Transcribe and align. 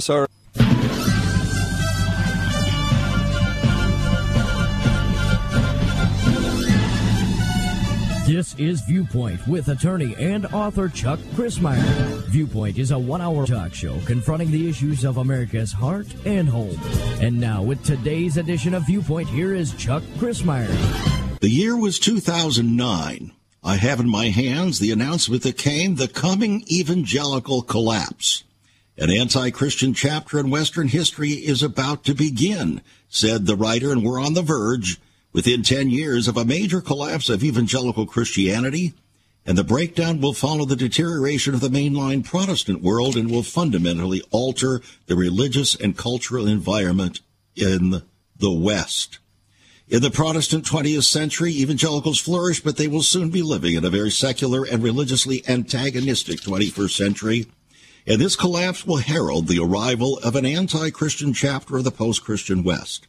sir. 0.00 0.26
This 8.30 8.54
is 8.58 8.80
Viewpoint 8.82 9.46
with 9.48 9.68
attorney 9.68 10.14
and 10.16 10.46
author 10.46 10.88
Chuck 10.88 11.18
Crismier. 11.34 12.22
Viewpoint 12.28 12.78
is 12.78 12.92
a 12.92 12.98
one 12.98 13.20
hour 13.20 13.44
talk 13.44 13.74
show 13.74 13.98
confronting 14.06 14.50
the 14.50 14.68
issues 14.68 15.04
of 15.04 15.16
America's 15.16 15.72
heart 15.72 16.06
and 16.24 16.48
home. 16.48 16.78
And 17.20 17.40
now, 17.40 17.62
with 17.62 17.84
today's 17.84 18.36
edition 18.36 18.72
of 18.72 18.86
Viewpoint, 18.86 19.28
here 19.28 19.52
is 19.52 19.74
Chuck 19.74 20.02
Crismier. 20.16 20.70
The 21.40 21.50
year 21.50 21.76
was 21.76 21.98
2009. 21.98 23.32
I 23.62 23.76
have 23.76 24.00
in 24.00 24.08
my 24.08 24.26
hands 24.26 24.78
the 24.78 24.92
announcement 24.92 25.42
that 25.42 25.58
came 25.58 25.96
the 25.96 26.08
coming 26.08 26.62
evangelical 26.70 27.62
collapse. 27.62 28.44
An 29.00 29.08
anti 29.08 29.48
Christian 29.48 29.94
chapter 29.94 30.38
in 30.38 30.50
Western 30.50 30.88
history 30.88 31.30
is 31.30 31.62
about 31.62 32.04
to 32.04 32.14
begin, 32.14 32.82
said 33.08 33.46
the 33.46 33.56
writer, 33.56 33.92
and 33.92 34.04
we're 34.04 34.20
on 34.20 34.34
the 34.34 34.42
verge 34.42 35.00
within 35.32 35.62
10 35.62 35.88
years 35.88 36.28
of 36.28 36.36
a 36.36 36.44
major 36.44 36.82
collapse 36.82 37.30
of 37.30 37.42
evangelical 37.42 38.04
Christianity, 38.04 38.92
and 39.46 39.56
the 39.56 39.64
breakdown 39.64 40.20
will 40.20 40.34
follow 40.34 40.66
the 40.66 40.76
deterioration 40.76 41.54
of 41.54 41.62
the 41.62 41.70
mainline 41.70 42.22
Protestant 42.22 42.82
world 42.82 43.16
and 43.16 43.30
will 43.30 43.42
fundamentally 43.42 44.22
alter 44.30 44.82
the 45.06 45.16
religious 45.16 45.74
and 45.74 45.96
cultural 45.96 46.46
environment 46.46 47.20
in 47.56 48.02
the 48.36 48.52
West. 48.52 49.18
In 49.88 50.02
the 50.02 50.10
Protestant 50.10 50.66
20th 50.66 51.04
century, 51.04 51.52
evangelicals 51.52 52.18
flourished, 52.18 52.64
but 52.64 52.76
they 52.76 52.86
will 52.86 53.02
soon 53.02 53.30
be 53.30 53.40
living 53.40 53.76
in 53.76 53.84
a 53.86 53.88
very 53.88 54.10
secular 54.10 54.64
and 54.64 54.82
religiously 54.82 55.42
antagonistic 55.48 56.40
21st 56.40 56.90
century. 56.90 57.46
And 58.06 58.20
this 58.20 58.36
collapse 58.36 58.86
will 58.86 58.96
herald 58.96 59.46
the 59.46 59.58
arrival 59.58 60.18
of 60.18 60.34
an 60.34 60.46
anti-Christian 60.46 61.32
chapter 61.32 61.76
of 61.76 61.84
the 61.84 61.90
post-Christian 61.90 62.62
West. 62.62 63.06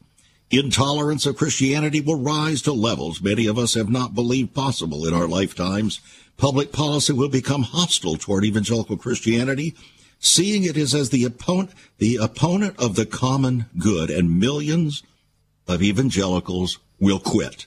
Intolerance 0.50 1.26
of 1.26 1.38
Christianity 1.38 2.02
will 2.02 2.20
rise 2.20 2.62
to 2.64 2.74
levels 2.74 3.22
many 3.22 3.48
of 3.48 3.58
us 3.58 3.74
have 3.76 3.90
not 3.90 4.14
believed 4.14 4.54
possible 4.54 5.08
in 5.08 5.14
our 5.14 5.28
lifetimes. 5.28 6.02
Public 6.36 6.74
policy 6.74 7.14
will 7.14 7.30
become 7.30 7.64
hostile 7.64 8.18
toward 8.18 8.44
evangelical 8.44 8.98
Christianity, 8.98 9.76
seeing 10.20 10.64
it 10.64 10.76
as, 10.76 10.94
as 10.94 11.10
the 11.10 11.24
opponent, 11.24 11.72
the 12.00 12.18
opponent 12.18 12.76
of 12.78 12.96
the 12.96 13.06
common 13.06 13.68
good, 13.78 14.10
and 14.10 14.40
millions 14.40 15.04
of 15.68 15.82
evangelicals 15.82 16.80
will 17.00 17.20
quit. 17.20 17.66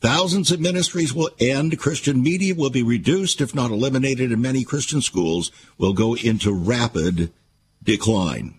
Thousands 0.00 0.50
of 0.50 0.60
ministries 0.60 1.14
will 1.14 1.30
end. 1.40 1.78
Christian 1.78 2.22
media 2.22 2.54
will 2.54 2.70
be 2.70 2.82
reduced, 2.82 3.40
if 3.40 3.54
not 3.54 3.70
eliminated, 3.70 4.30
and 4.30 4.42
many 4.42 4.62
Christian 4.62 5.00
schools 5.00 5.50
will 5.78 5.94
go 5.94 6.14
into 6.14 6.52
rapid 6.52 7.32
decline. 7.82 8.58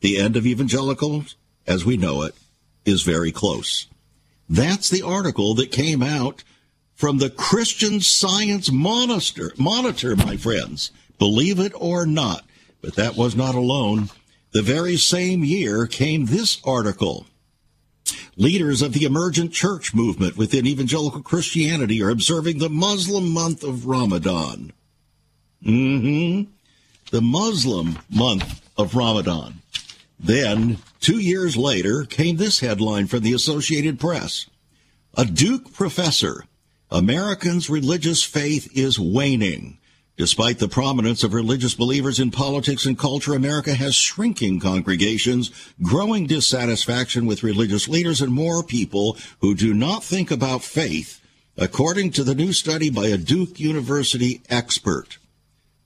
The 0.00 0.18
end 0.18 0.36
of 0.36 0.46
evangelicals, 0.46 1.36
as 1.66 1.84
we 1.84 1.96
know 1.96 2.22
it, 2.22 2.34
is 2.84 3.02
very 3.02 3.32
close. 3.32 3.86
That's 4.48 4.90
the 4.90 5.02
article 5.02 5.54
that 5.54 5.72
came 5.72 6.02
out 6.02 6.42
from 6.94 7.18
the 7.18 7.30
Christian 7.30 8.00
Science 8.00 8.70
Monitor, 8.70 9.52
Monitor, 9.56 10.16
my 10.16 10.36
friends. 10.36 10.90
Believe 11.18 11.58
it 11.58 11.72
or 11.74 12.04
not. 12.04 12.44
But 12.82 12.96
that 12.96 13.16
was 13.16 13.36
not 13.36 13.54
alone. 13.54 14.10
The 14.52 14.62
very 14.62 14.96
same 14.96 15.44
year 15.44 15.86
came 15.86 16.26
this 16.26 16.60
article. 16.64 17.26
Leaders 18.36 18.82
of 18.82 18.92
the 18.92 19.04
emergent 19.04 19.52
church 19.52 19.94
movement 19.94 20.36
within 20.36 20.66
evangelical 20.66 21.22
Christianity 21.22 22.02
are 22.02 22.10
observing 22.10 22.58
the 22.58 22.68
Muslim 22.68 23.28
month 23.30 23.62
of 23.62 23.86
Ramadan. 23.86 24.72
Mm-hmm. 25.64 26.50
The 27.10 27.20
Muslim 27.20 27.98
month 28.08 28.62
of 28.76 28.94
Ramadan. 28.94 29.60
Then, 30.18 30.78
two 31.00 31.18
years 31.18 31.56
later, 31.56 32.04
came 32.04 32.36
this 32.36 32.60
headline 32.60 33.06
from 33.06 33.20
the 33.20 33.32
Associated 33.32 33.98
Press. 33.98 34.46
A 35.16 35.24
Duke 35.24 35.72
professor, 35.72 36.44
Americans' 36.90 37.70
religious 37.70 38.22
faith 38.22 38.70
is 38.76 38.98
waning. 38.98 39.78
Despite 40.16 40.58
the 40.58 40.68
prominence 40.68 41.24
of 41.24 41.32
religious 41.32 41.74
believers 41.74 42.20
in 42.20 42.30
politics 42.30 42.84
and 42.84 42.98
culture, 42.98 43.34
America 43.34 43.74
has 43.74 43.94
shrinking 43.94 44.60
congregations, 44.60 45.50
growing 45.82 46.26
dissatisfaction 46.26 47.26
with 47.26 47.42
religious 47.42 47.88
leaders, 47.88 48.20
and 48.20 48.32
more 48.32 48.62
people 48.62 49.16
who 49.40 49.54
do 49.54 49.72
not 49.72 50.04
think 50.04 50.30
about 50.30 50.62
faith, 50.62 51.20
according 51.56 52.10
to 52.10 52.24
the 52.24 52.34
new 52.34 52.52
study 52.52 52.90
by 52.90 53.06
a 53.06 53.16
Duke 53.16 53.58
University 53.58 54.42
expert. 54.50 55.18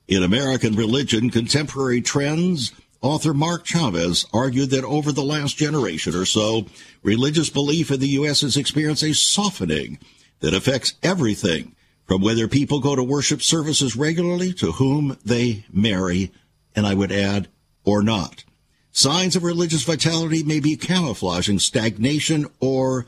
In 0.07 0.21
American 0.21 0.75
religion, 0.75 1.29
contemporary 1.29 2.01
trends 2.01 2.71
Author 3.05 3.35
Mark 3.35 3.67
Chaves 3.67 4.25
argued 4.33 4.71
that 4.71 4.83
over 4.83 5.11
the 5.11 5.23
last 5.23 5.57
generation 5.57 6.15
or 6.15 6.25
so, 6.25 6.65
religious 7.03 7.51
belief 7.51 7.91
in 7.91 7.99
the 7.99 8.07
U.S. 8.09 8.41
has 8.41 8.57
experienced 8.57 9.03
a 9.03 9.13
softening 9.13 9.99
that 10.39 10.55
affects 10.55 10.95
everything 11.03 11.74
from 12.05 12.21
whether 12.21 12.47
people 12.47 12.79
go 12.79 12.95
to 12.95 13.03
worship 13.03 13.41
services 13.41 13.95
regularly 13.95 14.53
to 14.53 14.73
whom 14.73 15.17
they 15.25 15.65
marry, 15.71 16.31
and 16.75 16.85
I 16.85 16.93
would 16.93 17.11
add, 17.11 17.47
or 17.83 18.03
not. 18.03 18.43
Signs 18.91 19.35
of 19.35 19.43
religious 19.43 19.83
vitality 19.83 20.43
may 20.43 20.59
be 20.59 20.77
camouflaging 20.77 21.59
stagnation 21.59 22.47
or 22.59 23.05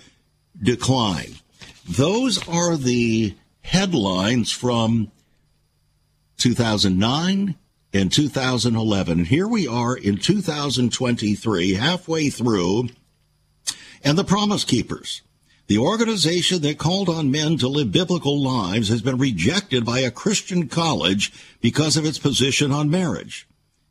decline. 0.61 1.35
Those 1.87 2.45
are 2.47 2.75
the 2.75 3.35
headlines 3.61 4.51
from 4.51 5.11
2009 6.37 7.55
and 7.93 8.11
2011. 8.11 9.17
And 9.19 9.27
here 9.27 9.47
we 9.47 9.67
are 9.67 9.95
in 9.95 10.17
2023, 10.17 11.73
halfway 11.75 12.29
through, 12.29 12.89
and 14.03 14.17
the 14.17 14.23
Promise 14.23 14.65
Keepers. 14.65 15.21
The 15.67 15.77
organization 15.77 16.61
that 16.61 16.77
called 16.77 17.09
on 17.09 17.29
men 17.29 17.57
to 17.57 17.67
live 17.67 17.91
biblical 17.91 18.41
lives 18.41 18.87
has 18.87 19.01
been 19.01 19.17
rejected 19.17 19.85
by 19.85 19.99
a 19.99 20.11
Christian 20.11 20.69
college 20.69 21.33
because 21.59 21.97
of 21.97 22.05
its 22.05 22.17
position 22.17 22.71
on 22.71 22.89
marriage. 22.89 23.47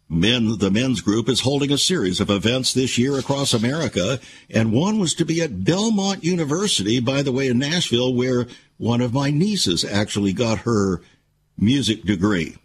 Men, 0.08 0.56
the 0.58 0.70
men's 0.70 1.02
group 1.02 1.28
is 1.28 1.40
holding 1.40 1.70
a 1.70 1.76
series 1.76 2.18
of 2.18 2.30
events 2.30 2.72
this 2.72 2.96
year 2.96 3.18
across 3.18 3.52
America, 3.52 4.20
and 4.48 4.72
one 4.72 4.98
was 4.98 5.12
to 5.14 5.26
be 5.26 5.42
at 5.42 5.64
Belmont 5.64 6.24
University, 6.24 6.98
by 6.98 7.20
the 7.20 7.32
way, 7.32 7.48
in 7.48 7.58
Nashville, 7.58 8.14
where 8.14 8.46
one 8.78 9.02
of 9.02 9.12
my 9.12 9.30
nieces 9.30 9.84
actually 9.84 10.32
got 10.32 10.60
her 10.60 11.02
music 11.58 12.04
degree. 12.04 12.56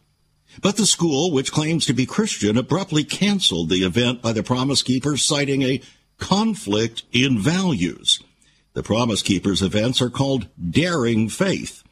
But 0.61 0.77
the 0.77 0.85
school, 0.85 1.31
which 1.31 1.51
claims 1.51 1.85
to 1.87 1.93
be 1.93 2.05
Christian, 2.05 2.57
abruptly 2.57 3.03
canceled 3.03 3.69
the 3.69 3.83
event 3.83 4.21
by 4.21 4.31
the 4.31 4.43
Promise 4.43 4.83
Keepers, 4.83 5.25
citing 5.25 5.63
a 5.63 5.81
conflict 6.17 7.03
in 7.11 7.39
values. 7.39 8.21
The 8.73 8.83
Promise 8.83 9.21
Keepers 9.21 9.61
events 9.61 10.01
are 10.01 10.09
called 10.09 10.47
Daring 10.57 11.27
Faith. 11.27 11.83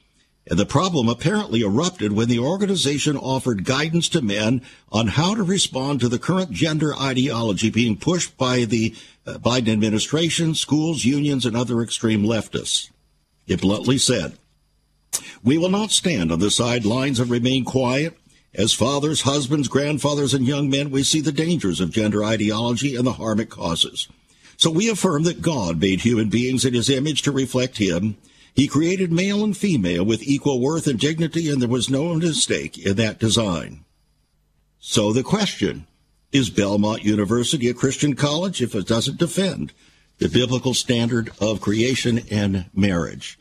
And 0.47 0.57
the 0.57 0.65
problem 0.65 1.09
apparently 1.09 1.61
erupted 1.61 2.13
when 2.13 2.29
the 2.29 2.39
organization 2.39 3.17
offered 3.17 3.65
guidance 3.65 4.07
to 4.09 4.21
men 4.21 4.61
on 4.91 5.07
how 5.07 5.35
to 5.35 5.43
respond 5.43 5.99
to 5.99 6.09
the 6.09 6.17
current 6.17 6.51
gender 6.51 6.95
ideology 6.95 7.69
being 7.69 7.97
pushed 7.97 8.37
by 8.37 8.63
the 8.63 8.95
uh, 9.27 9.33
Biden 9.33 9.71
administration, 9.71 10.55
schools, 10.55 11.03
unions, 11.03 11.45
and 11.45 11.55
other 11.55 11.81
extreme 11.81 12.23
leftists. 12.23 12.89
It 13.45 13.61
bluntly 13.61 13.97
said, 13.97 14.39
We 15.43 15.57
will 15.57 15.69
not 15.69 15.91
stand 15.91 16.31
on 16.31 16.39
the 16.39 16.49
sidelines 16.49 17.19
and 17.19 17.29
remain 17.29 17.65
quiet. 17.65 18.17
As 18.55 18.73
fathers, 18.73 19.21
husbands, 19.21 19.67
grandfathers, 19.67 20.33
and 20.33 20.47
young 20.47 20.69
men, 20.69 20.89
we 20.89 21.03
see 21.03 21.21
the 21.21 21.31
dangers 21.31 21.79
of 21.79 21.91
gender 21.91 22.23
ideology 22.23 22.95
and 22.95 23.05
the 23.05 23.13
harm 23.13 23.39
it 23.39 23.49
causes. 23.49 24.07
So 24.59 24.69
we 24.69 24.89
affirm 24.89 25.23
that 25.23 25.41
God 25.41 25.79
made 25.79 26.01
human 26.01 26.27
beings 26.27 26.65
in 26.65 26.73
his 26.73 26.89
image 26.89 27.21
to 27.21 27.31
reflect 27.31 27.77
him. 27.77 28.17
He 28.53 28.67
created 28.67 29.09
male 29.09 29.41
and 29.41 29.55
female 29.55 30.03
with 30.03 30.21
equal 30.21 30.59
worth 30.59 30.85
and 30.85 30.99
dignity, 30.99 31.49
and 31.49 31.61
there 31.61 31.69
was 31.69 31.89
no 31.89 32.13
mistake 32.15 32.77
in 32.77 32.97
that 32.97 33.19
design. 33.19 33.85
So 34.77 35.13
the 35.13 35.23
question 35.23 35.87
is 36.33 36.49
Belmont 36.49 37.05
University 37.05 37.69
a 37.69 37.73
Christian 37.73 38.17
college 38.17 38.61
if 38.61 38.75
it 38.75 38.85
doesn't 38.85 39.17
defend 39.17 39.71
the 40.17 40.27
biblical 40.27 40.73
standard 40.73 41.31
of 41.39 41.61
creation 41.61 42.19
and 42.29 42.65
marriage? 42.73 43.39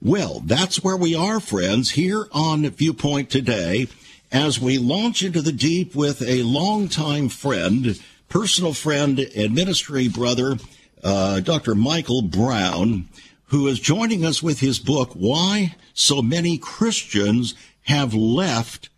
Well, 0.00 0.42
that's 0.46 0.84
where 0.84 0.96
we 0.96 1.12
are, 1.12 1.40
friends, 1.40 1.90
here 1.90 2.28
on 2.30 2.70
Viewpoint 2.70 3.30
today 3.30 3.88
as 4.30 4.60
we 4.60 4.78
launch 4.78 5.24
into 5.24 5.42
the 5.42 5.50
deep 5.50 5.96
with 5.96 6.22
a 6.22 6.44
longtime 6.44 7.30
friend, 7.30 8.00
personal 8.32 8.72
friend, 8.72 9.18
and 9.36 9.54
ministry 9.54 10.08
brother, 10.08 10.56
uh, 11.04 11.40
Dr. 11.40 11.74
Michael 11.74 12.22
Brown, 12.22 13.10
who 13.48 13.68
is 13.68 13.78
joining 13.78 14.24
us 14.24 14.42
with 14.42 14.60
his 14.60 14.78
book, 14.78 15.12
Why 15.12 15.76
So 15.92 16.22
Many 16.22 16.56
Christians 16.56 17.54
Have 17.82 18.14
Left 18.14 18.88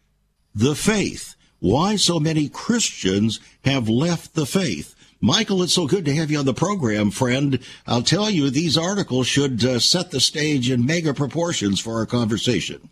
the 0.55 0.77
Faith. 0.77 1.35
Why 1.59 1.97
so 1.97 2.21
many 2.21 2.49
Christians 2.49 3.41
have 3.65 3.89
left 3.89 4.35
the 4.35 4.47
faith. 4.47 4.95
Michael, 5.21 5.65
it's 5.65 5.73
so 5.73 5.89
good 5.89 6.05
to 6.05 6.15
have 6.15 6.31
you 6.31 6.39
on 6.39 6.45
the 6.45 6.55
program, 6.55 7.11
friend. 7.11 7.59
I'll 7.89 8.03
tell 8.03 8.31
you, 8.31 8.51
these 8.51 8.79
articles 8.79 9.27
should 9.27 9.65
uh, 9.65 9.81
set 9.81 10.13
the 10.13 10.21
stage 10.21 10.71
in 10.71 10.87
mega 10.87 11.13
proportions 11.13 11.81
for 11.81 11.95
our 11.95 12.07
conversation. 12.07 12.89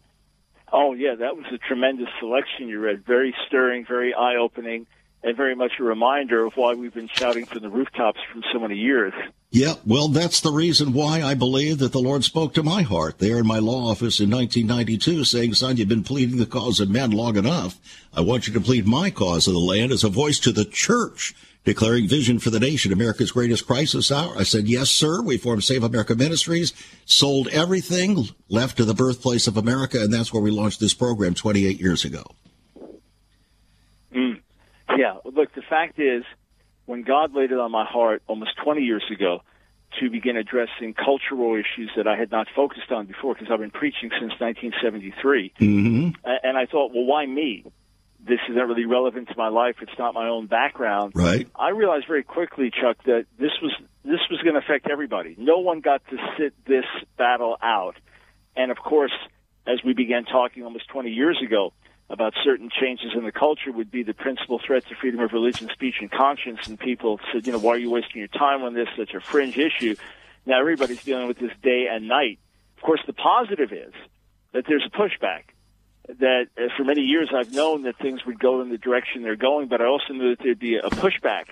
Oh 0.72 0.94
yeah, 0.94 1.14
that 1.14 1.36
was 1.36 1.44
a 1.52 1.58
tremendous 1.58 2.08
selection 2.18 2.66
you 2.66 2.80
read. 2.80 3.04
Very 3.04 3.32
stirring, 3.46 3.84
very 3.86 4.14
eye-opening, 4.14 4.86
and 5.22 5.36
very 5.36 5.54
much 5.54 5.72
a 5.78 5.84
reminder 5.84 6.44
of 6.44 6.54
why 6.54 6.74
we've 6.74 6.94
been 6.94 7.08
shouting 7.12 7.46
from 7.46 7.60
the 7.60 7.70
rooftops 7.70 8.20
for 8.32 8.40
so 8.52 8.58
many 8.58 8.76
years. 8.76 9.12
Yeah, 9.50 9.74
well, 9.86 10.08
that's 10.08 10.40
the 10.40 10.50
reason 10.50 10.92
why 10.92 11.22
I 11.22 11.34
believe 11.34 11.78
that 11.78 11.92
the 11.92 12.00
Lord 12.00 12.24
spoke 12.24 12.54
to 12.54 12.62
my 12.62 12.82
heart 12.82 13.18
there 13.18 13.38
in 13.38 13.46
my 13.46 13.58
law 13.58 13.90
office 13.90 14.18
in 14.18 14.30
1992, 14.30 15.24
saying, 15.24 15.54
Son, 15.54 15.76
you've 15.76 15.88
been 15.88 16.02
pleading 16.02 16.38
the 16.38 16.46
cause 16.46 16.80
of 16.80 16.90
men 16.90 17.10
long 17.10 17.36
enough. 17.36 17.78
I 18.14 18.22
want 18.22 18.48
you 18.48 18.54
to 18.54 18.60
plead 18.60 18.86
my 18.86 19.10
cause 19.10 19.46
of 19.46 19.52
the 19.52 19.60
land 19.60 19.92
as 19.92 20.04
a 20.04 20.08
voice 20.08 20.38
to 20.40 20.52
the 20.52 20.64
church, 20.64 21.34
declaring 21.64 22.08
vision 22.08 22.38
for 22.38 22.50
the 22.50 22.58
nation, 22.58 22.92
America's 22.92 23.30
greatest 23.30 23.66
crisis 23.66 24.10
hour. 24.10 24.34
I 24.36 24.42
said, 24.42 24.68
Yes, 24.68 24.90
sir. 24.90 25.22
We 25.22 25.36
formed 25.36 25.64
Save 25.64 25.84
America 25.84 26.14
Ministries, 26.14 26.72
sold 27.04 27.48
everything, 27.48 28.28
left 28.48 28.78
to 28.78 28.84
the 28.84 28.94
birthplace 28.94 29.46
of 29.46 29.58
America, 29.58 30.00
and 30.00 30.12
that's 30.12 30.32
where 30.32 30.42
we 30.42 30.50
launched 30.50 30.80
this 30.80 30.94
program 30.94 31.34
28 31.34 31.78
years 31.78 32.04
ago. 32.06 32.24
Yeah, 34.96 35.16
look, 35.24 35.54
the 35.54 35.62
fact 35.62 35.98
is, 35.98 36.24
when 36.86 37.02
God 37.02 37.34
laid 37.34 37.52
it 37.52 37.58
on 37.58 37.70
my 37.70 37.84
heart 37.84 38.22
almost 38.26 38.52
20 38.64 38.82
years 38.82 39.04
ago 39.10 39.42
to 40.00 40.10
begin 40.10 40.36
addressing 40.36 40.94
cultural 40.94 41.54
issues 41.54 41.90
that 41.96 42.06
I 42.06 42.16
had 42.16 42.30
not 42.30 42.46
focused 42.56 42.90
on 42.90 43.06
before, 43.06 43.34
because 43.34 43.48
I've 43.52 43.60
been 43.60 43.70
preaching 43.70 44.10
since 44.10 44.32
1973, 44.38 45.52
mm-hmm. 45.60 46.08
and 46.24 46.56
I 46.56 46.66
thought, 46.66 46.92
well, 46.94 47.04
why 47.04 47.26
me? 47.26 47.64
This 48.24 48.38
isn't 48.48 48.62
really 48.62 48.86
relevant 48.86 49.28
to 49.28 49.34
my 49.36 49.48
life. 49.48 49.76
It's 49.82 49.98
not 49.98 50.14
my 50.14 50.28
own 50.28 50.46
background. 50.46 51.12
Right. 51.16 51.48
I 51.56 51.70
realized 51.70 52.06
very 52.06 52.22
quickly, 52.22 52.70
Chuck, 52.70 53.02
that 53.04 53.26
this 53.36 53.50
was 53.60 53.72
this 54.04 54.20
was 54.30 54.40
going 54.42 54.54
to 54.54 54.60
affect 54.60 54.88
everybody. 54.88 55.34
No 55.38 55.58
one 55.58 55.80
got 55.80 56.02
to 56.08 56.16
sit 56.38 56.54
this 56.64 56.84
battle 57.18 57.56
out, 57.60 57.96
and 58.56 58.70
of 58.70 58.78
course, 58.78 59.12
as 59.66 59.80
we 59.84 59.92
began 59.92 60.24
talking 60.24 60.62
almost 60.62 60.88
20 60.88 61.10
years 61.10 61.40
ago, 61.44 61.72
about 62.12 62.34
certain 62.44 62.68
changes 62.68 63.12
in 63.16 63.24
the 63.24 63.32
culture 63.32 63.72
would 63.72 63.90
be 63.90 64.02
the 64.02 64.12
principal 64.12 64.60
threat 64.64 64.86
to 64.86 64.94
freedom 64.94 65.20
of 65.20 65.32
religion, 65.32 65.68
speech, 65.72 65.94
and 66.00 66.10
conscience. 66.10 66.68
And 66.68 66.78
people 66.78 67.18
said, 67.32 67.46
you 67.46 67.52
know, 67.52 67.58
why 67.58 67.72
are 67.72 67.78
you 67.78 67.90
wasting 67.90 68.18
your 68.18 68.28
time 68.28 68.62
on 68.62 68.74
this? 68.74 68.86
Such 68.98 69.14
a 69.14 69.20
fringe 69.20 69.56
issue. 69.56 69.96
Now 70.44 70.60
everybody's 70.60 71.02
dealing 71.02 71.26
with 71.26 71.38
this 71.38 71.52
day 71.62 71.86
and 71.90 72.08
night. 72.08 72.38
Of 72.76 72.82
course, 72.82 73.00
the 73.06 73.14
positive 73.14 73.72
is 73.72 73.94
that 74.52 74.64
there's 74.68 74.84
a 74.86 74.90
pushback. 74.90 75.44
That 76.20 76.48
uh, 76.58 76.68
for 76.76 76.84
many 76.84 77.00
years 77.00 77.30
I've 77.34 77.52
known 77.52 77.84
that 77.84 77.96
things 77.96 78.26
would 78.26 78.38
go 78.38 78.60
in 78.60 78.68
the 78.68 78.78
direction 78.78 79.22
they're 79.22 79.34
going, 79.34 79.68
but 79.68 79.80
I 79.80 79.86
also 79.86 80.12
knew 80.12 80.36
that 80.36 80.44
there'd 80.44 80.58
be 80.58 80.76
a 80.76 80.90
pushback. 80.90 81.44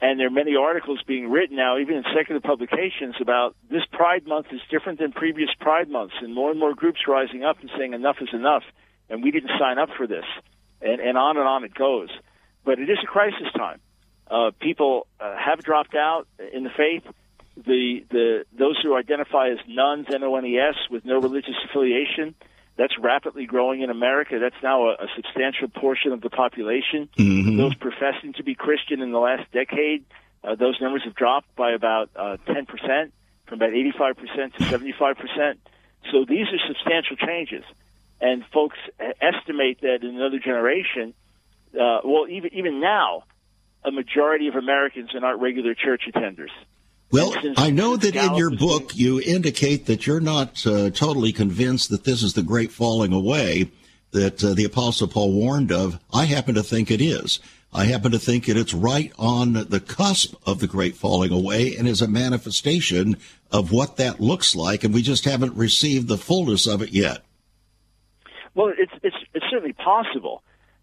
And 0.00 0.18
there 0.18 0.28
are 0.28 0.30
many 0.30 0.56
articles 0.56 1.02
being 1.06 1.30
written 1.30 1.56
now, 1.56 1.76
even 1.76 1.96
in 1.96 2.04
secular 2.16 2.40
publications, 2.40 3.16
about 3.20 3.54
this 3.68 3.82
Pride 3.92 4.26
Month 4.26 4.46
is 4.50 4.60
different 4.70 4.98
than 4.98 5.12
previous 5.12 5.50
Pride 5.60 5.90
months, 5.90 6.14
and 6.22 6.34
more 6.34 6.50
and 6.50 6.58
more 6.58 6.74
groups 6.74 7.00
rising 7.06 7.44
up 7.44 7.60
and 7.60 7.70
saying 7.76 7.92
enough 7.92 8.16
is 8.22 8.30
enough 8.32 8.62
and 9.10 9.22
we 9.22 9.30
didn't 9.30 9.50
sign 9.58 9.78
up 9.78 9.90
for 9.96 10.06
this, 10.06 10.24
and, 10.80 11.00
and 11.00 11.18
on 11.18 11.36
and 11.36 11.46
on 11.46 11.64
it 11.64 11.74
goes. 11.74 12.08
But 12.64 12.78
it 12.78 12.88
is 12.88 12.98
a 13.02 13.06
crisis 13.06 13.48
time. 13.56 13.80
Uh, 14.30 14.52
people 14.60 15.06
uh, 15.18 15.34
have 15.36 15.62
dropped 15.62 15.94
out 15.94 16.26
in 16.52 16.62
the 16.62 16.70
faith. 16.70 17.02
The 17.56 18.04
the 18.08 18.44
those 18.56 18.80
who 18.82 18.96
identify 18.96 19.48
as 19.48 19.58
nones, 19.66 20.06
N-O-N-E-S, 20.08 20.76
with 20.90 21.04
no 21.04 21.18
religious 21.18 21.56
affiliation, 21.68 22.34
that's 22.76 22.96
rapidly 22.98 23.44
growing 23.44 23.82
in 23.82 23.90
America. 23.90 24.38
That's 24.38 24.62
now 24.62 24.88
a, 24.88 24.92
a 24.92 25.06
substantial 25.16 25.68
portion 25.68 26.12
of 26.12 26.20
the 26.20 26.30
population. 26.30 27.08
Mm-hmm. 27.18 27.56
Those 27.56 27.74
professing 27.74 28.34
to 28.34 28.44
be 28.44 28.54
Christian 28.54 29.02
in 29.02 29.10
the 29.10 29.18
last 29.18 29.50
decade, 29.52 30.04
uh, 30.44 30.54
those 30.54 30.80
numbers 30.80 31.02
have 31.04 31.14
dropped 31.14 31.54
by 31.56 31.72
about 31.72 32.10
uh, 32.14 32.36
10%, 32.46 32.66
from 33.46 33.58
about 33.60 33.70
85% 33.70 34.54
to 34.54 34.64
75%. 34.64 35.56
So 36.12 36.24
these 36.26 36.46
are 36.46 36.66
substantial 36.68 37.16
changes 37.16 37.64
and 38.20 38.44
folks 38.52 38.76
estimate 39.20 39.80
that 39.80 39.98
in 40.02 40.16
another 40.16 40.38
generation, 40.38 41.14
uh, 41.74 42.00
well, 42.04 42.26
even 42.28 42.52
even 42.54 42.80
now, 42.80 43.24
a 43.84 43.90
majority 43.90 44.48
of 44.48 44.56
Americans 44.56 45.14
are 45.14 45.20
not 45.20 45.40
regular 45.40 45.74
church 45.74 46.02
attenders. 46.12 46.50
Well, 47.12 47.34
I 47.56 47.70
know 47.70 47.96
that 47.96 48.14
in 48.14 48.34
your 48.36 48.50
book 48.50 48.96
you 48.96 49.20
indicate 49.20 49.86
that 49.86 50.06
you're 50.06 50.20
not 50.20 50.64
uh, 50.64 50.90
totally 50.90 51.32
convinced 51.32 51.90
that 51.90 52.04
this 52.04 52.22
is 52.22 52.34
the 52.34 52.42
great 52.42 52.70
falling 52.70 53.12
away 53.12 53.70
that 54.12 54.44
uh, 54.44 54.54
the 54.54 54.64
Apostle 54.64 55.08
Paul 55.08 55.32
warned 55.32 55.72
of. 55.72 55.98
I 56.12 56.26
happen 56.26 56.54
to 56.54 56.62
think 56.62 56.90
it 56.90 57.00
is. 57.00 57.40
I 57.72 57.84
happen 57.84 58.12
to 58.12 58.18
think 58.18 58.46
that 58.46 58.56
it's 58.56 58.74
right 58.74 59.12
on 59.18 59.52
the 59.52 59.80
cusp 59.80 60.34
of 60.46 60.58
the 60.58 60.66
great 60.66 60.96
falling 60.96 61.32
away 61.32 61.76
and 61.76 61.86
is 61.86 62.02
a 62.02 62.08
manifestation 62.08 63.16
of 63.52 63.70
what 63.70 63.96
that 63.96 64.20
looks 64.20 64.56
like, 64.56 64.82
and 64.82 64.92
we 64.92 65.02
just 65.02 65.24
haven't 65.24 65.56
received 65.56 66.08
the 66.08 66.18
fullness 66.18 66.66
of 66.66 66.82
it 66.82 66.90
yet. 66.90 67.24
Well, 68.54 68.72
it's 68.76 68.92
it's 69.02 69.16
it's 69.34 69.44
certainly 69.50 69.72
possible. 69.72 70.42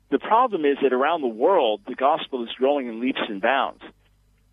The 0.10 0.19
problem 0.19 0.64
is 0.66 0.78
that 0.81 0.94
around 0.94 1.22
the 1.22 1.28
world, 1.28 1.81
the 1.88 1.96
gospel 1.96 2.44
is 2.44 2.50
growing 2.58 2.88
in 2.88 3.02
leaps 3.02 3.22
and 3.28 3.42
bounds, 3.42 3.81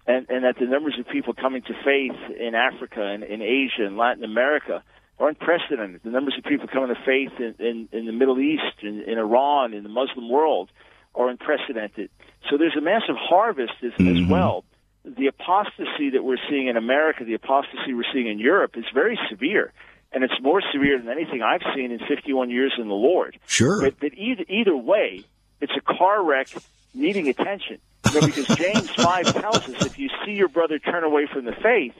and 0.07 0.27
and 0.29 0.45
that 0.45 0.57
the 0.59 0.67
numbers 0.67 0.97
of 0.99 1.07
people 1.09 1.33
coming 1.35 1.63
to 1.63 1.75
faith 1.85 2.19
in 2.39 2.55
Africa 2.55 3.03
and 3.03 3.23
in 3.23 3.41
Asia 3.41 3.87
and 3.87 3.97
Latin 3.97 4.25
America 4.25 4.83
are 5.19 5.29
unprecedented. 5.29 6.01
The 6.03 6.11
numbers 6.11 6.35
of 6.37 6.45
people 6.45 6.67
coming 6.67 6.89
to 6.89 7.01
faith 7.05 7.39
in 7.39 7.55
in, 7.65 7.89
in 7.93 8.07
the 8.07 8.13
Middle 8.13 8.41
East, 8.41 8.83
in, 8.83 9.03
in 9.03 9.19
Iran, 9.19 9.75
in 9.75 9.85
the 9.85 9.89
Muslim 9.89 10.29
world, 10.29 10.71
are 11.15 11.29
unprecedented. 11.29 12.11
So 12.51 12.59
there's 12.59 12.77
a 12.77 12.81
massive 12.81 13.17
harvest 13.17 13.75
as, 13.83 13.93
mm-hmm. 13.93 14.25
as 14.25 14.29
well. 14.29 14.65
The 15.05 15.29
apostasy 15.29 16.11
that 16.15 16.25
we're 16.25 16.43
seeing 16.49 16.67
in 16.67 16.77
America, 16.77 17.25
the 17.25 17.35
apostasy 17.35 17.93
we're 17.93 18.11
seeing 18.13 18.27
in 18.27 18.39
Europe, 18.39 18.73
is 18.77 18.85
very 18.93 19.19
severe 19.31 19.73
and 20.15 20.23
it's 20.23 20.41
more 20.41 20.63
severe 20.73 20.99
than 20.99 21.09
anything 21.09 21.43
I've 21.43 21.63
seen 21.75 21.91
in 21.91 21.99
51 21.99 22.49
years 22.49 22.73
in 22.79 22.89
the 22.89 22.95
Lord. 22.95 23.37
Sure. 23.47 23.83
But, 23.83 23.99
but 23.99 24.15
either, 24.15 24.45
either 24.49 24.77
way, 24.77 25.25
it's 25.61 25.73
a 25.77 25.81
car 25.81 26.25
wreck 26.25 26.49
needing 26.95 27.29
attention. 27.29 27.79
You 28.07 28.21
know, 28.21 28.27
because 28.27 28.47
James 28.57 28.91
5 28.91 29.41
tells 29.41 29.69
us 29.69 29.85
if 29.85 29.99
you 29.99 30.09
see 30.25 30.33
your 30.33 30.49
brother 30.49 30.79
turn 30.79 31.03
away 31.05 31.27
from 31.31 31.45
the 31.45 31.53
faith, 31.53 31.95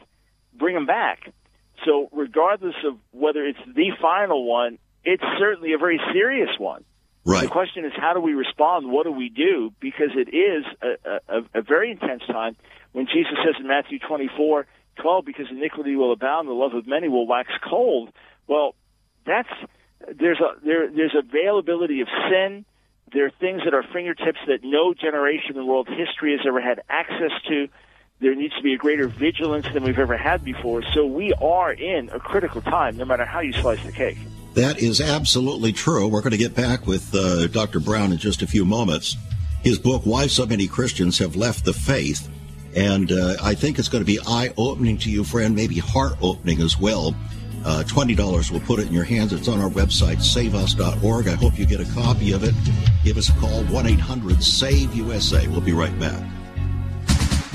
bring 0.55 0.77
him 0.77 0.87
back. 0.87 1.33
So, 1.85 2.09
regardless 2.13 2.77
of 2.87 2.97
whether 3.11 3.45
it's 3.45 3.59
the 3.67 3.91
final 4.01 4.47
one, 4.49 4.79
it's 5.05 5.25
certainly 5.39 5.73
a 5.73 5.79
very 5.79 6.01
serious 6.13 6.51
one. 6.59 6.85
Right. 7.27 7.43
The 7.43 7.49
question 7.49 7.85
is, 7.85 7.93
how 7.97 8.15
do 8.15 8.21
we 8.21 8.35
respond? 8.35 8.91
What 8.91 9.05
do 9.05 9.13
we 9.13 9.29
do? 9.29 9.73
Because 9.81 10.11
it 10.15 10.35
is 10.35 10.65
a, 10.83 11.37
a, 11.37 11.61
a 11.61 11.63
very 11.63 11.91
intense 11.91 12.23
time. 12.27 12.55
When 12.93 13.07
Jesus 13.07 13.33
says 13.45 13.57
in 13.59 13.67
Matthew 13.67 13.99
24, 13.99 14.67
12, 14.97 15.25
because 15.25 15.47
iniquity 15.51 15.97
will 15.97 16.13
abound, 16.13 16.49
the 16.49 16.53
love 16.53 16.75
of 16.75 16.87
many 16.87 17.09
will 17.09 17.27
wax 17.27 17.51
cold. 17.69 18.11
Well, 18.47 18.75
that's 19.27 19.49
there's 20.13 20.41
a 20.41 20.65
there 20.65 20.91
there's 20.91 21.15
availability 21.17 22.01
of 22.01 22.09
sin. 22.31 22.65
There 23.13 23.27
are 23.27 23.33
things 23.41 23.63
at 23.67 23.75
our 23.75 23.85
fingertips 23.93 24.39
that 24.47 24.61
no 24.63 24.93
generation 24.93 25.57
in 25.57 25.67
world 25.67 25.89
history 25.89 26.33
has 26.37 26.41
ever 26.47 26.61
had 26.61 26.83
access 26.89 27.31
to. 27.49 27.69
There 28.21 28.35
needs 28.35 28.55
to 28.57 28.63
be 28.63 28.75
a 28.75 28.79
greater 28.79 29.09
vigilance 29.09 29.67
than 29.73 29.85
we've 29.85 29.99
ever 29.99 30.17
had 30.17 30.45
before. 30.45 30.83
So 30.95 31.07
we 31.07 31.33
are 31.35 31.73
in 31.73 32.09
a 32.11 32.19
critical 32.19 32.61
time, 32.61 32.97
no 32.97 33.05
matter 33.05 33.25
how 33.25 33.41
you 33.41 33.53
slice 33.53 33.83
the 33.85 33.93
cake. 33.93 34.19
That 34.55 34.79
is 34.79 35.01
absolutely 35.01 35.73
true. 35.73 36.07
We're 36.07 36.23
going 36.23 36.31
to 36.31 36.37
get 36.37 36.55
back 36.55 36.87
with 36.87 37.13
uh, 37.15 37.49
Dr. 37.49 37.81
Brown 37.81 38.13
in 38.13 38.19
just 38.19 38.41
a 38.41 38.47
few 38.47 38.65
moments. 38.65 39.17
His 39.63 39.79
book, 39.79 40.03
Why 40.05 40.29
So 40.29 40.47
Many 40.47 40.69
Christians 40.69 41.19
Have 41.19 41.37
Left 41.37 41.65
the 41.65 41.73
Faith, 41.73 42.29
and 42.75 43.13
uh, 43.13 43.37
I 43.43 43.55
think 43.55 43.79
it's 43.79 43.89
going 43.89 44.03
to 44.03 44.07
be 44.07 44.19
eye 44.27 44.53
opening 44.57 44.99
to 44.99 45.11
you, 45.11 45.25
friend, 45.25 45.55
maybe 45.55 45.79
heart 45.79 46.15
opening 46.21 46.61
as 46.61 46.79
well. 46.79 47.15
Uh, 47.65 47.83
$20 47.87 48.51
will 48.51 48.61
put 48.61 48.79
it 48.79 48.89
in 48.89 48.93
your 48.93 49.05
hands. 49.05 49.33
It's 49.33 49.49
on 49.49 49.61
our 49.61 49.71
website, 49.71 50.19
saveus.org. 50.19 51.29
I 51.29 51.35
hope 51.35 51.59
you 51.59 51.65
get 51.65 51.81
a 51.81 51.91
copy 51.95 52.33
of 52.33 52.45
it. 52.45 52.55
Give 53.05 53.17
us 53.17 53.31
a 53.31 53.33
call, 53.35 53.65
1 53.65 53.87
800 53.87 54.43
SAVE 54.43 54.95
USA. 54.95 55.49
We'll 55.49 55.63
be 55.63 55.73
right 55.73 55.99
back. 55.99 56.23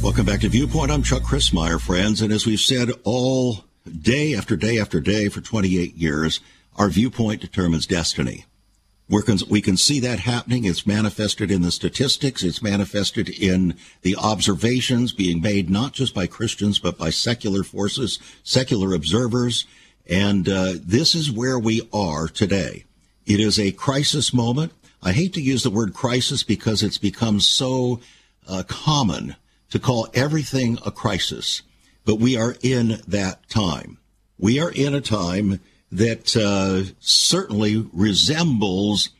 Welcome 0.00 0.26
back 0.26 0.40
to 0.40 0.48
Viewpoint. 0.48 0.92
I'm 0.92 1.02
Chuck 1.02 1.22
Crismier, 1.22 1.80
friends. 1.80 2.22
And 2.22 2.32
as 2.32 2.46
we've 2.46 2.60
said 2.60 2.90
all 3.02 3.64
day 4.00 4.32
after 4.32 4.54
day 4.54 4.78
after 4.78 5.00
day 5.00 5.28
for 5.28 5.40
28 5.40 5.96
years, 5.96 6.38
our 6.76 6.88
viewpoint 6.88 7.40
determines 7.40 7.84
destiny. 7.84 8.44
We're 9.08 9.22
con- 9.22 9.40
we 9.50 9.60
can 9.60 9.76
see 9.76 9.98
that 10.00 10.20
happening. 10.20 10.64
It's 10.64 10.86
manifested 10.86 11.50
in 11.50 11.62
the 11.62 11.72
statistics. 11.72 12.44
It's 12.44 12.62
manifested 12.62 13.28
in 13.28 13.74
the 14.02 14.14
observations 14.14 15.12
being 15.12 15.42
made 15.42 15.68
not 15.68 15.94
just 15.94 16.14
by 16.14 16.28
Christians, 16.28 16.78
but 16.78 16.96
by 16.96 17.10
secular 17.10 17.64
forces, 17.64 18.20
secular 18.44 18.94
observers. 18.94 19.66
And 20.08 20.48
uh, 20.48 20.74
this 20.76 21.16
is 21.16 21.32
where 21.32 21.58
we 21.58 21.88
are 21.92 22.28
today. 22.28 22.84
It 23.26 23.40
is 23.40 23.58
a 23.58 23.72
crisis 23.72 24.32
moment. 24.32 24.72
I 25.02 25.10
hate 25.10 25.34
to 25.34 25.42
use 25.42 25.64
the 25.64 25.70
word 25.70 25.92
crisis 25.92 26.44
because 26.44 26.84
it's 26.84 26.98
become 26.98 27.40
so 27.40 28.00
uh, 28.46 28.62
common 28.68 29.34
to 29.70 29.78
call 29.78 30.08
everything 30.14 30.78
a 30.84 30.90
crisis, 30.90 31.62
but 32.04 32.16
we 32.16 32.36
are 32.36 32.56
in 32.62 33.00
that 33.06 33.48
time. 33.48 33.98
We 34.38 34.60
are 34.60 34.70
in 34.70 34.94
a 34.94 35.00
time 35.00 35.60
that 35.90 36.36
uh, 36.36 36.94
certainly 37.00 37.88
resembles 37.92 39.10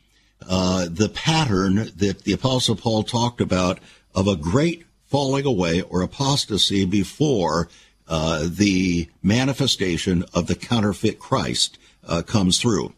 uh, 0.47 0.87
the 0.89 1.09
pattern 1.09 1.91
that 1.95 2.23
the 2.23 2.33
Apostle 2.33 2.75
Paul 2.75 3.03
talked 3.03 3.41
about 3.41 3.79
of 4.15 4.27
a 4.27 4.35
great 4.35 4.85
falling 5.05 5.45
away 5.45 5.81
or 5.81 6.01
apostasy 6.01 6.85
before 6.85 7.67
uh, 8.07 8.47
the 8.49 9.09
manifestation 9.21 10.23
of 10.33 10.47
the 10.47 10.55
counterfeit 10.55 11.19
Christ 11.19 11.77
uh, 12.07 12.21
comes 12.21 12.59
through. 12.59 12.93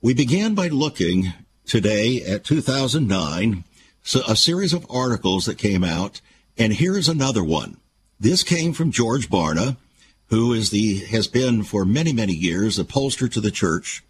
We 0.00 0.14
began 0.14 0.54
by 0.54 0.68
looking 0.68 1.32
today 1.66 2.22
at 2.22 2.44
2009, 2.44 3.64
so 4.02 4.20
a 4.26 4.36
series 4.36 4.72
of 4.72 4.86
articles 4.90 5.46
that 5.46 5.58
came 5.58 5.84
out, 5.84 6.20
and 6.62 6.74
here's 6.74 7.08
another 7.08 7.42
one. 7.42 7.76
This 8.20 8.44
came 8.44 8.72
from 8.72 8.92
George 8.92 9.28
Barna, 9.28 9.78
who 10.26 10.52
is 10.52 10.70
the 10.70 10.98
has 11.06 11.26
been 11.26 11.64
for 11.64 11.84
many 11.84 12.12
many 12.12 12.34
years 12.34 12.78
a 12.78 12.84
pollster 12.84 13.28
to 13.32 13.40
the 13.40 13.50
church. 13.50 14.04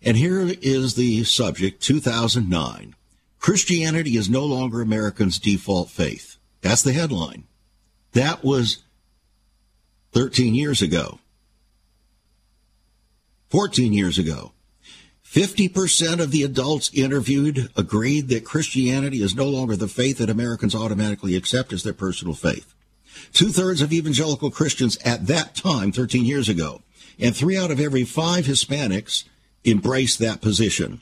And 0.00 0.16
here 0.16 0.40
is 0.62 0.94
the 0.94 1.22
subject 1.24 1.82
2009. 1.82 2.94
Christianity 3.38 4.16
is 4.16 4.30
no 4.30 4.42
longer 4.42 4.80
Americans' 4.80 5.38
default 5.38 5.90
faith. 5.90 6.38
That's 6.62 6.82
the 6.82 6.94
headline. 6.94 7.44
That 8.12 8.42
was 8.42 8.84
13 10.12 10.54
years 10.54 10.80
ago. 10.80 11.18
14 13.50 13.92
years 13.92 14.16
ago. 14.16 14.52
50% 15.32 16.20
of 16.20 16.30
the 16.30 16.42
adults 16.42 16.90
interviewed 16.92 17.70
agreed 17.74 18.28
that 18.28 18.44
Christianity 18.44 19.22
is 19.22 19.34
no 19.34 19.46
longer 19.46 19.76
the 19.76 19.88
faith 19.88 20.18
that 20.18 20.28
Americans 20.28 20.74
automatically 20.74 21.36
accept 21.36 21.72
as 21.72 21.82
their 21.82 21.94
personal 21.94 22.34
faith. 22.34 22.74
Two 23.32 23.48
thirds 23.48 23.80
of 23.80 23.94
evangelical 23.94 24.50
Christians 24.50 24.98
at 25.06 25.26
that 25.28 25.54
time, 25.54 25.90
13 25.90 26.26
years 26.26 26.50
ago, 26.50 26.82
and 27.18 27.34
three 27.34 27.56
out 27.56 27.70
of 27.70 27.80
every 27.80 28.04
five 28.04 28.44
Hispanics 28.44 29.24
embraced 29.64 30.18
that 30.18 30.42
position. 30.42 31.00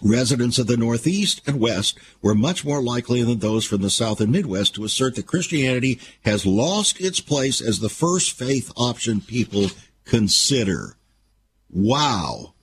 Residents 0.00 0.60
of 0.60 0.68
the 0.68 0.76
Northeast 0.76 1.40
and 1.44 1.58
West 1.58 1.98
were 2.22 2.36
much 2.36 2.64
more 2.64 2.80
likely 2.80 3.24
than 3.24 3.40
those 3.40 3.64
from 3.64 3.82
the 3.82 3.90
South 3.90 4.20
and 4.20 4.30
Midwest 4.30 4.76
to 4.76 4.84
assert 4.84 5.16
that 5.16 5.26
Christianity 5.26 5.98
has 6.24 6.46
lost 6.46 7.00
its 7.00 7.18
place 7.18 7.60
as 7.60 7.80
the 7.80 7.88
first 7.88 8.38
faith 8.38 8.70
option 8.76 9.20
people 9.20 9.66
consider. 10.04 10.96
Wow. 11.68 12.54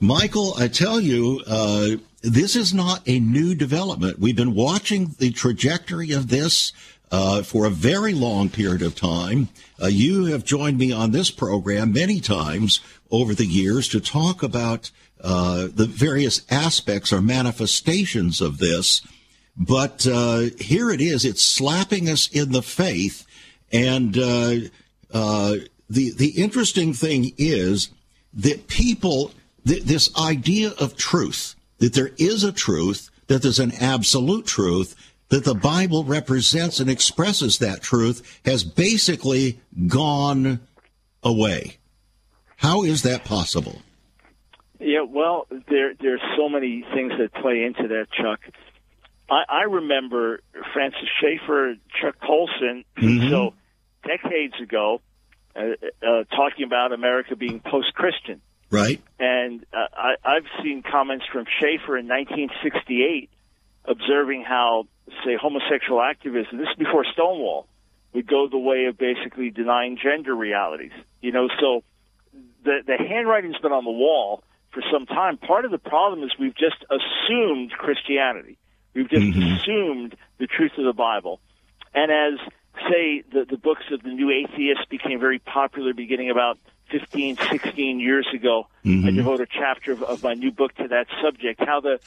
Michael, 0.00 0.54
I 0.56 0.68
tell 0.68 1.00
you, 1.00 1.42
uh, 1.44 1.96
this 2.22 2.54
is 2.54 2.72
not 2.72 3.02
a 3.08 3.18
new 3.18 3.54
development. 3.54 4.20
We've 4.20 4.36
been 4.36 4.54
watching 4.54 5.16
the 5.18 5.32
trajectory 5.32 6.12
of 6.12 6.28
this 6.28 6.72
uh, 7.10 7.42
for 7.42 7.64
a 7.64 7.70
very 7.70 8.14
long 8.14 8.48
period 8.48 8.82
of 8.82 8.94
time. 8.94 9.48
Uh, 9.82 9.86
you 9.86 10.26
have 10.26 10.44
joined 10.44 10.78
me 10.78 10.92
on 10.92 11.10
this 11.10 11.32
program 11.32 11.92
many 11.92 12.20
times 12.20 12.80
over 13.10 13.34
the 13.34 13.46
years 13.46 13.88
to 13.88 13.98
talk 13.98 14.44
about 14.44 14.92
uh, 15.20 15.66
the 15.74 15.86
various 15.86 16.42
aspects 16.48 17.12
or 17.12 17.20
manifestations 17.20 18.40
of 18.40 18.58
this. 18.58 19.02
But 19.56 20.06
uh, 20.06 20.50
here 20.60 20.92
it 20.92 21.00
is; 21.00 21.24
it's 21.24 21.42
slapping 21.42 22.08
us 22.08 22.28
in 22.28 22.52
the 22.52 22.62
faith, 22.62 23.26
and 23.72 24.16
uh, 24.16 24.68
the 25.10 26.12
the 26.12 26.32
interesting 26.36 26.92
thing 26.92 27.32
is 27.36 27.88
that 28.34 28.68
people 28.68 29.32
th- 29.66 29.82
this 29.82 30.16
idea 30.16 30.72
of 30.78 30.96
truth, 30.96 31.54
that 31.78 31.94
there 31.94 32.10
is 32.18 32.44
a 32.44 32.52
truth, 32.52 33.10
that 33.26 33.42
there's 33.42 33.58
an 33.58 33.72
absolute 33.80 34.46
truth, 34.46 34.94
that 35.28 35.44
the 35.44 35.54
Bible 35.54 36.04
represents 36.04 36.80
and 36.80 36.88
expresses 36.88 37.58
that 37.58 37.82
truth, 37.82 38.40
has 38.44 38.64
basically 38.64 39.60
gone 39.86 40.60
away. 41.22 41.78
How 42.56 42.82
is 42.82 43.02
that 43.02 43.24
possible? 43.24 43.82
Yeah, 44.80 45.02
well, 45.02 45.46
there 45.68 45.94
there's 46.00 46.22
so 46.36 46.48
many 46.48 46.84
things 46.94 47.12
that 47.18 47.34
play 47.34 47.64
into 47.64 47.88
that, 47.88 48.06
Chuck. 48.12 48.40
I, 49.28 49.42
I 49.48 49.62
remember 49.62 50.40
Francis 50.72 51.08
Schaeffer, 51.20 51.74
Chuck 52.00 52.16
Colson, 52.20 52.84
mm-hmm. 52.96 53.28
so 53.28 53.54
decades 54.06 54.54
ago, 54.62 55.00
uh, 55.54 55.60
uh, 56.02 56.24
talking 56.30 56.64
about 56.64 56.92
America 56.92 57.36
being 57.36 57.60
post-Christian. 57.60 58.40
Right. 58.70 59.00
And 59.18 59.64
uh, 59.72 59.86
I, 59.96 60.14
I've 60.24 60.46
seen 60.62 60.82
comments 60.82 61.24
from 61.32 61.46
Schaeffer 61.60 61.96
in 61.96 62.06
1968 62.06 63.30
observing 63.84 64.44
how, 64.46 64.86
say, 65.24 65.36
homosexual 65.40 66.02
activism, 66.02 66.58
this 66.58 66.68
is 66.68 66.76
before 66.76 67.04
Stonewall, 67.12 67.66
would 68.12 68.26
go 68.26 68.48
the 68.48 68.58
way 68.58 68.86
of 68.86 68.98
basically 68.98 69.50
denying 69.50 69.98
gender 70.02 70.34
realities. 70.34 70.92
You 71.20 71.32
know, 71.32 71.48
so 71.60 71.82
the, 72.64 72.80
the 72.86 72.96
handwriting's 72.98 73.58
been 73.58 73.72
on 73.72 73.84
the 73.84 73.90
wall 73.90 74.42
for 74.72 74.82
some 74.92 75.06
time. 75.06 75.38
Part 75.38 75.64
of 75.64 75.70
the 75.70 75.78
problem 75.78 76.22
is 76.22 76.30
we've 76.38 76.54
just 76.54 76.84
assumed 76.90 77.72
Christianity. 77.72 78.58
We've 78.94 79.08
just 79.08 79.22
mm-hmm. 79.22 79.56
assumed 79.56 80.16
the 80.38 80.46
truth 80.46 80.72
of 80.78 80.84
the 80.84 80.92
Bible. 80.92 81.40
And 81.94 82.10
as, 82.10 82.38
say, 82.90 83.22
the, 83.32 83.46
the 83.48 83.56
books 83.56 83.84
of 83.92 84.02
the 84.02 84.10
new 84.10 84.30
atheists 84.30 84.84
became 84.90 85.20
very 85.20 85.38
popular 85.38 85.94
beginning 85.94 86.30
about 86.30 86.58
15, 86.90 87.36
16 87.50 88.00
years 88.00 88.26
ago. 88.34 88.66
Mm-hmm. 88.84 89.06
I 89.06 89.10
devote 89.10 89.40
a 89.40 89.46
chapter 89.46 89.92
of, 89.92 90.02
of, 90.02 90.22
my 90.22 90.34
new 90.34 90.50
book 90.50 90.74
to 90.76 90.88
that 90.88 91.06
subject, 91.22 91.60
how 91.60 91.80
the, 91.80 92.00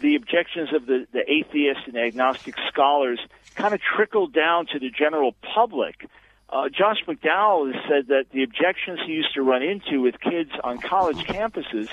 the 0.00 0.16
objections 0.16 0.72
of 0.74 0.86
the, 0.86 1.06
the 1.12 1.22
atheists 1.30 1.82
and 1.86 1.96
agnostic 1.96 2.54
scholars 2.68 3.20
kind 3.54 3.74
of 3.74 3.80
trickled 3.80 4.32
down 4.32 4.66
to 4.66 4.78
the 4.78 4.90
general 4.90 5.34
public. 5.54 6.08
Uh, 6.50 6.68
Josh 6.68 6.98
McDowell 7.06 7.74
has 7.74 7.82
said 7.88 8.08
that 8.08 8.24
the 8.32 8.42
objections 8.42 9.00
he 9.06 9.12
used 9.12 9.34
to 9.34 9.42
run 9.42 9.62
into 9.62 10.00
with 10.00 10.18
kids 10.20 10.50
on 10.64 10.78
college 10.78 11.18
campuses, 11.26 11.88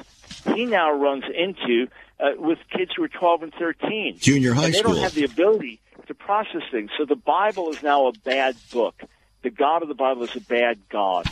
he 0.55 0.65
now 0.65 0.93
runs 0.93 1.25
into 1.25 1.87
uh, 2.19 2.31
with 2.37 2.59
kids 2.69 2.91
who 2.95 3.03
are 3.03 3.09
12 3.09 3.43
and 3.43 3.53
13. 3.53 4.17
Junior 4.19 4.53
high 4.53 4.65
and 4.65 4.73
they 4.73 4.77
school. 4.79 4.93
They 4.93 5.01
don't 5.01 5.03
have 5.03 5.15
the 5.15 5.25
ability 5.25 5.81
to 6.07 6.13
process 6.13 6.61
things. 6.71 6.91
So 6.97 7.05
the 7.05 7.15
Bible 7.15 7.71
is 7.71 7.83
now 7.83 8.07
a 8.07 8.13
bad 8.13 8.55
book. 8.71 9.01
The 9.41 9.49
God 9.49 9.81
of 9.81 9.89
the 9.89 9.95
Bible 9.95 10.23
is 10.23 10.35
a 10.35 10.41
bad 10.41 10.79
God. 10.89 11.25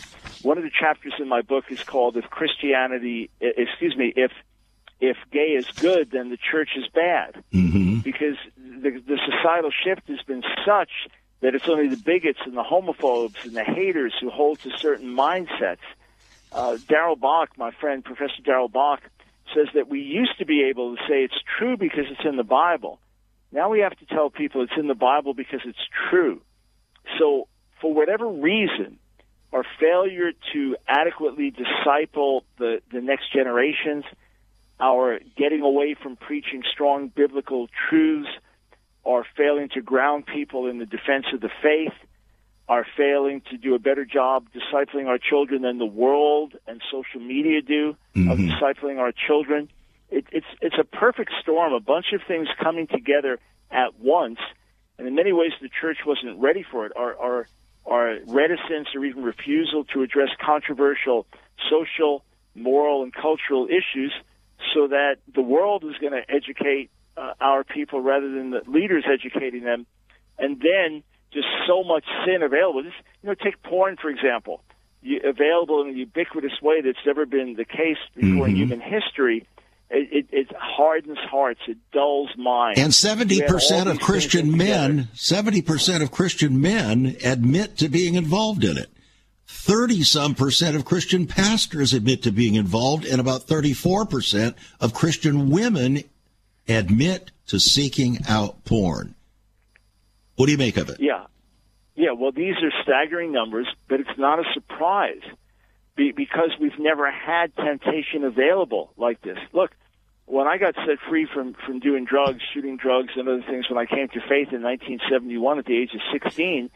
One 0.44 0.58
of 0.58 0.64
the 0.64 0.72
chapters 0.78 1.14
in 1.20 1.28
my 1.28 1.42
book 1.42 1.66
is 1.70 1.84
called 1.84 2.18
"If 2.18 2.26
Christianity," 2.26 3.30
excuse 3.42 3.96
me, 3.98 4.14
if 4.16 4.32
if 5.00 5.18
gay 5.32 5.58
is 5.58 5.66
good, 5.68 6.12
then 6.12 6.30
the 6.30 6.38
church 6.38 6.70
is 6.78 6.86
bad, 6.94 7.44
mm-hmm. 7.52 8.00
because 8.00 8.38
the, 8.58 8.92
the 8.92 9.20
societal 9.26 9.72
shift 9.72 10.08
has 10.08 10.22
been 10.22 10.44
such 10.66 10.92
that 11.42 11.56
it's 11.56 11.68
only 11.68 11.90
the 11.90 11.98
bigots 11.98 12.40
and 12.46 12.56
the 12.56 12.64
homophobes 12.64 13.44
and 13.44 13.54
the 13.54 13.64
haters 13.64 14.14
who 14.22 14.30
hold 14.30 14.60
to 14.60 14.70
certain 14.78 15.14
mindsets. 15.14 15.84
Uh, 16.54 16.78
Darrell 16.88 17.18
Bock, 17.18 17.58
my 17.58 17.72
friend 17.72 18.04
Professor 18.04 18.42
Darrell 18.46 18.70
Bock, 18.70 19.02
says 19.54 19.68
that 19.74 19.90
we 19.90 20.00
used 20.00 20.38
to 20.38 20.46
be 20.46 20.64
able 20.70 20.96
to 20.96 21.02
say 21.08 21.24
it's 21.24 21.42
true 21.58 21.76
because 21.76 22.06
it's 22.10 22.26
in 22.26 22.38
the 22.38 22.44
Bible. 22.44 23.00
Now 23.52 23.70
we 23.70 23.82
have 23.82 23.98
to 23.98 24.06
tell 24.06 24.30
people 24.30 24.64
it's 24.64 24.78
in 24.78 24.88
the 24.88 24.96
Bible 24.96 25.34
because 25.34 25.62
it's 25.66 25.86
true. 26.10 26.42
So, 27.20 27.48
for 27.82 27.94
whatever 27.94 28.28
reason, 28.28 29.00
our 29.54 29.64
failure 29.80 30.32
to 30.54 30.76
adequately 30.88 31.52
disciple 31.52 32.44
the, 32.58 32.82
the 32.92 33.02
next 33.02 33.32
generations, 33.32 34.04
our 34.80 35.20
getting 35.38 35.62
away 35.62 35.96
from 36.02 36.16
preaching 36.16 36.64
strong 36.72 37.10
biblical 37.10 37.68
truths, 37.88 38.30
our 39.06 39.26
failing 39.38 39.70
to 39.76 39.82
ground 39.82 40.26
people 40.26 40.68
in 40.68 40.80
the 40.80 40.86
defense 40.86 41.26
of 41.34 41.40
the 41.40 41.52
faith, 41.62 41.94
our 42.68 42.86
failing 42.98 43.42
to 43.52 43.58
do 43.58 43.76
a 43.76 43.80
better 43.80 44.06
job 44.06 44.48
discipling 44.50 45.08
our 45.08 45.20
children 45.20 45.62
than 45.62 45.78
the 45.78 45.86
world 45.86 46.54
and 46.66 46.82
social 46.92 47.20
media 47.20 47.62
do 47.62 47.96
mm-hmm. 48.16 48.32
of 48.32 48.40
discipling 48.40 48.98
our 48.98 49.12
children. 49.12 49.70
It, 50.10 50.26
it's 50.32 50.48
it's 50.62 50.76
a 50.80 50.84
perfect 50.84 51.32
storm, 51.42 51.74
a 51.74 51.80
bunch 51.80 52.08
of 52.14 52.22
things 52.28 52.48
coming 52.62 52.88
together 52.88 53.40
at 53.70 54.00
once, 54.00 54.40
and 54.98 55.08
in 55.08 55.16
many 55.16 55.34
ways 55.34 55.52
the 55.62 55.70
church 55.70 55.98
wasn't 56.06 56.40
ready 56.40 56.64
for 56.64 56.86
it. 56.86 56.94
Our 56.96 57.18
our 57.18 57.48
our 57.86 58.18
reticence 58.28 58.88
or 58.96 59.06
even 59.06 59.24
refusal 59.24 59.84
to 59.94 60.02
address 60.04 60.30
controversial 60.40 61.26
social, 61.70 62.24
moral, 62.56 63.04
and 63.04 63.14
cultural 63.14 63.68
issues 63.68 64.14
so 64.74 64.88
that 64.88 65.18
the 65.34 65.42
world 65.42 65.84
is 65.84 65.98
going 66.00 66.14
to 66.14 66.24
educate 66.34 66.90
uh, 67.18 67.34
our 67.40 67.64
people 67.64 68.02
rather 68.02 68.30
than 68.30 68.52
the 68.52 68.62
leaders 68.68 69.06
educating 69.12 69.64
them. 69.64 69.86
And 70.38 70.60
then 70.60 71.04
just 71.32 71.48
so 71.68 71.84
much 71.84 72.06
sin 72.26 72.44
available. 72.44 72.84
Just, 72.84 72.96
you 73.22 73.30
know, 73.30 73.36
take 73.36 73.62
porn, 73.64 73.98
for 74.02 74.10
example, 74.10 74.64
you, 75.02 75.20
available 75.24 75.82
in 75.82 75.90
a 75.90 75.94
ubiquitous 75.94 76.62
way 76.62 76.82
that's 76.82 77.06
never 77.06 77.26
been 77.26 77.56
the 77.56 77.66
case 77.66 77.98
before 78.16 78.48
mm-hmm. 78.48 78.50
in 78.50 78.56
human 78.56 78.82
history 78.82 79.48
it, 79.94 80.10
it, 80.12 80.28
it, 80.32 80.56
hardens 80.58 81.20
hearts. 81.20 81.62
It 81.68 81.78
dulls 81.92 82.30
minds. 82.38 82.80
And 82.80 82.94
seventy 82.94 83.42
percent 83.42 83.88
of 83.88 84.00
Christian 84.00 84.58
men, 84.58 85.08
seventy 85.14 85.62
percent 85.62 86.04
of 86.04 86.12
Christian 86.12 86.60
men 86.60 87.16
admit 87.24 87.78
to 87.78 87.90
being 87.90 88.16
involved 88.16 88.64
in 88.64 88.78
it. 88.78 88.90
30 89.46 90.04
some 90.04 90.36
percent 90.36 90.76
of 90.76 90.84
Christian 90.84 91.28
pastors 91.28 91.94
admit 91.94 92.24
to 92.24 92.32
being 92.32 92.56
involved, 92.56 93.06
and 93.06 93.22
about 93.22 93.44
34 93.44 94.06
percent 94.08 94.56
of 94.80 94.94
Christian 94.94 95.50
women 95.50 96.04
admit 96.68 97.32
to 97.48 97.60
seeking 97.60 98.20
out 98.28 98.66
porn. 98.66 99.14
What 100.36 100.48
do 100.48 100.52
you 100.52 100.58
make 100.58 100.78
of 100.78 100.90
it? 100.90 100.98
Yeah. 101.00 101.26
Yeah, 101.96 102.14
well, 102.18 102.32
these 102.32 102.56
are 102.64 102.72
staggering 102.82 103.32
numbers, 103.32 103.68
but 103.88 104.00
it's 104.00 104.18
not 104.18 104.40
a 104.40 104.44
surprise 104.56 105.22
because 105.96 106.50
we've 106.60 106.80
never 106.80 107.12
had 107.12 107.56
temptation 107.56 108.24
available 108.24 108.92
like 108.98 109.22
this. 109.22 109.38
Look, 109.52 109.70
when 110.34 110.48
I 110.48 110.58
got 110.58 110.74
set 110.74 110.98
free 111.08 111.28
from, 111.32 111.56
from 111.66 111.80
doing 111.80 112.06
drugs, 112.06 112.42
shooting 112.54 112.76
drugs, 112.76 113.10
and 113.16 113.30
other 113.30 113.44
things, 113.48 113.70
when 113.70 113.78
I 113.78 113.86
came 113.86 114.08
to 114.08 114.20
faith 114.20 114.50
in 114.52 114.64
1971 114.64 115.60
at 115.60 115.66
the 115.66 115.78
age 115.78 115.92
of 115.94 116.02
16, 116.12 116.72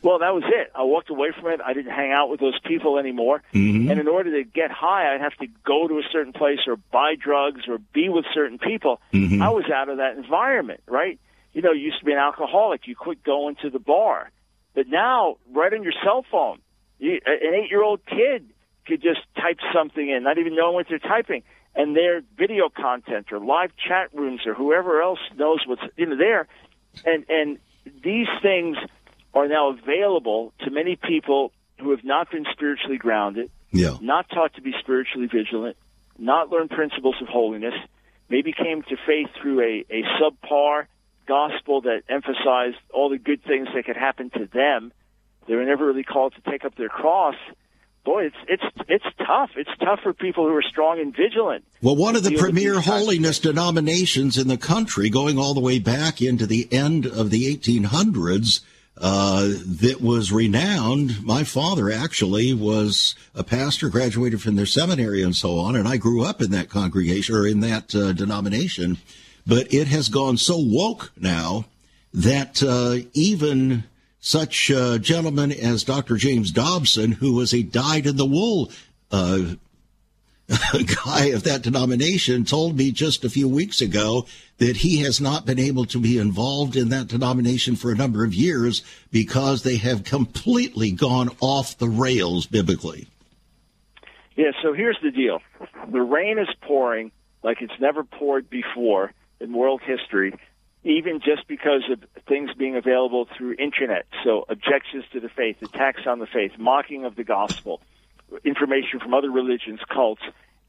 well, 0.00 0.20
that 0.20 0.32
was 0.32 0.42
it. 0.46 0.72
I 0.74 0.84
walked 0.84 1.10
away 1.10 1.28
from 1.38 1.52
it. 1.52 1.60
I 1.62 1.74
didn't 1.74 1.92
hang 1.92 2.12
out 2.12 2.30
with 2.30 2.40
those 2.40 2.58
people 2.64 2.98
anymore. 2.98 3.42
Mm-hmm. 3.52 3.90
And 3.90 4.00
in 4.00 4.08
order 4.08 4.42
to 4.42 4.48
get 4.48 4.70
high, 4.70 5.14
I'd 5.14 5.20
have 5.20 5.34
to 5.34 5.46
go 5.66 5.86
to 5.86 5.98
a 5.98 6.02
certain 6.12 6.32
place 6.32 6.60
or 6.66 6.76
buy 6.76 7.14
drugs 7.14 7.68
or 7.68 7.76
be 7.92 8.08
with 8.08 8.24
certain 8.32 8.58
people. 8.58 9.02
Mm-hmm. 9.12 9.42
I 9.42 9.50
was 9.50 9.64
out 9.70 9.90
of 9.90 9.98
that 9.98 10.16
environment, 10.16 10.80
right? 10.86 11.20
You 11.52 11.60
know, 11.60 11.72
you 11.72 11.82
used 11.82 11.98
to 12.00 12.06
be 12.06 12.12
an 12.12 12.18
alcoholic. 12.18 12.86
You 12.86 12.96
quit 12.96 13.22
going 13.22 13.56
to 13.62 13.68
the 13.68 13.78
bar. 13.78 14.30
But 14.74 14.88
now, 14.88 15.36
right 15.52 15.72
on 15.74 15.82
your 15.82 15.92
cell 16.02 16.24
phone, 16.30 16.60
you, 16.98 17.20
an 17.26 17.54
eight-year-old 17.54 18.00
kid 18.06 18.48
could 18.86 19.02
just 19.02 19.20
type 19.36 19.58
something 19.74 20.08
in, 20.08 20.22
not 20.22 20.38
even 20.38 20.56
knowing 20.56 20.74
what 20.74 20.86
they're 20.88 20.98
typing, 20.98 21.42
and 21.74 21.96
their 21.96 22.22
video 22.36 22.68
content 22.68 23.32
or 23.32 23.40
live 23.40 23.70
chat 23.76 24.14
rooms 24.14 24.42
or 24.46 24.54
whoever 24.54 25.02
else 25.02 25.18
knows 25.36 25.60
what's 25.66 25.82
you 25.96 26.06
know 26.06 26.16
there, 26.16 26.46
and 27.04 27.24
and 27.28 27.58
these 28.02 28.28
things 28.42 28.76
are 29.34 29.48
now 29.48 29.70
available 29.70 30.52
to 30.60 30.70
many 30.70 30.96
people 30.96 31.52
who 31.80 31.90
have 31.90 32.04
not 32.04 32.30
been 32.30 32.46
spiritually 32.52 32.98
grounded, 32.98 33.50
yeah. 33.72 33.96
not 34.00 34.28
taught 34.30 34.54
to 34.54 34.62
be 34.62 34.72
spiritually 34.80 35.26
vigilant, 35.26 35.76
not 36.18 36.50
learned 36.50 36.70
principles 36.70 37.16
of 37.20 37.26
holiness, 37.26 37.74
maybe 38.28 38.52
came 38.52 38.82
to 38.82 38.96
faith 39.06 39.28
through 39.40 39.60
a, 39.60 39.84
a 39.90 40.02
subpar 40.20 40.86
gospel 41.26 41.80
that 41.82 42.02
emphasized 42.08 42.76
all 42.92 43.08
the 43.08 43.18
good 43.18 43.42
things 43.42 43.68
that 43.74 43.84
could 43.84 43.96
happen 43.96 44.30
to 44.30 44.46
them. 44.52 44.92
They 45.48 45.54
were 45.54 45.64
never 45.64 45.86
really 45.86 46.04
called 46.04 46.34
to 46.34 46.50
take 46.50 46.64
up 46.64 46.76
their 46.76 46.88
cross. 46.88 47.34
Boy, 48.04 48.26
it's 48.26 48.36
it's 48.48 48.64
it's 48.86 49.16
tough. 49.18 49.50
It's 49.56 49.70
tough 49.80 50.00
for 50.02 50.12
people 50.12 50.46
who 50.46 50.54
are 50.54 50.62
strong 50.62 51.00
and 51.00 51.16
vigilant. 51.16 51.64
Well, 51.80 51.96
one 51.96 52.16
of 52.16 52.22
the 52.22 52.36
premier 52.36 52.80
holiness 52.80 53.38
denominations 53.38 54.36
in 54.36 54.48
the 54.48 54.58
country, 54.58 55.08
going 55.08 55.38
all 55.38 55.54
the 55.54 55.60
way 55.60 55.78
back 55.78 56.20
into 56.20 56.46
the 56.46 56.70
end 56.70 57.06
of 57.06 57.30
the 57.30 57.56
1800s, 57.56 58.60
uh, 58.98 59.48
that 59.64 60.00
was 60.02 60.30
renowned. 60.30 61.24
My 61.24 61.44
father 61.44 61.90
actually 61.90 62.52
was 62.52 63.14
a 63.34 63.42
pastor, 63.42 63.88
graduated 63.88 64.42
from 64.42 64.56
their 64.56 64.66
seminary 64.66 65.22
and 65.22 65.34
so 65.34 65.58
on, 65.58 65.74
and 65.74 65.88
I 65.88 65.96
grew 65.96 66.24
up 66.24 66.42
in 66.42 66.50
that 66.50 66.68
congregation 66.68 67.34
or 67.34 67.46
in 67.46 67.60
that 67.60 67.94
uh, 67.94 68.12
denomination. 68.12 68.98
But 69.46 69.72
it 69.72 69.88
has 69.88 70.08
gone 70.08 70.36
so 70.36 70.58
woke 70.58 71.10
now 71.18 71.64
that 72.12 72.62
uh, 72.62 73.06
even 73.14 73.84
such 74.24 74.70
uh, 74.70 74.96
gentlemen 74.96 75.52
as 75.52 75.84
Dr. 75.84 76.16
James 76.16 76.50
Dobson, 76.50 77.12
who 77.12 77.34
was 77.34 77.52
a 77.52 77.62
dyed 77.62 78.06
in 78.06 78.16
the 78.16 78.24
wool 78.24 78.72
uh, 79.10 79.56
guy 81.04 81.26
of 81.26 81.42
that 81.42 81.60
denomination, 81.60 82.46
told 82.46 82.74
me 82.74 82.90
just 82.90 83.22
a 83.22 83.28
few 83.28 83.46
weeks 83.46 83.82
ago 83.82 84.24
that 84.56 84.78
he 84.78 85.00
has 85.02 85.20
not 85.20 85.44
been 85.44 85.58
able 85.58 85.84
to 85.84 86.00
be 86.00 86.16
involved 86.16 86.74
in 86.74 86.88
that 86.88 87.08
denomination 87.08 87.76
for 87.76 87.92
a 87.92 87.94
number 87.94 88.24
of 88.24 88.32
years 88.32 88.82
because 89.12 89.62
they 89.62 89.76
have 89.76 90.04
completely 90.04 90.90
gone 90.90 91.28
off 91.40 91.76
the 91.76 91.88
rails 91.88 92.46
biblically. 92.46 93.06
Yeah, 94.36 94.52
so 94.62 94.72
here's 94.72 94.98
the 95.02 95.10
deal 95.10 95.40
the 95.92 96.00
rain 96.00 96.38
is 96.38 96.48
pouring 96.62 97.12
like 97.42 97.60
it's 97.60 97.78
never 97.78 98.02
poured 98.02 98.48
before 98.48 99.12
in 99.38 99.52
world 99.52 99.82
history, 99.84 100.32
even 100.84 101.20
just 101.20 101.48
because 101.48 101.82
of 101.90 102.04
things 102.28 102.50
being 102.56 102.76
available 102.76 103.26
through 103.36 103.56
internet. 103.58 104.06
So 104.22 104.44
objections 104.48 105.04
to 105.12 105.20
the 105.20 105.30
faith, 105.30 105.56
attacks 105.62 106.02
on 106.06 106.18
the 106.18 106.26
faith, 106.26 106.52
mocking 106.58 107.04
of 107.04 107.16
the 107.16 107.24
gospel, 107.24 107.80
information 108.44 109.00
from 109.00 109.14
other 109.14 109.30
religions, 109.30 109.80
cults, 109.92 110.22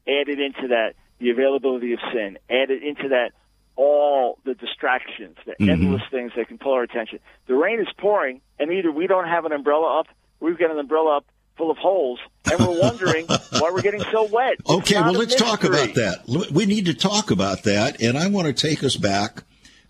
added 0.08 0.40
into 0.40 0.68
that 0.68 0.94
the 1.18 1.30
availability 1.30 1.92
of 1.92 1.98
sin, 2.12 2.38
added 2.50 2.82
into 2.82 3.08
that 3.08 3.32
all 3.76 4.38
the 4.44 4.54
distractions, 4.54 5.36
the 5.44 5.52
mm-hmm. 5.52 5.70
endless 5.70 6.02
things 6.10 6.32
that 6.36 6.48
can 6.48 6.56
pull 6.56 6.72
our 6.72 6.82
attention. 6.82 7.18
The 7.46 7.54
rain 7.54 7.80
is 7.80 7.88
pouring, 7.98 8.40
and 8.58 8.72
either 8.72 8.90
we 8.90 9.06
don't 9.06 9.28
have 9.28 9.44
an 9.44 9.52
umbrella 9.52 10.00
up, 10.00 10.06
we've 10.40 10.58
got 10.58 10.70
an 10.70 10.78
umbrella 10.78 11.18
up 11.18 11.26
full 11.58 11.70
of 11.70 11.76
holes, 11.76 12.18
and 12.50 12.58
we're 12.58 12.80
wondering 12.80 13.26
why 13.58 13.70
we're 13.70 13.82
getting 13.82 14.02
so 14.12 14.24
wet. 14.24 14.54
It's 14.60 14.70
okay, 14.70 15.00
well, 15.00 15.12
let's 15.12 15.34
talk 15.34 15.64
about 15.64 15.94
that. 15.94 16.48
We 16.50 16.64
need 16.64 16.86
to 16.86 16.94
talk 16.94 17.30
about 17.30 17.64
that, 17.64 18.00
and 18.00 18.16
I 18.16 18.28
want 18.28 18.46
to 18.46 18.54
take 18.54 18.82
us 18.82 18.96
back 18.96 19.42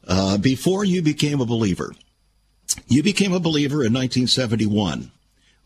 uh, 0.06 0.38
before 0.38 0.84
you 0.84 1.02
became 1.02 1.40
a 1.40 1.46
believer. 1.46 1.92
You 2.86 3.02
became 3.02 3.32
a 3.32 3.40
believer 3.40 3.76
in 3.76 3.92
1971. 3.92 5.10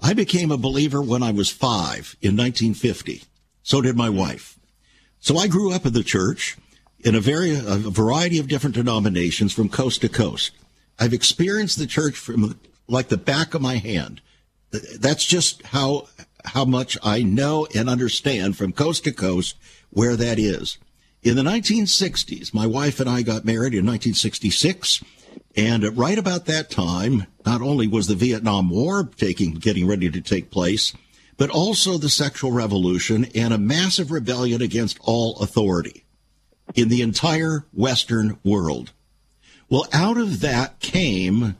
I 0.02 0.14
became 0.14 0.50
a 0.50 0.56
believer 0.56 1.02
when 1.02 1.22
I 1.22 1.30
was 1.30 1.50
five 1.50 2.16
in 2.22 2.36
1950. 2.36 3.24
So 3.62 3.80
did 3.80 3.96
my 3.96 4.08
wife. 4.08 4.58
So 5.18 5.36
I 5.36 5.46
grew 5.46 5.72
up 5.72 5.84
in 5.84 5.92
the 5.92 6.02
church 6.02 6.56
in 7.00 7.14
a 7.14 7.20
very 7.20 7.52
a 7.52 7.76
variety 7.76 8.38
of 8.38 8.48
different 8.48 8.76
denominations 8.76 9.52
from 9.52 9.68
coast 9.68 10.00
to 10.00 10.08
coast. 10.08 10.52
I've 10.98 11.12
experienced 11.12 11.78
the 11.78 11.86
church 11.86 12.16
from 12.16 12.58
like 12.88 13.08
the 13.08 13.16
back 13.16 13.54
of 13.54 13.62
my 13.62 13.76
hand. 13.76 14.20
That's 14.98 15.24
just 15.24 15.62
how 15.66 16.08
how 16.44 16.64
much 16.64 16.96
I 17.02 17.22
know 17.22 17.66
and 17.74 17.88
understand 17.90 18.56
from 18.56 18.72
coast 18.72 19.04
to 19.04 19.12
coast 19.12 19.56
where 19.90 20.16
that 20.16 20.38
is. 20.38 20.78
In 21.22 21.36
the 21.36 21.42
1960s, 21.42 22.54
my 22.54 22.66
wife 22.66 22.98
and 22.98 23.08
I 23.08 23.20
got 23.20 23.44
married 23.44 23.74
in 23.74 23.84
1966, 23.84 25.04
and 25.54 25.98
right 25.98 26.16
about 26.16 26.46
that 26.46 26.70
time, 26.70 27.26
not 27.44 27.60
only 27.60 27.86
was 27.86 28.06
the 28.06 28.14
Vietnam 28.14 28.70
War 28.70 29.04
taking 29.18 29.52
getting 29.52 29.86
ready 29.86 30.10
to 30.10 30.20
take 30.22 30.50
place, 30.50 30.94
but 31.36 31.50
also 31.50 31.98
the 31.98 32.08
sexual 32.08 32.52
revolution 32.52 33.26
and 33.34 33.52
a 33.52 33.58
massive 33.58 34.10
rebellion 34.10 34.62
against 34.62 34.98
all 35.02 35.38
authority 35.40 36.04
in 36.74 36.88
the 36.88 37.02
entire 37.02 37.66
Western 37.74 38.38
world. 38.42 38.92
Well, 39.68 39.86
out 39.92 40.16
of 40.16 40.40
that 40.40 40.80
came 40.80 41.56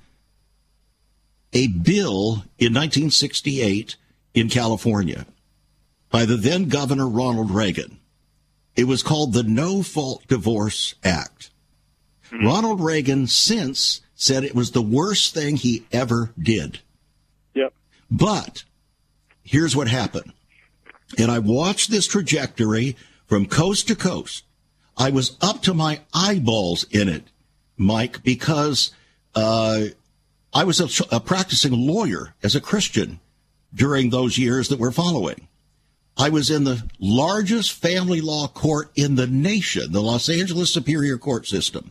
a 1.53 1.67
bill 1.67 2.45
in 2.59 2.73
1968 2.73 3.97
in 4.33 4.49
California 4.49 5.27
by 6.11 6.25
the 6.25 6.37
then 6.37 6.69
Governor 6.69 7.07
Ronald 7.07 7.51
Reagan. 7.51 8.00
It 8.81 8.89
was 8.89 9.03
called 9.03 9.35
the 9.35 9.43
No 9.43 9.83
Fault 9.83 10.27
Divorce 10.27 10.95
Act. 11.05 11.51
Mm-hmm. 12.33 12.47
Ronald 12.47 12.81
Reagan 12.81 13.27
since 13.27 14.01
said 14.15 14.43
it 14.43 14.55
was 14.55 14.71
the 14.71 14.81
worst 14.81 15.35
thing 15.35 15.57
he 15.57 15.85
ever 15.93 16.33
did. 16.39 16.79
Yep. 17.53 17.75
But 18.11 18.65
here's 19.43 19.77
what 19.77 19.89
happened. 19.89 20.33
And 21.19 21.31
I 21.31 21.41
watched 21.41 21.91
this 21.91 22.07
trajectory 22.07 22.97
from 23.27 23.45
coast 23.45 23.87
to 23.89 23.95
coast. 23.95 24.45
I 24.97 25.11
was 25.11 25.37
up 25.43 25.61
to 25.65 25.75
my 25.75 26.01
eyeballs 26.15 26.87
in 26.91 27.11
it, 27.11 27.25
Mike, 27.77 28.23
because 28.23 28.93
uh, 29.35 29.89
I 30.55 30.65
was 30.65 30.81
a, 30.81 31.05
a 31.15 31.21
practicing 31.21 31.75
lawyer 31.75 32.33
as 32.43 32.55
a 32.55 32.63
Christian 32.63 33.21
during 33.75 34.09
those 34.09 34.39
years 34.39 34.71
that 34.71 34.79
we're 34.79 34.91
following. 34.91 35.49
I 36.17 36.29
was 36.29 36.51
in 36.51 36.65
the 36.65 36.89
largest 36.99 37.73
family 37.73 38.21
law 38.21 38.49
court 38.49 38.91
in 38.95 39.15
the 39.15 39.27
nation, 39.27 39.93
the 39.93 40.03
Los 40.03 40.29
Angeles 40.29 40.73
Superior 40.73 41.19
Court 41.19 41.47
System. 41.47 41.91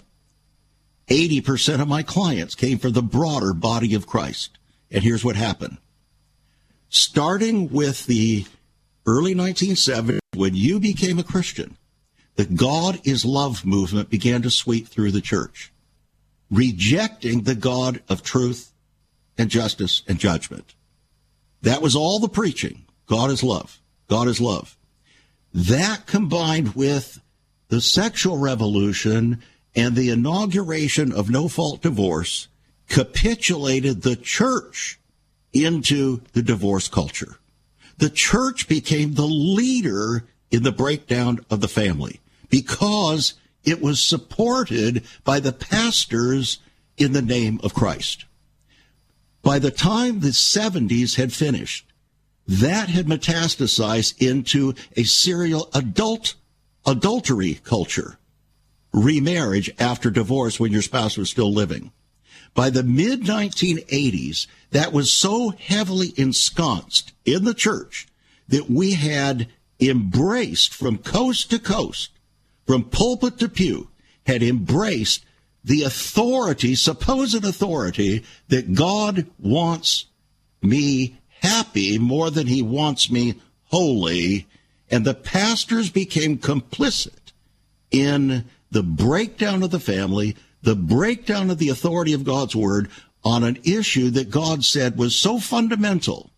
80% 1.08 1.82
of 1.82 1.88
my 1.88 2.04
clients 2.04 2.54
came 2.54 2.78
from 2.78 2.94
the 2.94 3.02
broader 3.02 3.54
body 3.54 3.96
of 3.96 4.06
Christ. 4.06 4.58
And 4.92 5.04
here's 5.04 5.26
what 5.26 5.36
happened. 5.36 5.78
Starting 6.90 7.70
with 7.70 8.06
the 8.06 8.46
early 9.06 9.34
1970s, 9.34 10.20
when 10.36 10.54
you 10.54 10.80
became 10.80 11.18
a 11.18 11.24
Christian, 11.24 11.78
the 12.36 12.46
God 12.46 13.00
is 13.04 13.26
love 13.26 13.66
movement 13.66 14.10
began 14.10 14.44
to 14.44 14.52
sweep 14.52 14.88
through 14.88 15.12
the 15.12 15.22
church 15.22 15.72
rejecting 16.52 17.44
the 17.44 17.56
God 17.56 18.02
of 18.10 18.24
truth 18.24 18.72
and 19.38 19.50
justice 19.50 20.02
and 20.08 20.20
judgment. 20.20 20.76
That 21.62 21.82
was 21.82 21.96
all 21.96 22.20
the 22.20 22.30
preaching. 22.30 22.86
God 23.06 23.30
is 23.30 23.44
love. 23.44 23.79
God 24.10 24.28
is 24.28 24.42
love. 24.42 24.76
That 25.54 26.06
combined 26.06 26.76
with 26.76 27.22
the 27.70 27.80
sexual 27.80 28.38
revolution 28.38 29.42
and 29.76 29.96
the 29.96 30.10
inauguration 30.10 31.14
of 31.14 31.30
no 31.30 31.48
fault 31.48 31.82
divorce 31.82 32.48
capitulated 32.88 34.02
the 34.02 34.16
church 34.16 35.00
into 35.54 36.22
the 36.34 36.42
divorce 36.42 36.88
culture. 36.88 37.38
The 37.98 38.10
church 38.10 38.68
became 38.68 39.14
the 39.14 39.28
leader 39.28 40.26
in 40.52 40.64
the 40.64 40.72
breakdown 40.72 41.46
of 41.50 41.62
the 41.62 41.68
family 41.68 42.20
because 42.50 43.36
it 43.64 43.82
was 43.82 44.02
supported 44.02 45.04
by 45.24 45.40
the 45.40 45.54
pastors 45.54 46.60
in 46.98 47.14
the 47.14 47.22
name 47.22 47.60
of 47.64 47.74
Christ. 47.74 48.26
By 49.42 49.60
the 49.60 49.72
time 49.72 50.20
the 50.20 50.30
70s 50.30 51.16
had 51.16 51.32
finished, 51.32 51.86
that 52.50 52.90
had 52.90 53.06
metastasized 53.06 54.20
into 54.20 54.74
a 54.98 55.04
serial 55.04 55.70
adult 55.76 56.34
adultery 56.84 57.60
culture, 57.64 58.18
remarriage 58.92 59.70
after 59.78 60.10
divorce 60.10 60.60
when 60.60 60.72
your 60.72 60.82
spouse 60.82 61.16
was 61.16 61.30
still 61.30 61.54
living. 61.54 61.92
By 62.56 62.72
the 62.72 62.82
mid 62.82 63.22
1980s, 63.22 64.48
that 64.72 64.92
was 64.92 65.12
so 65.12 65.50
heavily 65.50 66.12
ensconced 66.18 67.14
in 67.24 67.44
the 67.44 67.54
church 67.54 68.08
that 68.48 68.68
we 68.68 68.94
had 68.94 69.48
embraced 69.80 70.74
from 70.74 70.98
coast 70.98 71.52
to 71.52 71.60
coast, 71.60 72.10
from 72.66 72.84
pulpit 72.84 73.38
to 73.40 73.50
pew, 73.50 73.90
had 74.26 74.42
embraced 74.42 75.24
the 75.64 75.84
authority, 75.84 76.74
supposed 76.74 77.46
authority, 77.46 78.24
that 78.48 78.74
God 78.74 79.28
wants 79.38 80.06
me 80.64 81.20
happy 81.42 81.98
more 81.98 82.30
than 82.30 82.48
he 82.48 82.62
wants 82.62 83.10
me 83.10 83.36
holy. 83.66 84.48
And 84.90 85.06
the 85.06 85.14
pastors 85.14 85.90
became 85.90 86.38
complicit 86.38 87.32
in 87.92 88.46
the 88.72 88.84
breakdown 88.84 89.64
of 89.64 89.72
the 89.72 89.80
family, 89.80 90.36
the 90.62 90.76
breakdown 90.76 91.50
of 91.50 91.58
the 91.58 91.70
authority 91.70 92.14
of 92.14 92.24
God's 92.24 92.56
word 92.56 92.90
on 93.24 93.44
an 93.44 93.58
issue 93.64 94.10
that 94.12 94.30
God 94.32 94.64
said 94.64 94.98
was 94.98 95.16
so 95.16 95.40
fundamental 95.40 96.32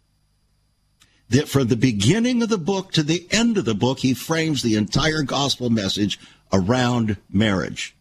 that 1.29 1.47
from 1.47 1.67
the 1.67 1.77
beginning 1.77 2.43
of 2.43 2.49
the 2.49 2.57
book 2.57 2.91
to 2.91 3.03
the 3.03 3.25
end 3.31 3.57
of 3.57 3.65
the 3.65 3.73
book, 3.75 3.99
he 3.99 4.13
frames 4.13 4.61
the 4.61 4.75
entire 4.75 5.23
gospel 5.23 5.69
message 5.69 6.19
around 6.51 7.17
marriage. 7.29 7.95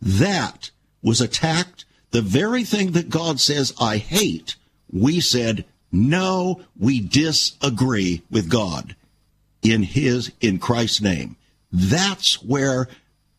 That 0.00 0.70
was 1.02 1.20
attacked. 1.20 1.84
The 2.12 2.22
very 2.22 2.64
thing 2.64 2.92
that 2.92 3.10
God 3.10 3.40
says, 3.40 3.72
I 3.80 3.96
hate, 3.96 4.54
we 4.92 5.20
said, 5.20 5.64
no, 5.92 6.62
we 6.78 7.00
disagree 7.00 8.22
with 8.30 8.50
God 8.50 8.96
in 9.62 9.82
his, 9.82 10.32
in 10.40 10.58
Christ's 10.58 11.02
name. 11.02 11.36
That's 11.70 12.42
where 12.42 12.88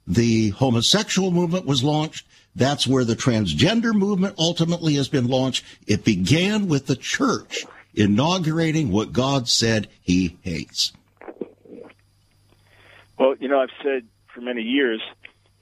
the 0.08 0.50
homosexual 0.50 1.32
movement 1.32 1.66
was 1.66 1.84
launched. 1.84 2.28
That's 2.56 2.86
where 2.86 3.04
the 3.04 3.16
transgender 3.16 3.94
movement 3.94 4.36
ultimately 4.38 4.94
has 4.96 5.08
been 5.08 5.28
launched. 5.28 5.66
It 5.88 6.04
began 6.04 6.68
with 6.68 6.86
the 6.86 6.96
church 6.96 7.66
inaugurating 7.96 8.92
what 8.92 9.12
God 9.12 9.48
said 9.48 9.88
he 10.02 10.38
hates. 10.42 10.94
Well, 13.18 13.36
you 13.40 13.48
know, 13.48 13.60
I've 13.60 13.70
said 13.84 14.08
for 14.34 14.42
many 14.42 14.62
years 14.62 15.02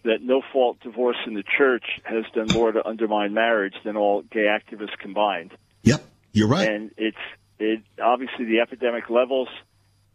that 0.04 0.22
no 0.22 0.42
fault 0.52 0.80
divorce 0.82 1.18
in 1.28 1.34
the 1.34 1.44
church 1.44 1.84
has 2.04 2.26
done 2.34 2.48
more 2.54 2.72
to 2.72 2.86
undermine 2.86 3.34
marriage 3.34 3.76
than 3.84 3.96
all 3.96 4.24
gay 4.24 4.48
activists 4.48 4.98
combined. 4.98 5.52
Yep, 5.84 6.04
you're 6.34 6.48
right. 6.48 6.70
And 6.70 6.91
it's 6.98 7.17
it 7.60 7.82
obviously 8.02 8.46
the 8.46 8.60
epidemic 8.60 9.10
levels. 9.10 9.48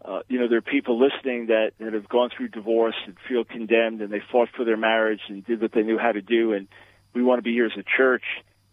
Uh, 0.04 0.20
you 0.28 0.38
know, 0.38 0.48
there 0.48 0.58
are 0.58 0.62
people 0.62 1.00
listening 1.00 1.46
that, 1.46 1.72
that 1.78 1.92
have 1.92 2.08
gone 2.08 2.30
through 2.36 2.48
divorce 2.48 2.94
and 3.06 3.16
feel 3.28 3.44
condemned, 3.44 4.00
and 4.02 4.12
they 4.12 4.22
fought 4.30 4.48
for 4.56 4.64
their 4.64 4.76
marriage 4.76 5.20
and 5.28 5.44
did 5.44 5.60
what 5.60 5.72
they 5.72 5.82
knew 5.82 5.98
how 5.98 6.12
to 6.12 6.22
do. 6.22 6.52
And 6.52 6.68
we 7.12 7.22
want 7.22 7.38
to 7.38 7.42
be 7.42 7.52
here 7.52 7.66
as 7.66 7.72
a 7.76 7.84
church 7.96 8.24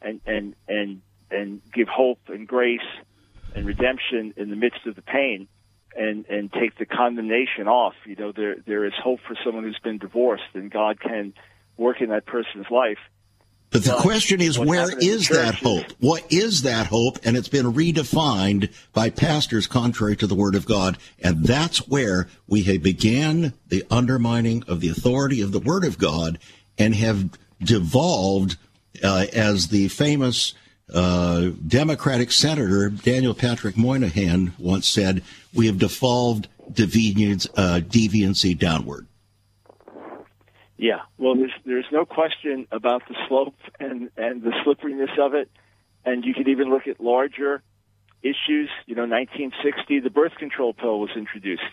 and 0.02 0.22
and 0.26 0.56
and 0.68 1.02
and 1.32 1.62
give 1.74 1.88
hope 1.88 2.20
and 2.28 2.48
grace 2.48 2.82
and 3.56 3.66
redemption 3.66 4.34
in 4.38 4.50
the 4.50 4.56
midst 4.56 4.86
of 4.86 4.96
the 4.96 5.02
pain 5.02 5.48
and 5.96 6.26
and 6.28 6.52
take 6.52 6.78
the 6.78 6.86
condemnation 6.86 7.68
off. 7.68 7.94
You 8.06 8.16
know, 8.16 8.32
there 8.32 8.56
there 8.66 8.86
is 8.86 8.94
hope 9.02 9.20
for 9.28 9.36
someone 9.44 9.64
who's 9.64 9.80
been 9.84 9.98
divorced, 9.98 10.44
and 10.54 10.70
God 10.72 11.00
can 11.00 11.34
work 11.78 12.02
in 12.02 12.10
that 12.10 12.26
person's 12.26 12.70
life. 12.70 13.00
But 13.74 13.84
the 13.84 13.98
question 13.98 14.40
is, 14.40 14.60
where 14.60 14.88
is 15.00 15.30
that 15.30 15.56
hope? 15.56 15.86
What 16.00 16.32
is 16.32 16.62
that 16.62 16.86
hope? 16.86 17.18
And 17.24 17.36
it's 17.36 17.48
been 17.48 17.74
redefined 17.74 18.72
by 18.94 19.10
pastors 19.10 19.66
contrary 19.66 20.16
to 20.18 20.28
the 20.28 20.36
Word 20.36 20.54
of 20.54 20.68
God. 20.68 21.00
And 21.20 21.44
that's 21.44 21.88
where 21.88 22.28
we 22.48 22.62
have 22.64 22.84
began 22.84 23.54
the 23.70 23.84
undermining 23.90 24.64
of 24.68 24.80
the 24.80 24.90
authority 24.90 25.42
of 25.42 25.52
the 25.52 25.60
Word 25.60 25.86
of 25.86 25.98
God 25.98 26.38
and 26.78 26.94
have 26.94 27.32
devolved 27.64 28.58
uh, 29.04 29.26
as 29.34 29.70
the 29.70 29.88
famous 29.88 30.54
uh, 30.94 31.50
Democratic 31.68 32.32
Senator 32.32 32.90
Daniel 32.90 33.34
Patrick 33.34 33.76
Moynihan 33.76 34.54
once 34.60 34.88
said, 34.88 35.24
we 35.52 35.66
have 35.66 35.80
devolved 35.80 36.48
deviance, 36.72 37.48
uh, 37.58 37.80
deviancy 37.80 38.56
downward. 38.58 39.08
Yeah, 40.84 41.00
well, 41.18 41.36
there's 41.36 41.54
there's 41.66 41.86
no 41.94 42.04
question 42.04 42.68
about 42.70 43.08
the 43.08 43.16
slope 43.30 43.56
and 43.80 44.10
and 44.18 44.44
the 44.44 44.52
slipperiness 44.66 45.12
of 45.18 45.34
it, 45.34 45.50
and 46.04 46.26
you 46.26 46.34
could 46.34 46.50
even 46.50 46.70
look 46.70 46.88
at 46.88 47.00
larger 47.00 47.64
issues. 48.22 48.70
You 48.86 48.96
know, 48.96 49.04
1960, 49.04 50.02
the 50.02 50.10
birth 50.10 50.34
control 50.38 50.74
pill 50.74 51.00
was 51.00 51.12
introduced. 51.16 51.64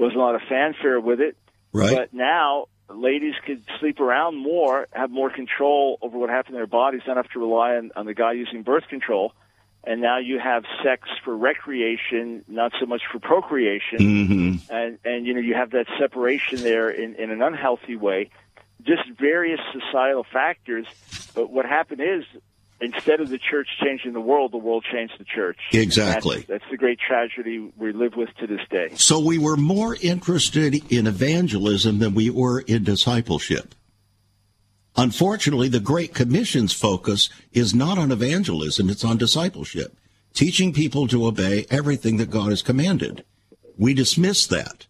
Wasn't 0.00 0.16
a 0.16 0.20
lot 0.20 0.34
of 0.34 0.40
fanfare 0.48 0.98
with 0.98 1.20
it, 1.20 1.36
right? 1.72 1.96
But 1.96 2.12
now 2.12 2.66
ladies 2.88 3.34
could 3.46 3.62
sleep 3.78 4.00
around 4.00 4.36
more, 4.36 4.88
have 4.90 5.12
more 5.12 5.30
control 5.30 5.98
over 6.02 6.18
what 6.18 6.28
happened 6.28 6.56
in 6.56 6.58
their 6.58 6.66
bodies, 6.66 7.02
don't 7.06 7.18
have 7.18 7.30
to 7.30 7.38
rely 7.38 7.76
on, 7.76 7.92
on 7.94 8.04
the 8.04 8.14
guy 8.14 8.32
using 8.32 8.64
birth 8.64 8.88
control. 8.90 9.32
And 9.84 10.02
now 10.02 10.18
you 10.18 10.38
have 10.38 10.64
sex 10.84 11.08
for 11.24 11.36
recreation, 11.36 12.44
not 12.46 12.72
so 12.78 12.86
much 12.86 13.02
for 13.10 13.18
procreation. 13.18 13.98
Mm-hmm. 13.98 14.74
And, 14.74 14.98
and, 15.04 15.26
you 15.26 15.34
know, 15.34 15.40
you 15.40 15.54
have 15.54 15.70
that 15.70 15.86
separation 15.98 16.62
there 16.62 16.90
in, 16.90 17.14
in 17.14 17.30
an 17.30 17.40
unhealthy 17.40 17.96
way. 17.96 18.30
Just 18.82 19.02
various 19.18 19.60
societal 19.72 20.24
factors. 20.30 20.86
But 21.34 21.50
what 21.50 21.64
happened 21.64 22.02
is 22.02 22.24
instead 22.80 23.20
of 23.20 23.28
the 23.28 23.38
church 23.38 23.68
changing 23.82 24.12
the 24.12 24.20
world, 24.20 24.52
the 24.52 24.58
world 24.58 24.84
changed 24.90 25.14
the 25.18 25.24
church. 25.24 25.58
Exactly. 25.72 26.36
That's, 26.36 26.48
that's, 26.48 26.64
the 26.70 26.76
great 26.76 26.98
tragedy 26.98 27.72
we 27.76 27.92
live 27.92 28.16
with 28.16 28.30
to 28.40 28.46
this 28.46 28.60
day. 28.70 28.90
So 28.96 29.20
we 29.20 29.38
were 29.38 29.56
more 29.56 29.96
interested 30.00 30.92
in 30.92 31.06
evangelism 31.06 31.98
than 31.98 32.14
we 32.14 32.30
were 32.30 32.60
in 32.60 32.84
discipleship. 32.84 33.74
Unfortunately, 35.00 35.68
the 35.70 35.80
Great 35.80 36.12
Commission's 36.12 36.74
focus 36.74 37.30
is 37.52 37.74
not 37.74 37.96
on 37.96 38.12
evangelism, 38.12 38.90
it's 38.90 39.02
on 39.02 39.16
discipleship, 39.16 39.96
teaching 40.34 40.74
people 40.74 41.08
to 41.08 41.24
obey 41.24 41.64
everything 41.70 42.18
that 42.18 42.28
God 42.28 42.50
has 42.50 42.60
commanded. 42.60 43.24
We 43.78 43.94
dismiss 43.94 44.46
that. 44.48 44.86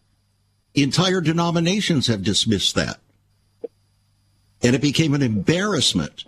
Entire 0.75 1.21
denominations 1.21 2.09
have 2.09 2.25
dismissed 2.25 2.75
that. 2.75 2.99
And 4.61 4.75
it 4.75 4.83
became 4.83 5.15
an 5.15 5.23
embarrassment 5.23 6.25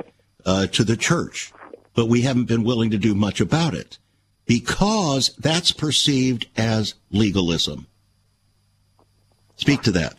uh, 0.47 0.69
to 0.69 0.85
the 0.85 0.97
church, 0.97 1.53
but 1.97 2.07
we 2.07 2.21
haven't 2.21 2.45
been 2.45 2.63
willing 2.63 2.93
to 2.93 2.99
do 2.99 3.17
much 3.17 3.41
about 3.41 3.75
it 3.75 3.99
because 4.47 5.35
that's 5.41 5.73
perceived 5.73 6.47
as 6.57 6.95
legalism. 7.11 7.89
Speak 9.57 9.83
to 9.83 9.91
that. 9.91 10.15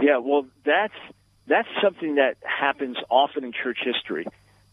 Yeah, 0.00 0.18
well, 0.18 0.46
that's 0.64 0.94
that's 1.46 1.68
something 1.82 2.16
that 2.16 2.36
happens 2.42 2.96
often 3.10 3.44
in 3.44 3.52
church 3.52 3.78
history. 3.84 4.26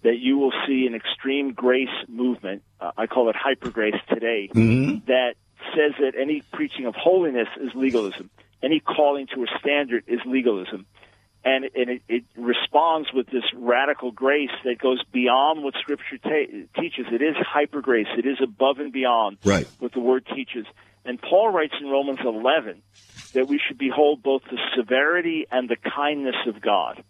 That 0.03 0.17
you 0.19 0.37
will 0.37 0.51
see 0.67 0.85
an 0.85 0.95
extreme 0.95 1.53
grace 1.53 1.87
movement. 2.09 2.63
Uh, 2.77 2.91
I 2.97 3.07
call 3.07 3.29
it 3.29 3.37
hyper 3.37 3.69
grace 3.69 3.95
today. 4.09 4.49
Mm-hmm. 4.53 5.05
That 5.05 5.35
says 5.73 5.93
that 6.01 6.19
any 6.19 6.41
preaching 6.51 6.87
of 6.87 6.93
holiness 6.93 7.47
is 7.61 7.71
legalism. 7.73 8.29
Any 8.61 8.81
calling 8.81 9.27
to 9.33 9.43
a 9.43 9.47
standard 9.59 10.03
is 10.07 10.19
legalism 10.25 10.85
and, 11.45 11.65
and 11.75 11.89
it, 11.89 12.01
it, 12.07 12.23
responds 12.37 13.09
with 13.13 13.27
this 13.27 13.43
radical 13.55 14.11
grace 14.11 14.51
that 14.63 14.77
goes 14.79 15.03
beyond 15.11 15.63
what 15.63 15.73
Scripture 15.79 16.17
ta- 16.17 16.81
teaches. 16.81 17.05
It 17.11 17.21
is 17.21 17.35
hyper 17.37 17.81
grace. 17.81 18.07
It 18.17 18.25
is 18.25 18.37
above 18.41 18.79
and 18.79 18.93
beyond 18.93 19.37
right. 19.43 19.67
what 19.79 19.91
the 19.93 19.99
Word 19.99 20.25
teaches. 20.33 20.65
And 21.05 21.21
Paul 21.21 21.51
writes 21.51 21.73
in 21.81 21.87
Romans 21.87 22.19
11 22.23 22.81
that 23.33 23.47
we 23.47 23.59
should 23.67 23.77
behold 23.77 24.23
both 24.23 24.43
the 24.43 24.59
severity 24.75 25.45
and 25.51 25.69
the 25.69 25.75
kindness 25.75 26.35
of 26.47 26.61
God. 26.61 27.03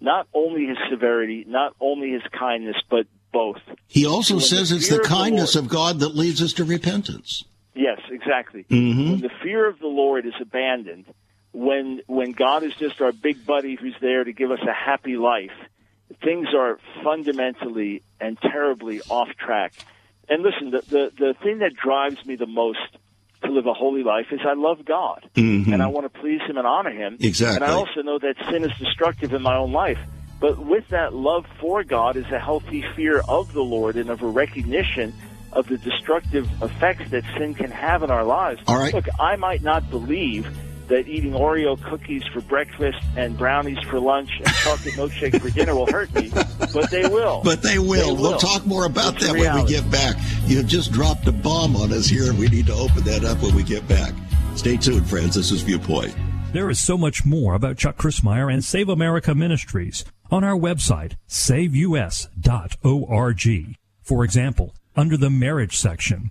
Not 0.00 0.28
only 0.34 0.66
His 0.66 0.78
severity, 0.90 1.44
not 1.46 1.74
only 1.80 2.10
His 2.10 2.22
kindness, 2.32 2.76
but 2.90 3.06
both. 3.32 3.60
He 3.86 4.06
also 4.06 4.38
so 4.38 4.56
says 4.56 4.70
the 4.70 4.76
it's 4.76 4.88
the 4.88 5.00
kindness 5.00 5.54
the 5.54 5.60
of 5.60 5.68
God 5.68 6.00
that 6.00 6.16
leads 6.16 6.42
us 6.42 6.52
to 6.54 6.64
repentance. 6.64 7.44
Yes, 7.74 8.00
exactly. 8.10 8.64
Mm-hmm. 8.64 9.10
When 9.10 9.20
the 9.20 9.30
fear 9.42 9.68
of 9.68 9.78
the 9.78 9.86
Lord 9.86 10.26
is 10.26 10.32
abandoned, 10.40 11.04
when 11.52 12.00
when 12.06 12.32
God 12.32 12.62
is 12.62 12.74
just 12.74 13.00
our 13.00 13.12
big 13.12 13.44
buddy 13.46 13.76
who's 13.76 13.96
there 14.00 14.24
to 14.24 14.32
give 14.32 14.50
us 14.50 14.60
a 14.62 14.72
happy 14.72 15.16
life, 15.16 15.52
things 16.22 16.48
are 16.54 16.78
fundamentally 17.02 18.02
and 18.20 18.38
terribly 18.40 19.00
off 19.02 19.28
track. 19.38 19.74
And 20.28 20.42
listen, 20.42 20.70
the 20.70 20.82
the, 20.88 21.12
the 21.18 21.34
thing 21.42 21.58
that 21.58 21.74
drives 21.74 22.24
me 22.24 22.36
the 22.36 22.46
most 22.46 22.96
to 23.44 23.50
live 23.50 23.66
a 23.66 23.74
holy 23.74 24.02
life 24.02 24.26
is 24.30 24.40
I 24.44 24.54
love 24.54 24.84
God 24.84 25.28
mm-hmm. 25.34 25.72
and 25.72 25.82
I 25.82 25.86
want 25.88 26.12
to 26.12 26.20
please 26.20 26.40
Him 26.46 26.56
and 26.56 26.66
honor 26.66 26.90
Him. 26.90 27.16
Exactly. 27.20 27.56
And 27.56 27.64
I 27.64 27.74
also 27.74 28.02
know 28.02 28.18
that 28.18 28.36
sin 28.50 28.64
is 28.64 28.76
destructive 28.78 29.32
in 29.32 29.42
my 29.42 29.56
own 29.56 29.72
life. 29.72 29.98
But 30.40 30.58
with 30.58 30.88
that 30.88 31.14
love 31.14 31.46
for 31.60 31.82
God 31.82 32.16
is 32.16 32.26
a 32.26 32.38
healthy 32.38 32.84
fear 32.94 33.22
of 33.26 33.52
the 33.52 33.62
Lord 33.62 33.96
and 33.96 34.10
of 34.10 34.22
a 34.22 34.26
recognition 34.26 35.14
of 35.52 35.66
the 35.68 35.78
destructive 35.78 36.46
effects 36.62 37.10
that 37.10 37.24
sin 37.38 37.54
can 37.54 37.70
have 37.70 38.02
in 38.02 38.10
our 38.10 38.24
lives. 38.24 38.60
All 38.66 38.78
right. 38.78 38.92
Look, 38.92 39.06
I 39.18 39.36
might 39.36 39.62
not 39.62 39.88
believe 39.90 40.46
that 40.88 41.08
eating 41.08 41.32
Oreo 41.32 41.80
cookies 41.82 42.22
for 42.32 42.40
breakfast 42.42 42.98
and 43.16 43.36
brownies 43.36 43.78
for 43.88 43.98
lunch 44.00 44.30
and 44.38 44.46
chocolate 44.46 44.94
milkshake 44.94 45.40
for 45.40 45.50
dinner 45.50 45.74
will 45.74 45.90
hurt 45.90 46.12
me, 46.14 46.30
but 46.72 46.90
they 46.90 47.08
will. 47.08 47.42
But 47.44 47.62
they 47.62 47.78
will. 47.78 48.14
They 48.16 48.22
We'll 48.22 48.32
will. 48.32 48.38
talk 48.38 48.64
more 48.66 48.86
about 48.86 49.14
It's 49.16 49.26
that 49.26 49.38
when 49.38 49.64
we 49.64 49.68
get 49.70 49.88
back. 49.90 50.16
You 50.46 50.58
have 50.58 50.66
just 50.66 50.92
dropped 50.92 51.26
a 51.26 51.32
bomb 51.32 51.76
on 51.76 51.92
us 51.92 52.06
here, 52.06 52.28
and 52.30 52.38
we 52.38 52.48
need 52.48 52.66
to 52.66 52.74
open 52.74 53.02
that 53.04 53.24
up 53.24 53.42
when 53.42 53.54
we 53.54 53.62
get 53.62 53.86
back. 53.88 54.12
Stay 54.54 54.76
tuned, 54.76 55.08
friends. 55.08 55.34
This 55.34 55.50
is 55.50 55.62
Viewpoint. 55.62 56.14
There 56.52 56.70
is 56.70 56.80
so 56.80 56.96
much 56.96 57.26
more 57.26 57.54
about 57.54 57.76
Chuck 57.76 57.96
Crismier 57.98 58.52
and 58.52 58.64
Save 58.64 58.88
America 58.88 59.34
Ministries 59.34 60.04
on 60.30 60.44
our 60.44 60.56
website, 60.56 61.16
saveus.org. 61.28 62.28
For 64.02 64.24
example, 64.24 64.74
under 64.94 65.16
the 65.16 65.30
marriage 65.30 65.76
section, 65.76 66.30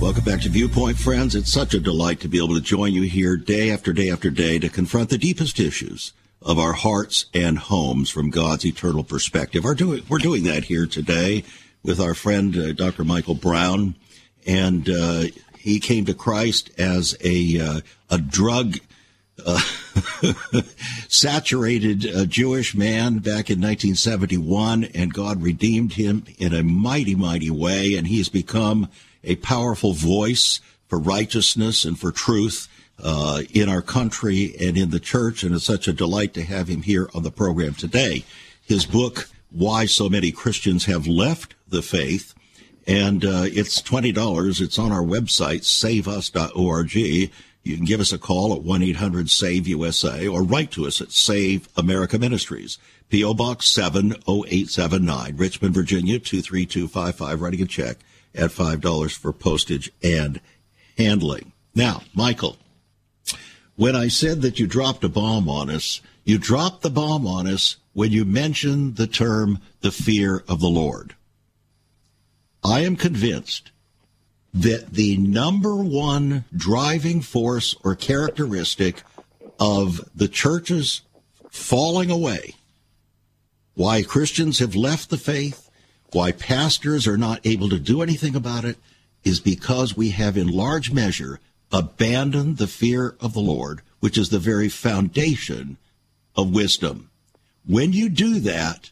Welcome 0.00 0.22
back 0.22 0.42
to 0.42 0.48
Viewpoint, 0.48 0.96
friends. 0.96 1.34
It's 1.34 1.52
such 1.52 1.74
a 1.74 1.80
delight 1.80 2.20
to 2.20 2.28
be 2.28 2.38
able 2.38 2.54
to 2.54 2.60
join 2.60 2.92
you 2.92 3.02
here 3.02 3.36
day 3.36 3.72
after 3.72 3.92
day 3.92 4.10
after 4.10 4.30
day 4.30 4.60
to 4.60 4.68
confront 4.68 5.10
the 5.10 5.18
deepest 5.18 5.58
issues 5.58 6.12
of 6.40 6.56
our 6.56 6.72
hearts 6.72 7.26
and 7.34 7.58
homes 7.58 8.08
from 8.08 8.30
God's 8.30 8.64
eternal 8.64 9.02
perspective. 9.02 9.64
We're 9.64 9.74
doing, 9.74 10.04
we're 10.08 10.18
doing 10.18 10.44
that 10.44 10.64
here 10.64 10.86
today 10.86 11.42
with 11.82 11.98
our 11.98 12.14
friend 12.14 12.56
uh, 12.56 12.72
Dr. 12.74 13.02
Michael 13.02 13.34
Brown, 13.34 13.96
and 14.46 14.88
uh, 14.88 15.24
he 15.58 15.80
came 15.80 16.04
to 16.04 16.14
Christ 16.14 16.70
as 16.78 17.16
a 17.24 17.60
uh, 17.60 17.80
a 18.08 18.18
drug 18.18 18.76
uh, 19.44 19.60
saturated 21.08 22.06
uh, 22.06 22.24
Jewish 22.24 22.72
man 22.72 23.18
back 23.18 23.50
in 23.50 23.60
1971, 23.60 24.84
and 24.94 25.12
God 25.12 25.42
redeemed 25.42 25.94
him 25.94 26.24
in 26.38 26.54
a 26.54 26.62
mighty, 26.62 27.16
mighty 27.16 27.50
way, 27.50 27.94
and 27.94 28.06
he 28.06 28.18
has 28.18 28.28
become 28.28 28.88
a 29.24 29.36
powerful 29.36 29.92
voice 29.92 30.60
for 30.86 30.98
righteousness 30.98 31.84
and 31.84 31.98
for 31.98 32.10
truth 32.10 32.68
uh, 33.02 33.42
in 33.52 33.68
our 33.68 33.82
country 33.82 34.54
and 34.60 34.76
in 34.76 34.90
the 34.90 35.00
church, 35.00 35.42
and 35.42 35.54
it's 35.54 35.64
such 35.64 35.86
a 35.86 35.92
delight 35.92 36.34
to 36.34 36.42
have 36.42 36.68
him 36.68 36.82
here 36.82 37.08
on 37.14 37.22
the 37.22 37.30
program 37.30 37.74
today. 37.74 38.24
His 38.64 38.86
book, 38.86 39.28
Why 39.50 39.86
So 39.86 40.08
Many 40.08 40.32
Christians 40.32 40.86
Have 40.86 41.06
Left 41.06 41.54
the 41.68 41.82
Faith, 41.82 42.34
and 42.86 43.24
uh, 43.24 43.44
it's 43.44 43.80
twenty 43.80 44.12
dollars. 44.12 44.60
It's 44.60 44.78
on 44.78 44.92
our 44.92 45.02
website, 45.02 45.64
saveus.org. 45.64 46.94
You 46.94 47.76
can 47.76 47.84
give 47.84 48.00
us 48.00 48.12
a 48.12 48.18
call 48.18 48.54
at 48.54 48.62
one 48.62 48.82
eight 48.82 48.96
hundred 48.96 49.30
Save 49.30 49.68
USA 49.68 50.26
or 50.26 50.42
write 50.42 50.70
to 50.72 50.86
us 50.86 51.00
at 51.00 51.12
Save 51.12 51.68
America 51.76 52.18
Ministries, 52.18 52.78
PO 53.12 53.34
Box 53.34 53.66
seven 53.66 54.20
zero 54.22 54.44
eight 54.48 54.70
seven 54.70 55.04
nine, 55.04 55.36
Richmond, 55.36 55.74
Virginia 55.74 56.18
two 56.18 56.40
three 56.42 56.66
two 56.66 56.88
five 56.88 57.16
five. 57.16 57.40
Writing 57.40 57.62
a 57.62 57.66
check 57.66 57.98
at 58.38 58.52
five 58.52 58.80
dollars 58.80 59.12
for 59.12 59.32
postage 59.32 59.90
and 60.02 60.40
handling. 60.96 61.52
Now, 61.74 62.02
Michael, 62.14 62.56
when 63.76 63.94
I 63.94 64.08
said 64.08 64.42
that 64.42 64.58
you 64.58 64.66
dropped 64.66 65.04
a 65.04 65.08
bomb 65.08 65.48
on 65.48 65.70
us, 65.70 66.00
you 66.24 66.38
dropped 66.38 66.82
the 66.82 66.90
bomb 66.90 67.26
on 67.26 67.46
us 67.46 67.76
when 67.92 68.10
you 68.10 68.24
mentioned 68.24 68.96
the 68.96 69.06
term 69.06 69.60
the 69.80 69.90
fear 69.90 70.42
of 70.48 70.60
the 70.60 70.68
Lord. 70.68 71.14
I 72.64 72.80
am 72.80 72.96
convinced 72.96 73.70
that 74.52 74.92
the 74.92 75.16
number 75.16 75.76
one 75.76 76.44
driving 76.54 77.20
force 77.20 77.76
or 77.84 77.94
characteristic 77.94 79.02
of 79.60 80.08
the 80.14 80.28
church's 80.28 81.02
falling 81.50 82.10
away, 82.10 82.54
why 83.74 84.02
Christians 84.02 84.58
have 84.58 84.74
left 84.74 85.10
the 85.10 85.18
faith, 85.18 85.67
why 86.12 86.32
pastors 86.32 87.06
are 87.06 87.18
not 87.18 87.44
able 87.44 87.68
to 87.68 87.78
do 87.78 88.02
anything 88.02 88.34
about 88.34 88.64
it, 88.64 88.78
is 89.24 89.40
because 89.40 89.96
we 89.96 90.10
have 90.10 90.36
in 90.36 90.48
large 90.48 90.90
measure 90.92 91.40
abandoned 91.70 92.56
the 92.56 92.66
fear 92.66 93.16
of 93.20 93.34
the 93.34 93.40
Lord, 93.40 93.82
which 94.00 94.16
is 94.16 94.30
the 94.30 94.38
very 94.38 94.68
foundation 94.68 95.76
of 96.36 96.54
wisdom. 96.54 97.10
When 97.66 97.92
you 97.92 98.08
do 98.08 98.40
that, 98.40 98.90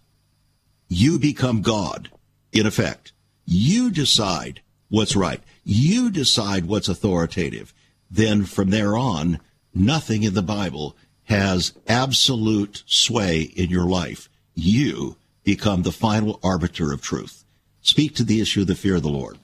you 0.88 1.18
become 1.18 1.62
God, 1.62 2.10
in 2.52 2.66
effect. 2.66 3.12
You 3.46 3.90
decide 3.90 4.60
what's 4.88 5.16
right. 5.16 5.40
You 5.64 6.10
decide 6.10 6.66
what's 6.66 6.88
authoritative. 6.88 7.72
Then 8.10 8.44
from 8.44 8.70
there 8.70 8.96
on, 8.96 9.40
nothing 9.74 10.22
in 10.22 10.34
the 10.34 10.42
Bible 10.42 10.96
has 11.24 11.72
absolute 11.88 12.82
sway 12.86 13.42
in 13.42 13.70
your 13.70 13.86
life. 13.86 14.28
You 14.54 15.16
become 15.46 15.82
the 15.82 15.92
final 15.92 16.40
arbiter 16.42 16.92
of 16.92 17.00
truth. 17.00 17.44
Speak 17.80 18.16
to 18.16 18.24
the 18.24 18.40
issue 18.40 18.62
of 18.62 18.66
the 18.66 18.74
fear 18.74 18.96
of 18.96 19.02
the 19.02 19.08
Lord. 19.08 19.38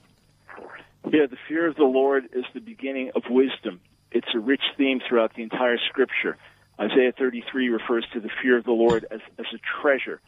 Yeah, 1.05 1.27
the 1.31 1.37
fear 1.49 1.69
of 1.69 1.77
the 1.77 1.85
Lord 1.85 2.25
is 2.33 2.45
the 2.53 2.61
beginning 2.61 3.13
of 3.15 3.23
wisdom. 3.31 3.81
It's 4.11 4.27
a 4.35 4.41
rich 4.41 4.63
theme 4.77 5.01
throughout 5.09 5.35
the 5.37 5.45
entire 5.45 5.79
scripture. 5.89 6.37
Isaiah 6.79 7.13
33 7.17 7.69
refers 7.69 8.05
to 8.15 8.21
the 8.21 8.31
fear 8.43 8.59
of 8.59 8.65
the 8.65 8.73
Lord 8.73 9.07
as, 9.13 9.21
as 9.39 9.47
a 9.55 9.59
treasure. 9.81 10.21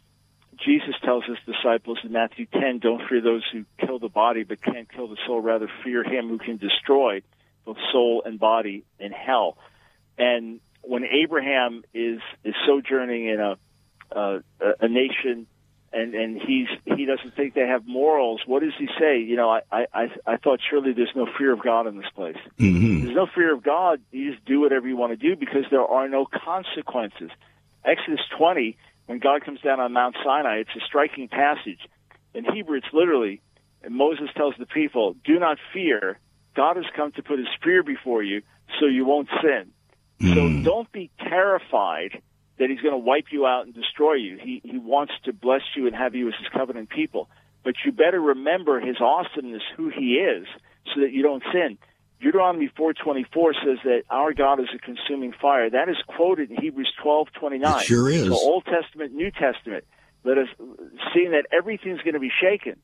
Jesus 0.65 0.95
tells 1.05 1.25
his 1.25 1.39
disciples 1.45 1.99
in 2.05 2.13
Matthew 2.13 2.47
10, 2.47 2.79
don't 2.79 3.03
fear 3.09 3.21
those 3.21 3.43
who 3.53 3.65
kill 3.85 3.99
the 3.99 4.09
body 4.09 4.45
but 4.45 4.63
can't 4.63 4.91
kill 4.93 5.09
the 5.09 5.17
soul, 5.27 5.41
rather 5.41 5.69
fear 5.83 6.05
him 6.05 6.29
who 6.29 6.39
can 6.39 6.57
destroy 6.57 7.21
both 7.65 7.79
soul 7.91 8.23
and 8.25 8.39
body 8.39 8.85
in 9.01 9.11
hell. 9.11 9.59
And 10.17 10.61
when 10.83 11.03
Abraham 11.05 11.83
is, 11.93 12.21
is 12.45 12.55
sojourning 12.65 13.27
in 13.27 13.41
a, 13.41 13.57
uh, 14.15 14.39
a 14.81 14.89
nation 14.89 15.49
and 15.95 16.15
and 16.15 16.41
he's 16.41 16.69
he 16.85 17.07
doesn't 17.07 17.35
think 17.37 17.55
they 17.55 17.67
have 17.67 17.87
morals. 17.87 18.43
What 18.47 18.63
does 18.63 18.73
he 18.79 18.89
say? 18.99 19.19
You 19.21 19.37
know, 19.37 19.51
I 19.51 19.87
I 19.93 20.09
I 20.27 20.37
thought 20.37 20.61
surely 20.69 20.93
there's 20.93 21.13
no 21.15 21.27
fear 21.39 21.53
of 21.53 21.63
God 21.63 21.87
in 21.87 21.97
this 21.97 22.11
place. 22.15 22.37
Mm-hmm. 22.59 23.05
There's 23.05 23.17
no 23.17 23.27
fear 23.33 23.55
of 23.55 23.63
God. 23.63 24.01
You 24.11 24.33
just 24.33 24.45
do 24.45 24.61
whatever 24.61 24.89
you 24.89 24.97
want 24.97 25.13
to 25.13 25.17
do 25.17 25.37
because 25.37 25.65
there 25.71 25.85
are 25.85 26.09
no 26.09 26.27
consequences. 26.27 27.31
Exodus 27.85 28.21
20, 28.39 28.77
when 29.07 29.19
God 29.19 29.45
comes 29.45 29.61
down 29.61 29.79
on 29.79 29.93
Mount 29.93 30.17
Sinai, 30.25 30.59
it's 30.59 30.71
a 30.77 30.81
striking 30.87 31.29
passage. 31.29 31.81
In 32.35 32.45
Hebrew, 32.45 32.79
it's 32.79 32.87
literally, 32.93 33.41
and 33.83 33.95
Moses 33.95 34.29
tells 34.37 34.55
the 34.59 34.67
people, 34.67 35.15
"Do 35.25 35.39
not 35.39 35.59
fear. 35.73 36.19
God 36.57 36.77
has 36.77 36.87
come 36.97 37.13
to 37.13 37.23
put 37.23 37.39
His 37.39 37.49
fear 37.63 37.83
before 37.83 38.23
you, 38.23 38.43
so 38.81 38.87
you 38.87 39.05
won't 39.05 39.29
sin. 39.43 39.71
So 40.35 40.63
don't 40.63 40.91
be 40.91 41.11
terrified." 41.19 42.21
That 42.59 42.71
he's 42.71 42.81
going 42.81 42.93
to 42.95 42.99
wipe 42.99 43.27
you 43.33 43.47
out 43.47 43.67
and 43.67 43.75
destroy 43.75 44.15
you. 44.15 44.39
He 44.43 44.61
he 44.65 44.79
wants 44.79 45.13
to 45.25 45.33
bless 45.33 45.63
you 45.77 45.87
and 45.87 45.95
have 45.97 46.15
you 46.15 46.29
as 46.29 46.35
his 46.39 46.49
covenant 46.53 46.89
people. 46.91 47.29
But 47.65 47.75
you 47.85 47.93
better 47.93 48.21
remember 48.21 48.81
his 48.81 48.97
awesomeness, 49.01 49.63
who 49.77 49.89
he 49.89 50.17
is, 50.17 50.47
so 50.95 51.01
that 51.01 51.13
you 51.13 51.23
don't 51.23 51.43
sin. 51.53 51.79
Deuteronomy 52.21 52.69
4:24 52.69 53.55
says 53.65 53.79
that 53.85 54.03
our 54.11 54.33
God 54.33 54.61
is 54.61 54.69
a 54.75 54.79
consuming 54.79 55.33
fire. 55.33 55.69
That 55.71 55.89
is 55.89 55.97
quoted 56.07 56.51
in 56.51 56.57
Hebrews 56.61 56.93
12:29. 57.03 57.77
It 57.81 57.85
sure 57.85 58.09
is. 58.11 58.27
So 58.29 58.35
Old 58.35 58.65
Testament, 58.67 59.15
New 59.15 59.31
Testament. 59.31 59.85
Let 60.25 60.39
us 60.39 60.49
seeing 61.13 61.33
that 61.33 61.47
everything's 61.53 62.01
going 62.01 62.15
to 62.15 62.21
be 62.21 62.31
shaken. 62.41 62.77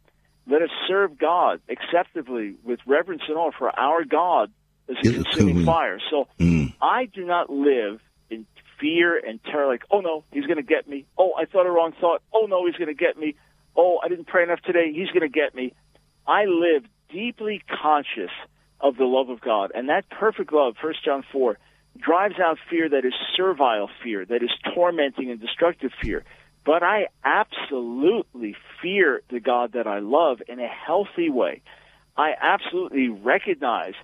Let 0.47 0.63
us 0.63 0.69
serve 0.89 1.17
God 1.17 1.61
acceptably 1.71 2.55
with 2.65 2.81
reverence 2.87 3.23
and 3.29 3.37
awe, 3.37 3.51
for 3.57 3.71
our 3.79 4.05
God 4.05 4.51
is 4.89 4.99
a 4.99 5.23
consuming 5.25 5.65
fire. 5.65 5.99
So 6.11 6.27
Mm. 6.39 6.73
I 6.83 7.07
do 7.07 7.25
not 7.25 7.49
live 7.51 8.01
fear 8.81 9.19
and 9.19 9.43
terror 9.45 9.67
like, 9.69 9.83
oh 9.91 10.01
no, 10.01 10.25
he's 10.33 10.47
going 10.47 10.57
to 10.57 10.63
get 10.63 10.89
me. 10.89 11.07
Oh, 11.19 11.33
I 11.39 11.45
thought 11.45 11.67
a 11.67 11.71
wrong 11.71 11.93
thought. 12.01 12.23
Oh 12.35 12.47
no, 12.49 12.67
he's 12.67 12.77
going 12.77 12.89
to 12.89 12.95
get 12.95 13.19
me. 13.19 13.37
Oh, 13.77 13.99
I 14.03 14.09
didn't 14.09 14.27
pray 14.27 14.43
enough 14.43 14.61
today. 14.63 14.93
He's 14.93 15.09
going 15.09 15.21
to 15.21 15.29
get 15.29 15.55
me. 15.55 15.75
I 16.27 16.45
live 16.47 16.85
deeply 17.13 17.63
conscious 17.83 18.31
of 18.81 18.97
the 18.97 19.05
love 19.05 19.29
of 19.29 19.41
God. 19.41 19.73
And 19.75 19.89
that 19.89 20.09
perfect 20.11 20.53
love, 20.53 20.75
1 20.83 20.95
John 21.05 21.25
4, 21.33 21.59
drives 21.99 22.37
out 22.39 22.59
fear 22.71 22.89
that 22.89 23.05
is 23.05 23.13
servile 23.37 23.89
fear, 24.03 24.25
that 24.25 24.43
is 24.43 24.51
tormenting 24.75 25.31
and 25.31 25.41
destructive 25.41 25.93
fear. 26.03 26.25
but 26.65 26.83
I 26.83 27.07
absolutely 27.25 28.55
fear 28.83 29.23
the 29.31 29.41
God 29.41 29.73
that 29.73 29.87
I 29.87 30.01
love 30.01 30.39
in 30.47 30.61
a 30.61 30.69
healthy 30.69 31.31
way. 31.31 31.63
I 32.17 32.33
absolutely 32.41 33.09
recognize 33.09 33.95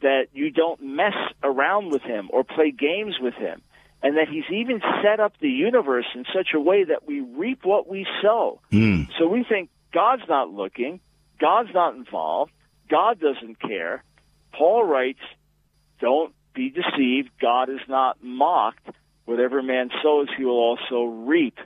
that 0.00 0.28
you 0.32 0.50
don't 0.50 0.80
mess 0.82 1.14
around 1.42 1.90
with 1.90 2.02
him 2.02 2.28
or 2.32 2.44
play 2.44 2.70
games 2.70 3.16
with 3.20 3.34
him, 3.34 3.62
and 4.02 4.16
that 4.16 4.28
he's 4.28 4.44
even 4.50 4.80
set 5.02 5.20
up 5.20 5.32
the 5.40 5.48
universe 5.48 6.06
in 6.14 6.24
such 6.34 6.48
a 6.54 6.60
way 6.60 6.84
that 6.84 7.06
we 7.06 7.20
reap 7.20 7.64
what 7.64 7.88
we 7.88 8.06
sow. 8.22 8.60
Mm. 8.72 9.08
So 9.18 9.26
we 9.26 9.44
think 9.48 9.70
God's 9.92 10.22
not 10.28 10.50
looking, 10.50 11.00
God's 11.40 11.70
not 11.74 11.94
involved, 11.94 12.52
God 12.90 13.18
doesn't 13.20 13.60
care. 13.60 14.04
Paul 14.52 14.84
writes, 14.84 15.20
Don't 16.00 16.34
be 16.54 16.70
deceived, 16.70 17.30
God 17.40 17.68
is 17.68 17.80
not 17.88 18.22
mocked. 18.22 18.88
Whatever 19.24 19.60
man 19.62 19.90
sows, 20.02 20.28
he 20.36 20.44
will 20.44 20.60
also 20.60 21.04
reap. 21.04 21.58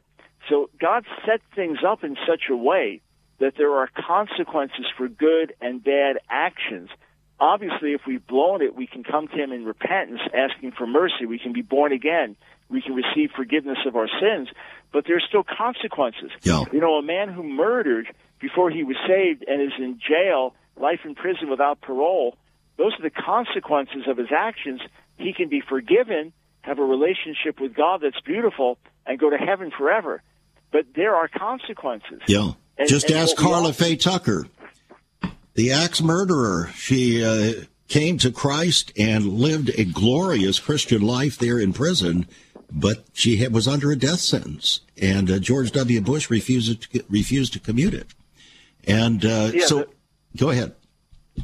So 0.49 0.71
God 0.81 1.05
set 1.27 1.41
things 1.55 1.79
up 1.87 2.03
in 2.05 2.17
such 2.27 2.45
a 2.51 2.57
way 2.57 3.03
that 3.39 3.55
there 3.57 3.75
are 3.75 3.89
consequences 4.07 4.87
for 4.97 5.09
good 5.09 5.55
and 5.61 5.83
bad 5.83 6.19
actions. 6.29 6.89
Obviously, 7.41 7.93
if 7.95 8.03
we've 8.07 8.27
blown 8.27 8.61
it, 8.63 8.77
we 8.77 8.87
can 8.87 9.03
come 9.03 9.27
to 9.29 9.35
Him 9.35 9.51
in 9.53 9.65
repentance, 9.65 10.21
asking 10.35 10.73
for 10.73 10.87
mercy. 10.87 11.25
We 11.27 11.39
can 11.39 11.53
be 11.53 11.63
born 11.63 11.93
again. 11.93 12.37
We 12.69 12.83
can 12.83 12.95
receive 12.95 13.31
forgiveness 13.35 13.79
of 13.87 13.97
our 13.97 14.09
sins, 14.21 14.49
but 14.93 15.05
there's 15.07 15.25
still 15.29 15.43
consequences. 15.43 16.31
Yeah. 16.43 16.65
You 16.73 16.81
know, 16.81 16.95
a 16.97 17.03
man 17.03 17.29
who 17.33 17.43
murdered 17.43 18.07
before 18.41 18.71
he 18.71 18.85
was 18.85 18.97
saved 19.09 19.45
and 19.49 19.61
is 19.61 19.73
in 19.79 19.99
jail, 19.99 20.55
life 20.77 21.01
in 21.05 21.15
prison 21.15 21.51
without 21.51 21.81
parole, 21.81 22.37
those 22.77 22.93
are 22.99 23.03
the 23.03 23.11
consequences 23.11 24.03
of 24.07 24.17
his 24.19 24.29
actions. 24.37 24.81
He 25.17 25.33
can 25.33 25.49
be 25.49 25.61
forgiven, 25.67 26.33
have 26.63 26.79
a 26.79 26.85
relationship 26.85 27.61
with 27.61 27.75
God 27.75 28.01
that's 28.03 28.21
beautiful, 28.21 28.79
and 29.07 29.19
go 29.19 29.31
to 29.31 29.37
heaven 29.37 29.71
forever. 29.77 30.23
But 30.71 30.87
there 30.95 31.17
are 31.17 31.27
consequences. 31.29 32.21
Yeah. 32.29 32.53
And- 32.79 32.89
Just 32.89 33.09
and 33.11 33.19
ask 33.19 33.37
Karla 33.37 33.73
Faye 33.73 33.97
Tucker, 33.97 34.47
the 35.61 35.73
axe 35.73 36.01
murderer. 36.01 36.71
She 36.75 37.23
uh, 37.23 37.65
came 37.87 38.17
to 38.19 38.33
Christ 38.33 38.93
and 38.97 39.27
lived 39.27 39.71
a 39.79 39.85
glorious 39.85 40.59
Christian 40.59 41.03
life 41.03 41.37
there 41.37 41.59
in 41.59 41.75
prison, 41.75 42.27
but 42.73 43.05
she 43.13 43.37
had, 43.37 43.53
was 43.53 43.69
under 43.69 43.91
a 43.91 43.97
death 43.97 44.21
sentence, 44.21 44.81
and 44.97 45.31
uh, 45.31 45.39
George 45.39 45.71
W. 45.73 46.01
Bush 46.01 46.31
refused 46.31 46.91
to, 46.93 47.05
refused 47.11 47.53
to 47.53 47.61
commute 47.61 47.93
it. 47.93 48.07
And 48.87 49.23
uh, 49.23 49.51
Yeah, 49.53 49.67
so, 49.67 49.79
but- 49.81 49.91
go 50.39 50.49
ahead. 50.49 50.75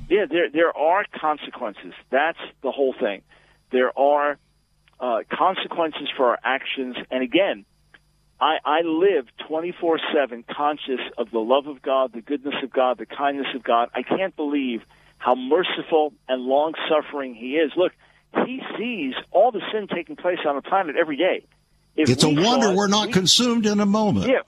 Yeah, 0.09 0.25
there 0.31 0.49
there 0.51 0.75
are 0.75 1.05
consequences. 1.21 1.93
That's 2.09 2.39
the 2.63 2.71
whole 2.71 2.95
thing. 2.99 3.21
There 3.71 3.97
are 3.99 4.39
uh, 4.99 5.19
consequences 5.31 6.09
for 6.17 6.31
our 6.31 6.39
actions, 6.43 6.97
and 7.11 7.23
again, 7.23 7.67
I, 8.41 8.57
I 8.65 8.81
live 8.83 9.27
twenty 9.49 9.73
four 9.81 9.99
seven 10.15 10.45
conscious 10.45 11.01
of 11.17 11.31
the 11.31 11.39
love 11.39 11.67
of 11.67 11.81
God, 11.83 12.13
the 12.13 12.21
goodness 12.21 12.55
of 12.63 12.71
God, 12.71 12.99
the 12.99 13.07
kindness 13.07 13.47
of 13.55 13.63
God. 13.63 13.89
I 13.95 14.03
can't 14.03 14.37
believe 14.37 14.83
how 15.19 15.35
merciful 15.35 16.13
and 16.29 16.43
long 16.43 16.75
suffering 16.89 17.35
He 17.35 17.53
is. 17.57 17.73
Look, 17.77 17.93
He 18.47 18.61
sees 18.79 19.15
all 19.31 19.53
the 19.53 19.63
sin 19.73 19.89
taking 19.95 20.17
place 20.17 20.39
on 20.47 20.57
the 20.57 20.63
planet 20.63 20.97
every 21.01 21.17
day. 21.17 21.47
If 21.97 22.11
It's 22.11 22.25
a 22.25 22.29
wonder 22.29 22.67
saw 22.69 22.75
we're 22.77 22.89
not 22.89 23.07
we- 23.07 23.13
consumed 23.15 23.65
in 23.65 23.81
a 23.81 23.87
moment. 23.87 24.29
yeah, 24.29 24.41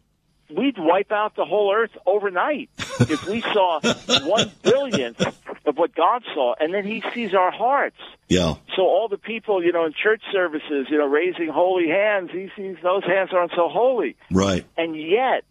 we'd 0.51 0.77
wipe 0.79 1.13
out 1.13 1.37
the 1.37 1.45
whole 1.45 1.73
earth 1.75 1.91
overnight 2.07 2.71
if 3.01 3.27
we 3.27 3.41
saw 3.41 3.81
one 4.27 4.51
billionth 4.63 5.21
of 5.67 5.77
what 5.77 5.95
God 5.95 6.23
saw, 6.35 6.55
and 6.59 6.73
then 6.73 6.85
He 6.87 7.03
sees 7.15 7.35
our 7.35 7.51
hearts. 7.51 7.97
Yeah. 8.29 8.55
So 8.77 8.83
all 8.83 9.09
the 9.09 9.19
people, 9.19 9.63
you 9.63 9.73
know, 9.73 9.85
in 9.87 9.93
church 9.93 10.23
services, 10.33 10.87
you 10.91 10.99
know, 10.99 11.07
raising 11.07 11.49
holy 11.49 11.89
hands, 11.89 12.31
He 12.33 12.51
sees 12.57 12.77
those 12.83 13.05
hands 13.05 13.31
aren't 13.33 13.53
so 13.53 13.69
holy, 13.69 14.17
Right. 14.31 14.65
and 14.77 14.97
yet 14.97 15.45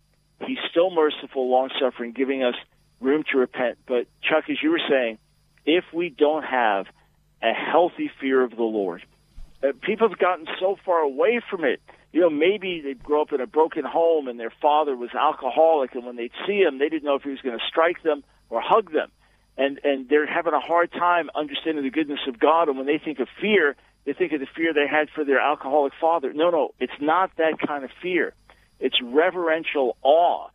He's 0.46 0.60
still 0.70 0.92
merciful, 0.92 1.50
long 1.50 1.70
suffering, 1.80 2.12
giving 2.12 2.44
us 2.44 2.56
room 3.00 3.24
to 3.32 3.40
repent. 3.40 3.78
But 3.88 4.08
Chuck, 4.22 4.50
as 4.50 4.58
you 4.62 4.72
were 4.72 4.82
saying, 4.90 5.18
if 5.66 5.84
we 5.94 6.10
don't 6.10 6.44
have 6.44 6.86
a 7.42 7.54
healthy 7.54 8.10
fear 8.20 8.44
of 8.44 8.52
the 8.52 8.64
Lord, 8.64 9.04
uh, 9.64 9.70
people 9.82 10.10
have 10.10 10.20
gotten 10.20 10.48
so 10.60 10.78
far 10.86 11.00
away 11.00 11.42
from 11.50 11.64
it. 11.66 11.82
You 12.17 12.23
know, 12.23 12.30
maybe 12.32 12.82
they 12.82 12.95
grew 12.95 13.21
up 13.21 13.32
in 13.32 13.41
a 13.41 13.45
broken 13.45 13.86
home 13.86 14.27
and 14.27 14.39
their 14.39 14.51
father 14.60 14.95
was 14.95 15.12
alcoholic, 15.13 15.93
and 15.93 16.03
when 16.03 16.15
they'd 16.15 16.32
see 16.47 16.63
him, 16.63 16.80
they 16.80 16.89
didn't 16.89 17.03
know 17.03 17.13
if 17.13 17.21
he 17.21 17.30
was 17.30 17.41
going 17.41 17.56
to 17.56 17.63
strike 17.69 18.01
them 18.01 18.23
or 18.49 18.60
hug 18.60 18.91
them, 18.91 19.12
and 19.56 19.80
and 19.84 20.10
they're 20.10 20.25
having 20.25 20.53
a 20.53 20.60
hard 20.60 20.91
time 20.91 21.30
understanding 21.36 21.84
the 21.84 21.91
goodness 21.91 22.21
of 22.27 22.39
God. 22.39 22.69
And 22.69 22.77
when 22.80 22.88
they 22.88 22.97
think 22.97 23.19
of 23.19 23.27
fear, 23.39 23.75
they 24.06 24.13
think 24.13 24.32
of 24.32 24.39
the 24.39 24.47
fear 24.56 24.73
they 24.73 24.88
had 24.89 25.12
for 25.13 25.25
their 25.25 25.39
alcoholic 25.39 25.93
father. 26.01 26.34
No, 26.34 26.49
no, 26.49 26.73
it's 26.80 26.99
not 26.99 27.30
that 27.38 27.60
kind 27.63 27.84
of 27.84 27.91
fear. 28.01 28.34
It's 28.80 28.99
reverential 28.99 29.95
awe. 30.01 30.47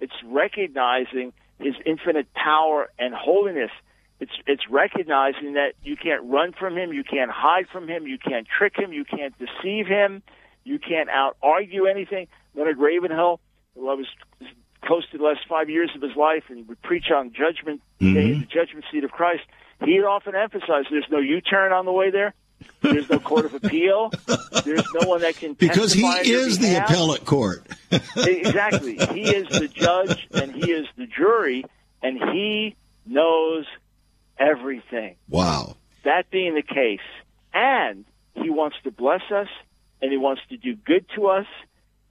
It's 0.00 0.16
recognizing 0.24 1.34
His 1.58 1.74
infinite 1.84 2.32
power 2.32 2.88
and 2.98 3.12
holiness. 3.12 3.70
It's 4.18 4.32
it's 4.46 4.62
recognizing 4.70 5.52
that 5.60 5.74
you 5.84 5.96
can't 5.96 6.22
run 6.24 6.54
from 6.58 6.74
Him, 6.74 6.94
you 6.94 7.04
can't 7.04 7.30
hide 7.30 7.66
from 7.70 7.86
Him, 7.86 8.06
you 8.06 8.16
can't 8.16 8.46
trick 8.48 8.78
Him, 8.78 8.94
you 8.94 9.04
can't 9.04 9.34
deceive 9.38 9.86
Him, 9.86 10.22
you 10.64 10.78
can't 10.78 11.08
out 11.08 11.36
argue 11.42 11.86
anything. 11.86 12.28
Leonard 12.54 12.78
Ravenhill, 12.78 13.40
who 13.74 13.88
I 13.88 13.94
was 13.94 14.06
close 14.84 15.08
to 15.10 15.18
the 15.18 15.24
last 15.24 15.40
five 15.48 15.70
years 15.70 15.90
of 15.94 16.02
his 16.02 16.16
life, 16.16 16.44
and 16.48 16.58
he 16.58 16.64
would 16.64 16.82
preach 16.82 17.10
on 17.14 17.32
Judgment 17.32 17.80
Day, 17.98 18.06
mm-hmm. 18.06 18.40
the 18.40 18.46
Judgment 18.46 18.84
Seat 18.90 19.04
of 19.04 19.10
Christ. 19.10 19.42
He'd 19.84 20.04
often 20.04 20.34
emphasize 20.34 20.84
there's 20.90 21.06
no 21.10 21.18
U-turn 21.18 21.72
on 21.72 21.86
the 21.86 21.92
way 21.92 22.10
there. 22.10 22.34
There's 22.80 23.08
no 23.10 23.18
court 23.18 23.44
of 23.44 23.54
appeal. 23.54 24.12
There's 24.64 24.86
no 24.94 25.08
one 25.08 25.22
that 25.22 25.36
can 25.36 25.54
Because 25.54 25.92
he 25.92 26.02
testify 26.02 26.20
on 26.20 26.26
your 26.26 26.46
is 26.46 26.58
the 26.58 26.76
appellate 26.76 27.24
court. 27.24 27.66
exactly. 28.16 28.96
He 29.12 29.22
is 29.22 29.48
the 29.48 29.68
judge 29.68 30.28
and 30.32 30.54
he 30.54 30.70
is 30.70 30.86
the 30.96 31.06
jury, 31.06 31.64
and 32.02 32.18
he 32.32 32.76
knows 33.06 33.66
everything. 34.38 35.16
Wow. 35.28 35.76
That 36.04 36.30
being 36.30 36.54
the 36.54 36.62
case, 36.62 37.00
and 37.52 38.04
he 38.34 38.50
wants 38.50 38.76
to 38.84 38.90
bless 38.90 39.22
us, 39.30 39.48
and 40.02 40.10
he 40.10 40.18
wants 40.18 40.42
to 40.50 40.56
do 40.56 40.74
good 40.74 41.06
to 41.14 41.28
us, 41.28 41.46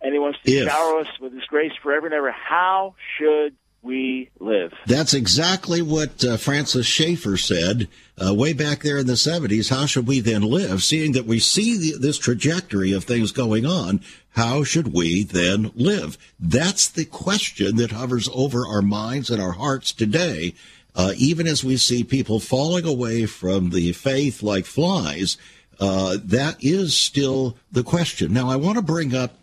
and 0.02 0.14
he 0.14 0.20
wants 0.20 0.40
to 0.46 0.52
If. 0.52 0.68
shower 0.68 1.00
us 1.00 1.08
with 1.20 1.34
his 1.34 1.44
grace 1.46 1.74
forever 1.84 2.08
and 2.08 2.16
ever. 2.16 2.32
How 2.32 2.96
should 3.18 3.56
we 3.84 4.30
live? 4.40 4.74
That's 4.86 5.14
exactly 5.14 5.82
what 5.82 6.24
uh, 6.24 6.38
Francis 6.38 6.86
Schaeffer 6.86 7.38
said 7.38 7.88
uh, 8.24 8.34
way 8.34 8.54
back 8.54 8.82
there 8.82 8.98
in 8.98 9.08
the 9.08 9.14
70s. 9.14 9.70
How 9.70 9.86
should 9.86 10.08
we 10.08 10.20
then 10.20 10.44
live? 10.44 10.84
Seeing 10.84 11.12
that 11.14 11.26
we 11.26 11.40
see 11.40 11.78
the, 11.78 11.98
this 11.98 12.18
trajectory 12.18 12.94
of 12.94 13.04
things 13.04 13.32
going 13.32 13.66
on, 13.66 14.02
how 14.36 14.64
should 14.64 14.94
we 14.94 15.24
then 15.24 15.72
live? 15.76 16.18
That's 16.40 16.88
the 16.88 17.06
question 17.06 17.76
that 17.78 17.92
hovers 17.92 18.30
over 18.34 18.66
our 18.66 18.82
minds 18.82 19.30
and 19.30 19.42
our 19.42 19.54
hearts 19.54 19.92
today. 19.92 20.54
Uh, 20.94 21.14
even 21.18 21.48
as 21.48 21.64
we 21.64 21.78
see 21.78 22.04
people 22.04 22.40
falling 22.40 22.86
away 22.86 23.26
from 23.26 23.70
the 23.70 23.94
faith 23.94 24.44
like 24.44 24.66
flies, 24.66 25.38
uh, 25.82 26.18
that 26.24 26.64
is 26.64 26.96
still 26.96 27.58
the 27.72 27.84
question. 27.84 28.32
Now, 28.32 28.50
I 28.50 28.56
want 28.56 28.78
to 28.78 28.84
bring 28.84 29.16
up 29.16 29.38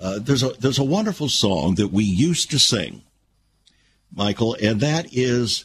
uh, 0.00 0.18
there's 0.18 0.42
a 0.42 0.50
there's 0.58 0.78
a 0.78 0.84
wonderful 0.84 1.28
song 1.28 1.76
that 1.76 1.92
we 1.92 2.04
used 2.04 2.50
to 2.50 2.58
sing 2.58 3.02
Michael, 4.14 4.56
and 4.60 4.80
that 4.80 5.06
is 5.12 5.64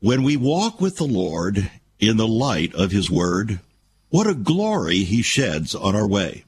when 0.00 0.22
we 0.22 0.36
walk 0.36 0.80
with 0.80 0.96
the 0.96 1.04
Lord 1.04 1.70
in 1.98 2.16
the 2.16 2.28
light 2.28 2.74
of 2.74 2.92
his 2.92 3.10
word, 3.10 3.60
what 4.10 4.26
a 4.26 4.34
glory 4.34 4.98
he 4.98 5.22
sheds 5.22 5.74
on 5.74 5.96
our 5.96 6.06
way. 6.06 6.44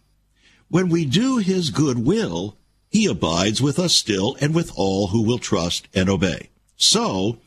When 0.68 0.88
we 0.88 1.04
do 1.04 1.38
his 1.38 1.70
good 1.70 1.98
will, 2.06 2.56
he 2.88 3.06
abides 3.06 3.60
with 3.60 3.78
us 3.78 3.94
still 3.94 4.36
and 4.40 4.54
with 4.54 4.72
all 4.76 5.08
who 5.08 5.22
will 5.22 5.38
trust 5.38 5.88
and 5.92 6.08
obey. 6.08 6.48
So, 6.76 7.38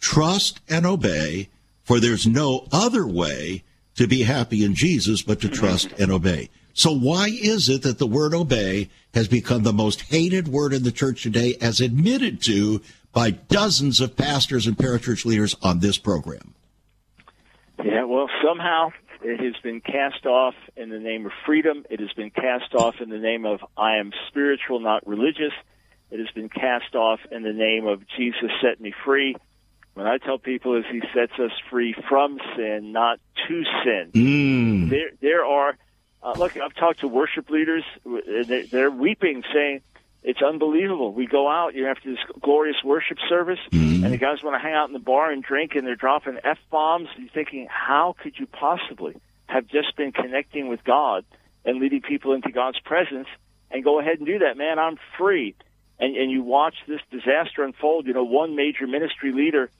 trust 0.00 0.60
and 0.68 0.84
obey, 0.84 1.48
for 1.84 2.00
there's 2.00 2.26
no 2.26 2.66
other 2.72 3.06
way 3.06 3.62
to 3.96 4.06
be 4.06 4.22
happy 4.22 4.64
in 4.64 4.74
Jesus 4.74 5.22
but 5.22 5.40
to 5.40 5.48
mm-hmm. 5.48 5.56
trust 5.56 5.92
and 5.98 6.10
obey. 6.10 6.50
So 6.74 6.92
why 6.92 7.28
is 7.28 7.68
it 7.68 7.82
that 7.82 7.98
the 7.98 8.06
word 8.06 8.34
obey 8.34 8.88
has 9.12 9.28
become 9.28 9.62
the 9.62 9.72
most 9.72 10.02
hated 10.02 10.48
word 10.48 10.72
in 10.72 10.84
the 10.84 10.92
church 10.92 11.22
today 11.22 11.56
as 11.60 11.80
admitted 11.80 12.42
to 12.44 12.80
by 13.12 13.30
dozens 13.30 14.00
of 14.00 14.16
pastors 14.16 14.66
and 14.66 14.76
parachurch 14.76 15.26
leaders 15.26 15.54
on 15.62 15.80
this 15.80 15.98
program? 15.98 16.54
Yeah, 17.84 18.04
well, 18.04 18.28
somehow 18.42 18.92
it 19.22 19.38
has 19.40 19.54
been 19.62 19.80
cast 19.80 20.24
off 20.24 20.54
in 20.76 20.88
the 20.88 20.98
name 20.98 21.26
of 21.26 21.32
freedom. 21.44 21.84
It 21.90 22.00
has 22.00 22.12
been 22.14 22.30
cast 22.30 22.74
off 22.74 22.96
in 23.00 23.10
the 23.10 23.18
name 23.18 23.44
of 23.44 23.60
I 23.76 23.96
am 23.96 24.12
spiritual, 24.28 24.80
not 24.80 25.06
religious. 25.06 25.52
It 26.10 26.18
has 26.18 26.30
been 26.34 26.48
cast 26.48 26.94
off 26.94 27.20
in 27.30 27.42
the 27.42 27.52
name 27.52 27.86
of 27.86 28.02
Jesus 28.16 28.50
set 28.62 28.80
me 28.80 28.94
free. 29.04 29.36
When 29.94 30.06
I 30.06 30.18
tell 30.18 30.38
people 30.38 30.78
is 30.78 30.84
he 30.90 31.02
sets 31.14 31.32
us 31.38 31.52
free 31.70 31.94
from 32.08 32.38
sin, 32.56 32.92
not 32.92 33.20
to 33.48 33.64
sin. 33.84 34.10
Mm. 34.12 34.90
There, 34.90 35.10
there 35.20 35.44
are. 35.44 35.76
Uh, 36.22 36.34
look, 36.38 36.56
I've 36.56 36.74
talked 36.74 37.00
to 37.00 37.08
worship 37.08 37.50
leaders. 37.50 37.84
and 38.04 38.46
they- 38.46 38.62
They're 38.62 38.90
weeping, 38.90 39.42
saying 39.52 39.80
it's 40.22 40.40
unbelievable. 40.40 41.12
We 41.12 41.26
go 41.26 41.48
out, 41.48 41.74
you 41.74 41.88
after 41.88 42.10
this 42.10 42.20
glorious 42.40 42.76
worship 42.84 43.18
service, 43.28 43.58
and 43.72 44.04
the 44.04 44.18
guys 44.18 44.42
want 44.42 44.54
to 44.54 44.60
hang 44.60 44.72
out 44.74 44.88
in 44.88 44.92
the 44.92 45.00
bar 45.00 45.32
and 45.32 45.42
drink, 45.42 45.74
and 45.74 45.84
they're 45.86 45.96
dropping 45.96 46.38
f 46.44 46.58
bombs. 46.70 47.08
You're 47.18 47.28
thinking, 47.30 47.66
how 47.68 48.14
could 48.22 48.38
you 48.38 48.46
possibly 48.46 49.16
have 49.46 49.66
just 49.66 49.96
been 49.96 50.12
connecting 50.12 50.68
with 50.68 50.84
God 50.84 51.24
and 51.64 51.80
leading 51.80 52.02
people 52.02 52.32
into 52.34 52.50
God's 52.52 52.78
presence, 52.80 53.26
and 53.70 53.82
go 53.82 53.98
ahead 54.00 54.18
and 54.18 54.26
do 54.26 54.38
that, 54.40 54.56
man. 54.56 54.78
I'm 54.78 54.98
free. 55.18 55.54
And 55.98 56.16
and 56.16 56.30
you 56.30 56.42
watch 56.42 56.74
this 56.86 57.00
disaster 57.10 57.62
unfold. 57.64 58.06
You 58.06 58.12
know, 58.12 58.24
one 58.24 58.54
major 58.56 58.86
ministry 58.86 59.32
leader 59.32 59.70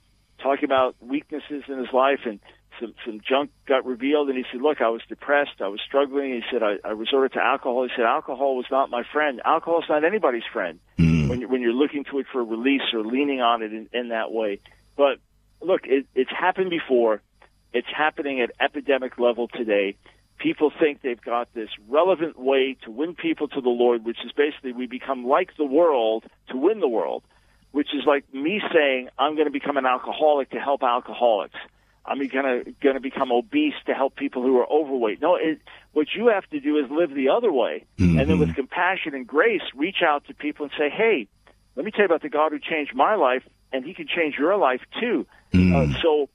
talking 0.40 0.64
about 0.64 0.96
weaknesses 1.00 1.64
in 1.68 1.78
his 1.78 1.92
life 1.92 2.20
and 2.24 2.40
some 2.80 2.94
some 3.04 3.20
junk 3.26 3.50
got 3.66 3.84
revealed 3.84 4.28
and 4.28 4.38
he 4.38 4.44
said 4.50 4.60
look 4.60 4.80
i 4.80 4.88
was 4.88 5.02
depressed. 5.08 5.60
I 5.60 5.68
was 5.68 5.80
struggling. 5.86 6.32
He 6.32 6.42
said 6.50 6.62
i, 6.62 6.76
I 6.84 6.92
resorted 6.92 7.32
to 7.32 7.40
alcohol. 7.40 7.84
He 7.84 7.90
said 7.96 8.04
alcohol 8.04 8.56
was 8.56 8.66
not 8.70 8.90
my 8.90 9.02
friend. 9.12 9.40
Alcohol 9.44 9.80
is 9.80 9.88
not 9.88 10.04
anybody's 10.04 10.46
friend 10.52 10.78
mm. 10.98 11.28
when, 11.28 11.40
you, 11.40 11.48
when 11.48 11.60
you're 11.60 11.72
looking 11.72 12.04
to 12.10 12.18
it 12.18 12.26
for 12.32 12.44
release 12.44 12.82
or 12.92 13.04
leaning 13.04 13.40
on 13.40 13.62
it 13.62 13.72
in, 13.72 13.88
in 13.92 14.08
that 14.08 14.32
way. 14.32 14.60
But 14.96 15.18
look 15.60 15.82
it, 15.84 16.06
it's 16.14 16.30
happened 16.30 16.70
before. 16.70 17.22
It's 17.72 17.88
happening 17.96 18.40
at 18.40 18.50
epidemic 18.60 19.18
level 19.18 19.48
today. 19.48 19.96
People 20.38 20.72
think 20.78 21.00
they've 21.02 21.20
got 21.20 21.52
this 21.54 21.68
relevant 21.88 22.38
way 22.38 22.76
to 22.84 22.90
win 22.90 23.14
people 23.14 23.48
to 23.48 23.60
the 23.60 23.68
lord 23.68 24.04
which 24.04 24.18
is 24.24 24.32
basically 24.32 24.72
we 24.72 24.86
become 24.86 25.24
like 25.24 25.56
the 25.56 25.64
world 25.64 26.24
to 26.48 26.56
win 26.56 26.80
the 26.80 26.88
world 26.88 27.22
which 27.70 27.88
is 27.94 28.02
like 28.06 28.24
me 28.34 28.60
saying 28.74 29.08
i'm 29.18 29.34
going 29.34 29.46
to 29.46 29.52
become 29.52 29.76
an 29.76 29.86
alcoholic 29.86 30.50
to 30.50 30.58
help 30.58 30.82
alcoholics 30.82 31.54
I'm 32.04 32.18
going 32.18 32.64
to 32.64 32.72
going 32.82 32.94
to 32.94 33.00
become 33.00 33.30
obese 33.30 33.74
to 33.86 33.94
help 33.94 34.16
people 34.16 34.42
who 34.42 34.58
are 34.58 34.66
overweight. 34.70 35.22
No, 35.22 35.36
it, 35.36 35.60
what 35.92 36.08
you 36.16 36.28
have 36.28 36.48
to 36.50 36.58
do 36.58 36.78
is 36.78 36.90
live 36.90 37.14
the 37.14 37.28
other 37.28 37.52
way, 37.52 37.84
mm-hmm. 37.98 38.18
and 38.18 38.28
then 38.28 38.38
with 38.38 38.54
compassion 38.54 39.14
and 39.14 39.26
grace, 39.26 39.62
reach 39.76 40.02
out 40.04 40.26
to 40.26 40.34
people 40.34 40.64
and 40.64 40.72
say, 40.76 40.90
"Hey, 40.90 41.28
let 41.76 41.84
me 41.84 41.92
tell 41.92 42.00
you 42.00 42.06
about 42.06 42.22
the 42.22 42.28
God 42.28 42.50
who 42.50 42.58
changed 42.58 42.92
my 42.94 43.14
life, 43.14 43.42
and 43.72 43.84
He 43.84 43.94
can 43.94 44.08
change 44.08 44.34
your 44.36 44.56
life 44.56 44.80
too." 45.00 45.26
Mm. 45.52 45.74
Uh, 45.94 46.00
so, 46.02 46.28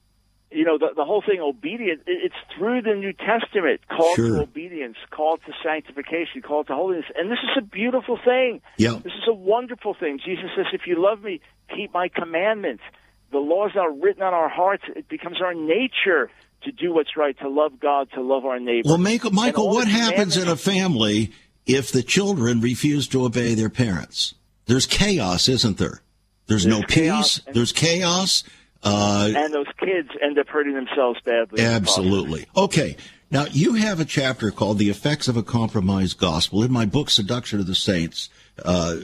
you 0.51 0.63
know, 0.63 0.78
the, 0.78 0.93
the 0.95 1.03
whole 1.03 1.22
thing, 1.22 1.41
obedience, 1.41 2.01
it, 2.07 2.32
it's 2.32 2.57
through 2.57 2.84
the 2.84 2.95
New 2.95 3.11
Testament, 3.11 3.82
called 3.89 4.15
sure. 4.15 4.38
to 4.38 4.43
obedience, 4.43 4.95
called 5.11 5.41
to 5.47 5.51
sanctification, 5.61 6.43
called 6.43 6.68
to 6.68 6.76
holiness, 6.76 7.05
and 7.18 7.30
this 7.30 7.39
is 7.43 7.57
a 7.57 7.61
beautiful 7.61 8.18
thing. 8.24 8.61
Yeah. 8.78 8.99
This 9.03 9.13
is 9.13 9.28
a 9.28 9.34
wonderful 9.34 9.95
thing. 9.99 10.20
Jesus 10.24 10.49
says, 10.55 10.68
"If 10.72 10.88
you 10.88 10.95
love 11.01 11.22
me, 11.22 11.41
keep 11.76 11.93
my 11.93 12.07
commandments." 12.07 12.84
The 13.32 13.39
laws 13.39 13.71
are 13.75 13.91
written 13.91 14.23
on 14.23 14.34
our 14.34 14.49
hearts. 14.49 14.84
It 14.95 15.07
becomes 15.07 15.41
our 15.41 15.53
nature 15.53 16.30
to 16.63 16.71
do 16.71 16.93
what's 16.93 17.15
right, 17.15 17.38
to 17.39 17.49
love 17.49 17.80
God, 17.80 18.09
to 18.13 18.21
love 18.21 18.45
our 18.45 18.59
neighbor. 18.59 18.89
Well, 18.89 18.97
Michael, 18.97 19.32
Michael 19.32 19.69
what 19.69 19.88
happens 19.88 20.38
in 20.38 20.47
a 20.47 20.55
family 20.55 21.32
if 21.65 21.91
the 21.91 22.03
children 22.03 22.61
refuse 22.61 23.07
to 23.09 23.25
obey 23.25 23.53
their 23.53 23.69
parents? 23.69 24.34
There's 24.65 24.86
chaos, 24.86 25.47
isn't 25.47 25.78
there? 25.78 26.01
There's, 26.47 26.63
there's 26.63 26.65
no 26.65 26.86
peace. 26.88 27.41
There's 27.53 27.71
chaos. 27.71 28.43
Uh, 28.84 29.32
and 29.36 29.53
those 29.53 29.67
kids 29.80 30.09
end 30.21 30.38
up 30.39 30.47
hurting 30.47 30.73
themselves 30.73 31.19
badly. 31.21 31.63
Absolutely. 31.63 32.45
Okay. 32.55 32.95
Now, 33.30 33.45
you 33.51 33.73
have 33.73 33.99
a 33.99 34.05
chapter 34.05 34.51
called 34.51 34.78
The 34.78 34.89
Effects 34.89 35.28
of 35.28 35.36
a 35.36 35.43
Compromised 35.43 36.17
Gospel. 36.17 36.63
In 36.63 36.71
my 36.71 36.86
book, 36.86 37.09
Seduction 37.09 37.59
of 37.59 37.67
the 37.67 37.75
Saints, 37.75 38.30
uh, 38.63 38.97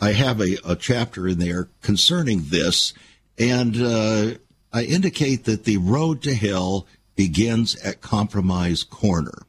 I 0.00 0.12
have 0.12 0.40
a, 0.40 0.56
a 0.64 0.74
chapter 0.74 1.28
in 1.28 1.38
there 1.38 1.68
concerning 1.82 2.42
this. 2.46 2.92
And 3.38 3.76
uh, 3.80 4.38
I 4.72 4.82
indicate 4.82 5.44
that 5.44 5.64
the 5.64 5.78
road 5.78 6.22
to 6.22 6.34
hell 6.34 6.86
begins 7.14 7.76
at 7.76 8.00
Compromise 8.00 8.82
Corner. 8.82 9.42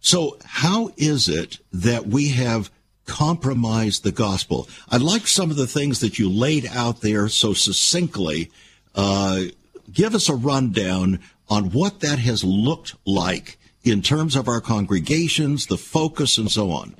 So, 0.00 0.36
how 0.44 0.90
is 0.96 1.28
it 1.28 1.58
that 1.72 2.06
we 2.06 2.28
have 2.30 2.70
compromised 3.06 4.04
the 4.04 4.12
gospel? 4.12 4.68
I 4.90 4.98
like 4.98 5.26
some 5.26 5.50
of 5.50 5.56
the 5.56 5.66
things 5.66 6.00
that 6.00 6.18
you 6.18 6.28
laid 6.28 6.66
out 6.66 7.00
there 7.00 7.28
so 7.28 7.54
succinctly. 7.54 8.50
Uh, 8.94 9.44
give 9.92 10.14
us 10.14 10.28
a 10.28 10.34
rundown 10.34 11.20
on 11.48 11.70
what 11.70 12.00
that 12.00 12.18
has 12.18 12.44
looked 12.44 12.94
like 13.06 13.58
in 13.82 14.02
terms 14.02 14.36
of 14.36 14.48
our 14.48 14.60
congregations, 14.60 15.66
the 15.66 15.78
focus, 15.78 16.38
and 16.38 16.50
so 16.50 16.70
on. 16.70 16.94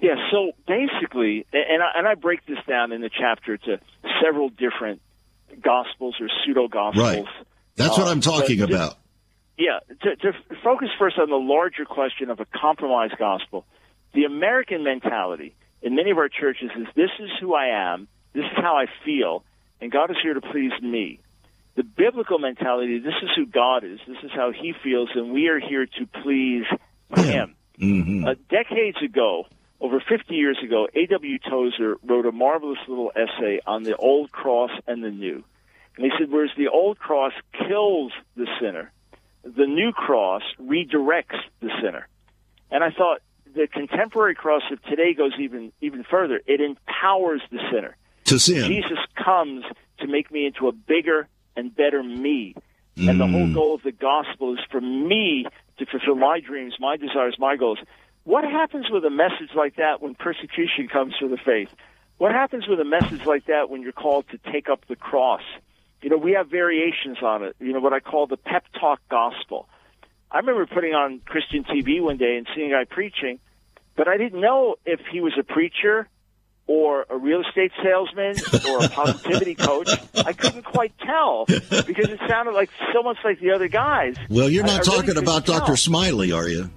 Yeah, 0.00 0.14
so 0.30 0.52
basically, 0.66 1.46
and 1.52 1.82
I, 1.82 1.98
and 1.98 2.08
I 2.08 2.14
break 2.14 2.46
this 2.46 2.58
down 2.66 2.92
in 2.92 3.02
the 3.02 3.10
chapter 3.10 3.56
to 3.58 3.80
several 4.22 4.48
different 4.48 5.02
gospels 5.62 6.16
or 6.20 6.28
pseudo 6.44 6.68
gospels. 6.68 7.26
Right. 7.26 7.46
That's 7.76 7.98
what 7.98 8.06
uh, 8.06 8.10
I'm 8.10 8.20
talking 8.20 8.62
about. 8.62 8.96
yeah, 9.58 9.80
to, 10.02 10.16
to 10.16 10.32
focus 10.64 10.88
first 10.98 11.18
on 11.18 11.28
the 11.28 11.36
larger 11.36 11.84
question 11.84 12.30
of 12.30 12.40
a 12.40 12.46
compromised 12.46 13.18
gospel, 13.18 13.66
the 14.14 14.24
American 14.24 14.84
mentality 14.84 15.54
in 15.82 15.94
many 15.94 16.10
of 16.10 16.18
our 16.18 16.28
churches 16.28 16.70
is 16.76 16.86
this 16.94 17.10
is 17.18 17.30
who 17.40 17.54
I 17.54 17.92
am, 17.92 18.08
this 18.32 18.44
is 18.44 18.56
how 18.56 18.76
I 18.76 18.86
feel, 19.04 19.44
and 19.80 19.90
God 19.90 20.10
is 20.10 20.16
here 20.22 20.34
to 20.34 20.40
please 20.40 20.72
me. 20.82 21.20
The 21.76 21.82
biblical 21.82 22.38
mentality, 22.38 22.98
this 22.98 23.14
is 23.22 23.30
who 23.36 23.46
God 23.46 23.84
is, 23.84 23.98
this 24.06 24.18
is 24.22 24.30
how 24.34 24.50
He 24.50 24.74
feels, 24.82 25.10
and 25.14 25.32
we 25.32 25.48
are 25.48 25.60
here 25.60 25.86
to 25.86 26.06
please 26.22 26.64
Him. 27.16 27.54
Mm-hmm. 27.78 28.26
Uh, 28.26 28.34
decades 28.50 28.98
ago, 29.02 29.46
over 29.80 30.00
50 30.06 30.34
years 30.34 30.58
ago, 30.62 30.88
A.W. 30.94 31.38
Tozer 31.38 31.96
wrote 32.02 32.26
a 32.26 32.32
marvelous 32.32 32.78
little 32.86 33.12
essay 33.16 33.60
on 33.66 33.82
the 33.82 33.96
old 33.96 34.30
cross 34.30 34.70
and 34.86 35.02
the 35.02 35.10
new. 35.10 35.42
And 35.96 36.04
he 36.04 36.10
said, 36.18 36.30
whereas 36.30 36.50
the 36.56 36.68
old 36.68 36.98
cross 36.98 37.32
kills 37.66 38.12
the 38.36 38.46
sinner, 38.60 38.92
the 39.42 39.66
new 39.66 39.92
cross 39.92 40.42
redirects 40.60 41.40
the 41.60 41.70
sinner. 41.82 42.06
And 42.70 42.84
I 42.84 42.90
thought 42.90 43.20
the 43.54 43.66
contemporary 43.66 44.34
cross 44.34 44.62
of 44.70 44.82
today 44.84 45.14
goes 45.14 45.32
even, 45.38 45.72
even 45.80 46.04
further. 46.04 46.40
It 46.46 46.60
empowers 46.60 47.42
the 47.50 47.58
sinner. 47.72 47.96
To 48.24 48.38
sin. 48.38 48.64
Jesus 48.66 48.98
comes 49.16 49.64
to 49.98 50.06
make 50.06 50.30
me 50.30 50.46
into 50.46 50.68
a 50.68 50.72
bigger 50.72 51.26
and 51.56 51.74
better 51.74 52.02
me. 52.02 52.54
Mm. 52.96 53.10
And 53.10 53.20
the 53.20 53.26
whole 53.26 53.46
mm. 53.46 53.54
goal 53.54 53.74
of 53.74 53.82
the 53.82 53.92
gospel 53.92 54.54
is 54.54 54.60
for 54.70 54.80
me 54.80 55.46
to 55.78 55.86
fulfill 55.86 56.14
my 56.14 56.40
dreams, 56.40 56.74
my 56.78 56.96
desires, 56.96 57.36
my 57.38 57.56
goals. 57.56 57.78
What 58.24 58.44
happens 58.44 58.86
with 58.90 59.04
a 59.04 59.10
message 59.10 59.54
like 59.54 59.76
that 59.76 60.02
when 60.02 60.14
persecution 60.14 60.88
comes 60.92 61.14
for 61.18 61.28
the 61.28 61.38
faith? 61.38 61.70
What 62.18 62.32
happens 62.32 62.68
with 62.68 62.78
a 62.80 62.84
message 62.84 63.24
like 63.24 63.46
that 63.46 63.70
when 63.70 63.82
you're 63.82 63.92
called 63.92 64.26
to 64.30 64.52
take 64.52 64.68
up 64.68 64.86
the 64.88 64.96
cross? 64.96 65.42
You 66.02 66.10
know, 66.10 66.16
we 66.16 66.32
have 66.32 66.48
variations 66.48 67.18
on 67.22 67.44
it. 67.44 67.56
You 67.60 67.72
know, 67.72 67.80
what 67.80 67.92
I 67.92 68.00
call 68.00 68.26
the 68.26 68.36
pep 68.36 68.64
talk 68.78 69.00
gospel. 69.10 69.68
I 70.30 70.38
remember 70.38 70.66
putting 70.66 70.94
on 70.94 71.20
Christian 71.24 71.64
TV 71.64 72.00
one 72.02 72.18
day 72.18 72.36
and 72.36 72.46
seeing 72.54 72.72
a 72.72 72.76
guy 72.76 72.84
preaching, 72.84 73.40
but 73.96 74.06
I 74.06 74.16
didn't 74.16 74.40
know 74.40 74.76
if 74.84 75.00
he 75.10 75.20
was 75.20 75.32
a 75.38 75.42
preacher 75.42 76.08
or 76.66 77.04
a 77.10 77.16
real 77.16 77.40
estate 77.40 77.72
salesman 77.82 78.36
or 78.68 78.84
a 78.84 78.88
positivity 78.88 79.56
coach. 79.56 79.90
I 80.14 80.32
couldn't 80.32 80.62
quite 80.62 80.92
tell 80.98 81.46
because 81.46 82.10
it 82.10 82.20
sounded 82.28 82.52
like 82.52 82.70
so 82.92 83.02
much 83.02 83.16
like 83.24 83.40
the 83.40 83.50
other 83.50 83.66
guys. 83.66 84.16
Well, 84.28 84.48
you're 84.48 84.62
not 84.62 84.76
I, 84.76 84.92
I 84.92 84.96
talking 84.96 85.14
really 85.14 85.22
about 85.22 85.46
Dr. 85.46 85.74
Smiley, 85.76 86.32
are 86.32 86.48
you? 86.48 86.70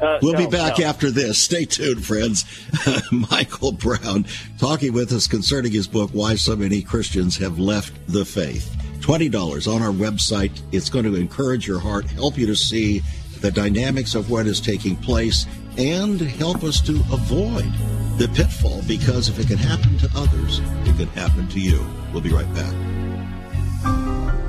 Uh, 0.00 0.18
we'll 0.20 0.32
no, 0.32 0.38
be 0.38 0.46
back 0.46 0.78
no. 0.78 0.84
after 0.84 1.10
this. 1.10 1.38
Stay 1.38 1.64
tuned, 1.64 2.04
friends. 2.04 2.44
Michael 3.12 3.72
Brown 3.72 4.26
talking 4.58 4.92
with 4.92 5.12
us 5.12 5.26
concerning 5.26 5.72
his 5.72 5.86
book, 5.86 6.10
Why 6.12 6.34
So 6.34 6.54
Many 6.56 6.82
Christians 6.82 7.38
Have 7.38 7.58
Left 7.58 7.94
the 8.06 8.24
Faith. 8.24 8.74
$20 9.00 9.72
on 9.72 9.82
our 9.82 9.92
website. 9.92 10.60
It's 10.72 10.90
going 10.90 11.04
to 11.04 11.14
encourage 11.14 11.66
your 11.66 11.78
heart, 11.78 12.06
help 12.10 12.36
you 12.36 12.46
to 12.46 12.56
see 12.56 13.02
the 13.40 13.50
dynamics 13.50 14.14
of 14.14 14.30
what 14.30 14.46
is 14.46 14.60
taking 14.60 14.96
place, 14.96 15.46
and 15.78 16.20
help 16.20 16.64
us 16.64 16.80
to 16.82 16.96
avoid 17.12 17.72
the 18.18 18.28
pitfall 18.34 18.82
because 18.88 19.28
if 19.28 19.38
it 19.38 19.46
can 19.46 19.58
happen 19.58 19.96
to 19.98 20.10
others, 20.16 20.60
it 20.84 20.96
can 20.96 21.08
happen 21.08 21.46
to 21.48 21.60
you. 21.60 21.86
We'll 22.12 22.22
be 22.22 22.32
right 22.32 22.52
back. 22.54 22.72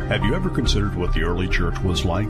Have 0.10 0.24
you 0.24 0.34
ever 0.34 0.50
considered 0.50 0.96
what 0.96 1.14
the 1.14 1.24
early 1.24 1.50
church 1.50 1.78
was 1.82 2.06
like? 2.06 2.30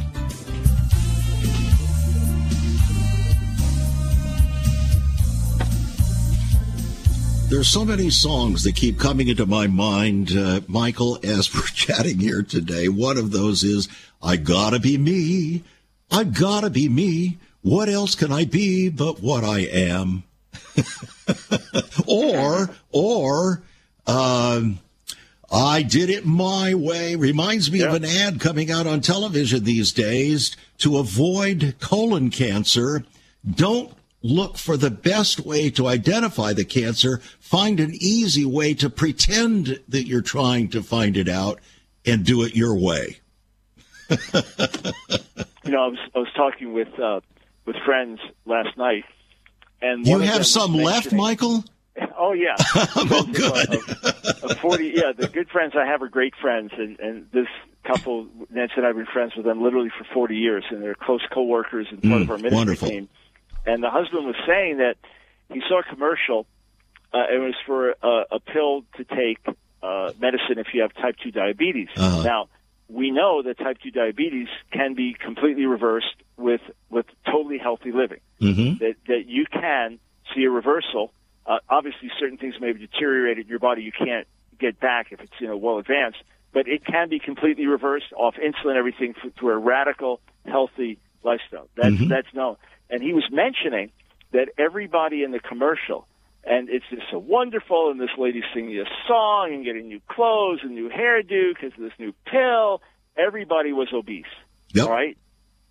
There's 7.51 7.67
so 7.67 7.83
many 7.83 8.09
songs 8.09 8.63
that 8.63 8.77
keep 8.77 8.97
coming 8.97 9.27
into 9.27 9.45
my 9.45 9.67
mind, 9.67 10.31
uh, 10.31 10.61
Michael, 10.69 11.19
as 11.21 11.53
we're 11.53 11.63
chatting 11.63 12.17
here 12.17 12.43
today. 12.43 12.87
One 12.87 13.17
of 13.17 13.31
those 13.31 13.61
is, 13.61 13.89
I 14.23 14.37
gotta 14.37 14.79
be 14.79 14.97
me. 14.97 15.61
I 16.09 16.23
gotta 16.23 16.69
be 16.69 16.87
me. 16.87 17.39
What 17.61 17.89
else 17.89 18.15
can 18.15 18.31
I 18.31 18.45
be 18.45 18.87
but 18.87 19.19
what 19.21 19.43
I 19.43 19.59
am? 19.59 20.23
or, 22.07 22.69
or, 22.93 23.63
um, 24.07 24.79
I 25.51 25.83
did 25.83 26.09
it 26.09 26.25
my 26.25 26.73
way. 26.73 27.17
Reminds 27.17 27.69
me 27.69 27.81
of 27.81 27.93
an 27.93 28.05
ad 28.05 28.39
coming 28.39 28.71
out 28.71 28.87
on 28.87 29.01
television 29.01 29.65
these 29.65 29.91
days 29.91 30.55
to 30.77 30.99
avoid 30.99 31.75
colon 31.81 32.29
cancer. 32.29 33.03
Don't 33.45 33.93
look 34.23 34.57
for 34.57 34.77
the 34.77 34.91
best 34.91 35.39
way 35.39 35.69
to 35.71 35.87
identify 35.87 36.53
the 36.53 36.65
cancer. 36.65 37.19
Find 37.39 37.79
an 37.79 37.91
easy 37.93 38.45
way 38.45 38.73
to 38.75 38.89
pretend 38.89 39.79
that 39.87 40.05
you're 40.07 40.21
trying 40.21 40.69
to 40.69 40.83
find 40.83 41.17
it 41.17 41.27
out 41.29 41.59
and 42.05 42.23
do 42.23 42.43
it 42.43 42.55
your 42.55 42.75
way. 42.75 43.19
you 44.09 45.71
know, 45.71 45.83
I 45.83 45.87
was, 45.87 45.99
I 46.15 46.19
was 46.19 46.27
talking 46.35 46.73
with 46.73 46.99
uh, 46.99 47.21
with 47.65 47.75
friends 47.85 48.19
last 48.45 48.77
night, 48.77 49.05
and 49.81 50.05
you 50.05 50.19
have 50.19 50.45
some 50.45 50.73
left, 50.73 51.11
Michael. 51.13 51.63
Oh 52.17 52.31
yeah, 52.31 52.55
oh 52.95 53.27
good. 53.33 53.75
Of, 53.75 54.43
of 54.51 54.57
Forty, 54.59 54.93
yeah, 54.95 55.11
the 55.15 55.27
good 55.27 55.49
friends 55.49 55.73
I 55.77 55.85
have 55.85 56.01
are 56.01 56.07
great 56.07 56.33
friends, 56.41 56.71
and 56.77 56.97
and 57.01 57.27
this 57.33 57.47
couple, 57.83 58.27
Nancy 58.49 58.75
and 58.77 58.85
I've 58.87 58.95
been 58.95 59.05
friends 59.07 59.35
with 59.35 59.45
them 59.45 59.61
literally 59.61 59.89
for 59.89 60.05
forty 60.13 60.37
years, 60.37 60.63
and 60.71 60.81
they're 60.81 60.95
close 60.95 61.21
coworkers 61.33 61.87
and 61.91 62.01
part 62.01 62.13
Mm, 62.13 62.21
of 62.21 62.29
our 62.31 62.37
ministry 62.37 62.55
wonderful. 62.55 62.87
team. 62.89 63.09
And 63.65 63.83
the 63.83 63.89
husband 63.89 64.25
was 64.25 64.35
saying 64.47 64.77
that 64.77 64.95
he 65.53 65.61
saw 65.67 65.79
a 65.79 65.83
commercial. 65.83 66.47
Uh, 67.13 67.25
it 67.33 67.39
was 67.39 67.55
for 67.65 67.91
a, 68.01 68.35
a 68.35 68.39
pill 68.39 68.83
to 68.97 69.03
take 69.03 69.39
uh, 69.83 70.11
medicine 70.19 70.57
if 70.57 70.67
you 70.73 70.81
have 70.81 70.93
type 70.93 71.15
two 71.23 71.31
diabetes. 71.31 71.89
Uh-huh. 71.95 72.21
Now 72.23 72.49
we 72.87 73.11
know 73.11 73.41
that 73.43 73.57
type 73.57 73.77
two 73.83 73.91
diabetes 73.91 74.47
can 74.71 74.95
be 74.95 75.13
completely 75.13 75.65
reversed 75.65 76.15
with 76.37 76.61
with 76.89 77.05
totally 77.25 77.57
healthy 77.57 77.91
living. 77.91 78.19
hmm 78.39 78.73
That 78.79 78.95
that 79.07 79.23
you 79.27 79.45
can 79.51 79.99
see 80.33 80.43
a 80.43 80.49
reversal. 80.49 81.13
Uh, 81.45 81.57
obviously, 81.69 82.09
certain 82.19 82.37
things 82.37 82.55
may 82.61 82.67
have 82.67 82.79
deteriorated 82.79 83.45
in 83.45 83.49
your 83.49 83.59
body. 83.59 83.81
You 83.83 83.91
can't 83.91 84.27
get 84.59 84.79
back 84.79 85.07
if 85.11 85.19
it's 85.19 85.33
you 85.39 85.47
know 85.47 85.57
well 85.57 85.77
advanced, 85.79 86.19
but 86.53 86.67
it 86.67 86.85
can 86.85 87.09
be 87.09 87.19
completely 87.19 87.65
reversed 87.65 88.13
off 88.15 88.35
insulin, 88.35 88.75
everything 88.77 89.13
through 89.39 89.51
a 89.53 89.57
radical, 89.57 90.21
healthy 90.45 90.99
lifestyle. 91.23 91.67
That's 91.75 91.95
Mhm. 91.95 92.09
that's 92.09 92.33
known. 92.33 92.57
And 92.91 93.01
he 93.01 93.13
was 93.13 93.23
mentioning 93.31 93.91
that 94.33 94.49
everybody 94.57 95.23
in 95.23 95.31
the 95.31 95.39
commercial, 95.39 96.07
and 96.43 96.69
it's 96.69 96.85
just 96.89 97.03
so 97.11 97.17
wonderful, 97.19 97.89
and 97.91 97.99
this 97.99 98.09
lady's 98.17 98.43
singing 98.53 98.77
a 98.79 98.85
song 99.07 99.51
and 99.53 99.63
getting 99.65 99.87
new 99.87 100.01
clothes 100.09 100.59
and 100.63 100.75
new 100.75 100.89
hairdo 100.89 101.53
because 101.55 101.71
of 101.77 101.79
this 101.83 101.93
new 101.99 102.13
pill. 102.25 102.81
Everybody 103.17 103.71
was 103.73 103.89
obese. 103.93 104.25
Yep. 104.73 104.85
All 104.85 104.91
right. 104.91 105.17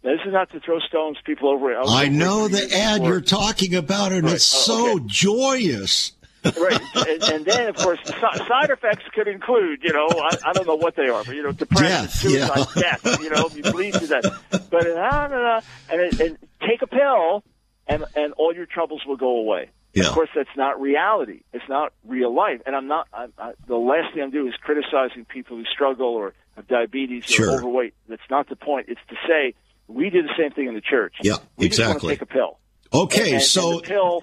Now, 0.02 0.12
this 0.12 0.20
is 0.26 0.32
not 0.32 0.50
to 0.52 0.60
throw 0.60 0.78
stones 0.80 1.18
people 1.24 1.50
over. 1.50 1.66
was 1.78 1.86
I 1.92 2.08
know 2.08 2.48
the 2.48 2.74
ad 2.74 3.00
before. 3.00 3.08
you're 3.12 3.20
talking 3.20 3.74
about, 3.74 4.12
and 4.12 4.24
Right. 4.24 4.34
it's 4.34 4.68
Oh, 4.68 4.88
so 4.88 4.94
okay. 4.96 5.04
joyous. 5.08 6.12
right, 6.44 6.80
and, 6.94 7.22
and 7.24 7.44
then 7.44 7.68
of 7.68 7.76
course 7.76 7.98
the 8.06 8.12
si- 8.12 8.44
side 8.48 8.70
effects 8.70 9.04
could 9.14 9.28
include, 9.28 9.80
you 9.82 9.92
know, 9.92 10.06
I, 10.08 10.36
I 10.46 10.52
don't 10.54 10.66
know 10.66 10.76
what 10.76 10.96
they 10.96 11.08
are, 11.08 11.22
but 11.22 11.34
you 11.36 11.42
know, 11.42 11.52
depression, 11.52 11.86
Death, 11.86 12.10
suicide, 12.14 12.66
yeah. 12.76 12.82
death. 13.02 13.20
You 13.22 13.28
know, 13.28 13.44
if 13.46 13.56
you 13.56 13.62
bleed 13.62 13.92
to 13.92 14.06
death. 14.06 14.68
But 14.70 14.86
uh, 14.86 15.60
and, 15.90 16.20
and 16.20 16.38
take 16.60 16.82
a 16.82 16.86
pill, 16.86 17.42
and 17.86 18.04
and 18.14 18.32
all 18.34 18.54
your 18.54 18.66
troubles 18.66 19.02
will 19.06 19.16
go 19.16 19.38
away. 19.38 19.70
Yeah. 19.92 20.06
Of 20.06 20.12
course, 20.14 20.28
that's 20.34 20.56
not 20.56 20.80
reality. 20.80 21.40
It's 21.52 21.68
not 21.68 21.92
real 22.06 22.32
life. 22.34 22.60
And 22.64 22.76
I'm 22.76 22.86
not. 22.86 23.08
I'm, 23.12 23.32
I, 23.38 23.52
the 23.66 23.76
last 23.76 24.14
thing 24.14 24.22
I'm 24.22 24.30
doing 24.30 24.48
is 24.48 24.54
criticizing 24.60 25.24
people 25.24 25.56
who 25.56 25.64
struggle 25.64 26.06
or 26.06 26.32
have 26.54 26.68
diabetes 26.68 27.24
Sure. 27.24 27.50
or 27.50 27.58
overweight. 27.58 27.94
That's 28.08 28.22
not 28.30 28.48
the 28.48 28.54
point. 28.56 28.86
It's 28.88 29.00
to 29.08 29.16
say 29.26 29.54
we 29.88 30.10
do 30.10 30.22
the 30.22 30.32
same 30.38 30.52
thing 30.52 30.68
in 30.68 30.74
the 30.74 30.80
church. 30.80 31.14
Yeah, 31.22 31.38
we 31.56 31.66
exactly. 31.66 32.10
take 32.14 32.22
a 32.22 32.26
pill. 32.26 32.58
Okay, 32.92 33.24
And- 33.24 33.32
and 33.34 33.42
so 33.42 33.76
the 33.80 33.82
pill, 33.82 34.22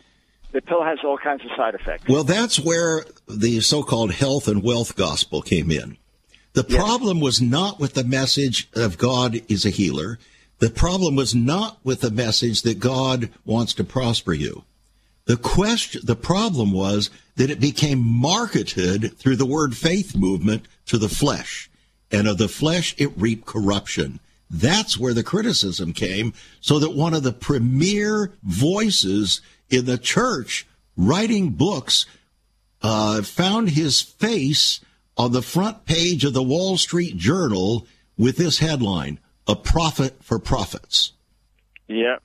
the 0.54 0.62
pill 0.62 0.84
has 0.84 1.00
all 1.04 1.18
kinds 1.18 1.44
of 1.44 1.52
side 1.58 1.76
effects. 1.76 2.06
Well, 2.08 2.24
that's 2.24 2.58
where 2.60 3.04
the 3.28 3.60
so-called 3.60 4.12
health 4.12 4.48
and 4.48 4.64
wealth 4.64 4.96
gospel 4.96 5.42
came 5.42 5.70
in. 5.72 5.98
The 6.54 6.64
problem 6.64 7.20
was 7.20 7.42
not 7.42 7.80
with 7.80 7.94
the 7.94 8.04
message 8.06 8.70
of 8.74 8.98
God 8.98 9.42
is 9.50 9.66
a 9.66 9.70
healer. 9.70 10.18
The 10.60 10.70
problem 10.70 11.16
was 11.16 11.36
not 11.36 11.78
with 11.84 12.02
the 12.02 12.12
message 12.12 12.64
that 12.64 12.80
God 12.80 13.30
wants 13.46 13.74
to 13.76 13.84
prosper 13.84 14.34
you. 14.34 14.64
The 15.26 15.38
question, 15.38 16.02
the 16.04 16.16
problem 16.16 16.72
was 16.72 17.10
that 17.36 17.50
it 17.50 17.60
became 17.60 18.00
marketed 18.00 19.18
through 19.18 19.36
the 19.36 19.46
word 19.46 19.76
faith 19.76 20.16
movement 20.16 20.66
to 20.88 20.98
the 20.98 21.10
flesh. 21.10 21.70
And 22.12 22.28
of 22.28 22.38
the 22.38 22.48
flesh, 22.48 22.96
it 22.98 23.12
reaped 23.18 23.46
corruption. 23.46 24.20
That's 24.50 24.98
where 24.98 25.14
the 25.14 25.24
criticism 25.24 25.92
came. 25.92 26.34
So 26.62 26.80
that 26.80 26.96
one 26.96 27.14
of 27.14 27.24
the 27.24 27.34
premier 27.34 28.32
voices 28.44 29.42
in 29.70 29.86
the 29.86 29.98
church 29.98 30.66
writing 30.96 31.50
books 31.50 32.06
uh, 32.82 33.22
found 33.22 33.72
his 33.72 34.02
face 34.02 34.80
on 35.18 35.32
the 35.34 35.42
front 35.42 35.86
page 35.86 36.24
of 36.24 36.34
the 36.34 36.44
Wall 36.44 36.78
Street 36.78 37.18
Journal 37.18 37.86
with 38.18 38.38
this 38.38 38.60
headline, 38.60 39.20
A 39.48 39.56
profit 39.56 40.24
for 40.24 40.40
Prophets. 40.40 41.14
Yeah. 41.88 42.18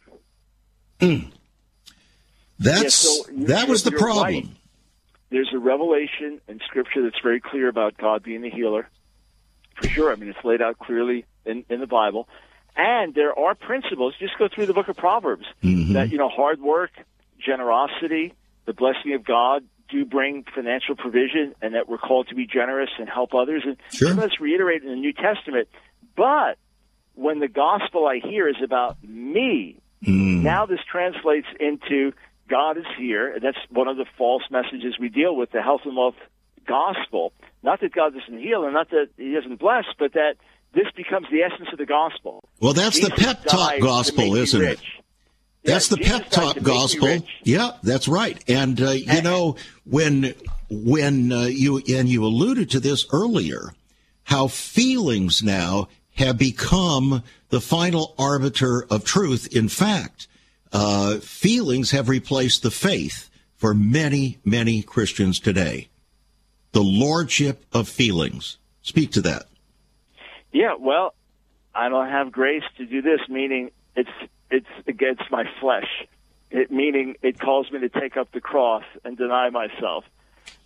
That's, 2.58 2.82
Yeah, 2.82 2.88
so 2.88 3.30
you- 3.32 3.46
that 3.46 3.68
was 3.68 3.82
the 3.84 3.92
problem. 3.92 4.24
right. 4.24 4.46
There's 5.30 5.50
a 5.54 5.58
revelation 5.58 6.40
in 6.46 6.60
Scripture 6.66 7.02
that's 7.02 7.18
very 7.22 7.40
clear 7.40 7.68
about 7.68 7.96
God 7.96 8.22
being 8.22 8.42
the 8.42 8.50
healer. 8.50 8.88
For 9.80 9.88
sure. 9.88 10.12
I 10.12 10.16
mean, 10.16 10.28
it's 10.28 10.44
laid 10.44 10.60
out 10.60 10.78
clearly 10.78 11.24
in, 11.46 11.64
in 11.70 11.80
the 11.80 11.86
Bible. 11.86 12.28
And 12.76 13.14
there 13.14 13.36
are 13.38 13.54
principles. 13.54 14.14
Just 14.18 14.36
go 14.38 14.48
through 14.54 14.66
the 14.66 14.74
book 14.74 14.88
of 14.88 14.96
Proverbs 14.96 15.46
Mm-hmm. 15.62 15.94
that, 15.94 16.10
you 16.10 16.18
know, 16.18 16.28
hard 16.28 16.60
work, 16.60 16.90
generosity, 17.38 18.34
the 18.66 18.72
blessing 18.74 19.14
of 19.14 19.24
God 19.24 19.64
do 19.90 20.04
bring 20.04 20.44
financial 20.54 20.94
provision 20.96 21.54
and 21.62 21.74
that 21.74 21.88
we're 21.88 21.98
called 21.98 22.28
to 22.28 22.34
be 22.34 22.46
generous 22.46 22.90
and 22.98 23.08
help 23.08 23.34
others. 23.34 23.62
And 23.66 23.76
Sure. 23.92 24.12
that's 24.14 24.40
reiterated 24.40 24.84
in 24.84 24.90
the 24.90 24.96
New 25.00 25.12
Testament. 25.12 25.68
But 26.16 26.58
when 27.14 27.38
the 27.40 27.48
gospel 27.48 28.06
I 28.06 28.18
hear 28.18 28.48
is 28.48 28.56
about 28.64 28.96
me, 29.02 29.76
Mm. 30.04 30.42
now 30.42 30.66
this 30.66 30.80
translates 30.90 31.46
into 31.60 32.12
God 32.48 32.76
is 32.76 32.84
here. 32.98 33.32
and 33.34 33.40
That's 33.42 33.56
one 33.70 33.86
of 33.86 33.96
the 33.96 34.04
false 34.18 34.42
messages 34.50 34.98
we 34.98 35.08
deal 35.08 35.36
with, 35.36 35.52
the 35.52 35.62
health 35.62 35.82
and 35.84 35.96
wealth 35.96 36.16
gospel. 36.66 37.32
Not 37.62 37.80
that 37.80 37.92
God 37.92 38.12
doesn't 38.14 38.40
heal 38.40 38.64
and 38.64 38.74
not 38.74 38.90
that 38.90 39.10
he 39.16 39.32
doesn't 39.32 39.60
bless, 39.60 39.84
but 39.98 40.14
that 40.14 40.34
this 40.74 40.86
becomes 40.96 41.28
the 41.30 41.42
essence 41.42 41.68
of 41.70 41.78
the 41.78 41.86
gospel. 41.86 42.42
Well, 42.60 42.72
that's 42.72 42.98
the 42.98 43.10
pep 43.10 43.44
talk 43.44 43.78
gospel, 43.80 44.34
isn't 44.34 44.60
it? 44.62 44.80
That's 45.64 45.88
Yeah, 45.90 45.96
the 45.96 46.02
Jesus 46.02 46.18
pep 46.18 46.30
talk 46.30 46.60
gospel. 46.62 47.18
Yeah, 47.44 47.70
that's 47.84 48.08
right. 48.08 48.42
And 48.48 48.80
uh, 48.82 48.90
you 48.90 49.22
know 49.22 49.54
when 49.84 50.34
when 50.68 51.30
uh, 51.30 51.42
you 51.44 51.78
and 51.78 52.08
you 52.08 52.24
alluded 52.24 52.70
to 52.70 52.80
this 52.80 53.06
earlier, 53.12 53.72
how 54.24 54.48
feelings 54.48 55.42
now 55.44 55.86
have 56.14 56.38
become 56.38 57.22
the 57.48 57.60
final 57.60 58.14
arbiter 58.18 58.84
of 58.90 59.04
truth. 59.04 59.54
In 59.54 59.68
fact, 59.68 60.28
uh, 60.72 61.18
feelings 61.18 61.90
have 61.90 62.08
replaced 62.08 62.62
the 62.62 62.70
faith 62.70 63.30
for 63.56 63.74
many 63.74 64.38
many 64.44 64.82
Christians 64.82 65.38
today. 65.38 65.88
The 66.72 66.82
lordship 66.82 67.64
of 67.72 67.88
feelings. 67.88 68.58
Speak 68.82 69.12
to 69.12 69.20
that. 69.22 69.44
Yeah, 70.52 70.74
well, 70.78 71.14
I 71.74 71.88
don't 71.88 72.08
have 72.08 72.32
grace 72.32 72.64
to 72.78 72.86
do 72.86 73.02
this, 73.02 73.20
meaning 73.28 73.70
it's 73.96 74.10
it's 74.50 74.66
against 74.86 75.30
my 75.30 75.44
flesh. 75.60 76.06
It 76.50 76.70
meaning 76.70 77.16
it 77.22 77.38
calls 77.38 77.70
me 77.70 77.80
to 77.80 77.88
take 77.88 78.16
up 78.16 78.32
the 78.32 78.40
cross 78.40 78.84
and 79.04 79.16
deny 79.16 79.50
myself. 79.50 80.04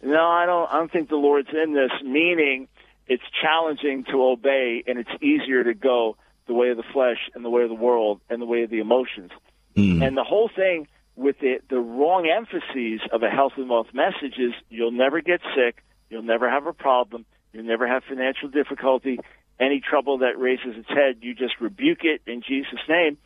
No, 0.03 0.27
I 0.27 0.47
don't. 0.47 0.69
I 0.71 0.79
don't 0.79 0.91
think 0.91 1.09
the 1.09 1.17
Lord's 1.17 1.51
in 1.51 1.75
this. 1.75 1.91
Meaning, 2.03 2.69
it's 3.07 3.23
challenging 3.43 4.05
to 4.11 4.25
obey, 4.25 4.83
and 4.87 4.99
it's 4.99 5.23
easier 5.23 5.65
to 5.65 5.75
go 5.75 6.17
the 6.47 6.55
way 6.55 6.71
of 6.71 6.77
the 6.77 6.85
flesh 6.93 7.19
and 7.35 7.45
the 7.45 7.51
way 7.51 7.63
of 7.63 7.69
the 7.69 7.75
world 7.75 8.21
and 8.29 8.41
the 8.41 8.47
way 8.47 8.63
of 8.63 8.71
the 8.71 8.79
emotions. 8.79 9.31
Hmm. 9.75 10.03
And 10.03 10.17
the 10.17 10.25
whole 10.25 10.51
thing 10.55 10.89
with 11.17 11.39
the 11.41 11.59
the 11.69 11.79
wrong 11.79 12.29
emphases 12.29 13.01
of 13.13 13.23
a 13.23 13.31
health 13.31 13.53
and 13.57 13.69
wealth 13.69 13.89
message 13.93 14.39
is 14.39 14.53
you'll 14.69 14.93
never 14.93 15.21
get 15.21 15.41
sick, 15.57 15.83
you'll 16.11 16.23
never 16.23 16.49
have 16.49 16.67
a 16.67 16.73
problem, 16.73 17.25
you'll 17.53 17.65
never 17.65 17.87
have 17.87 18.05
financial 18.09 18.49
difficulty, 18.49 19.19
any 19.59 19.81
trouble 19.81 20.19
that 20.19 20.39
raises 20.39 20.77
its 20.77 20.89
head, 20.89 21.17
you 21.21 21.35
just 21.35 21.55
rebuke 21.61 22.05
it 22.05 22.21
in 22.27 22.43
Jesus' 22.43 22.81
name. 22.89 23.17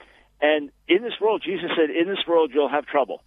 And 0.41 0.71
in 0.89 1.03
this 1.03 1.15
world, 1.21 1.43
Jesus 1.45 1.71
said, 1.77 1.91
"In 1.91 2.09
this 2.09 2.25
world 2.27 2.53
you'll 2.55 2.69
have 2.69 2.87
trouble." 2.87 3.23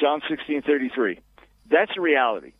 John 0.00 0.22
sixteen 0.28 0.62
thirty 0.62 0.88
three. 0.88 1.20
That's 1.68 1.92
a 1.96 2.00
reality. 2.00 2.52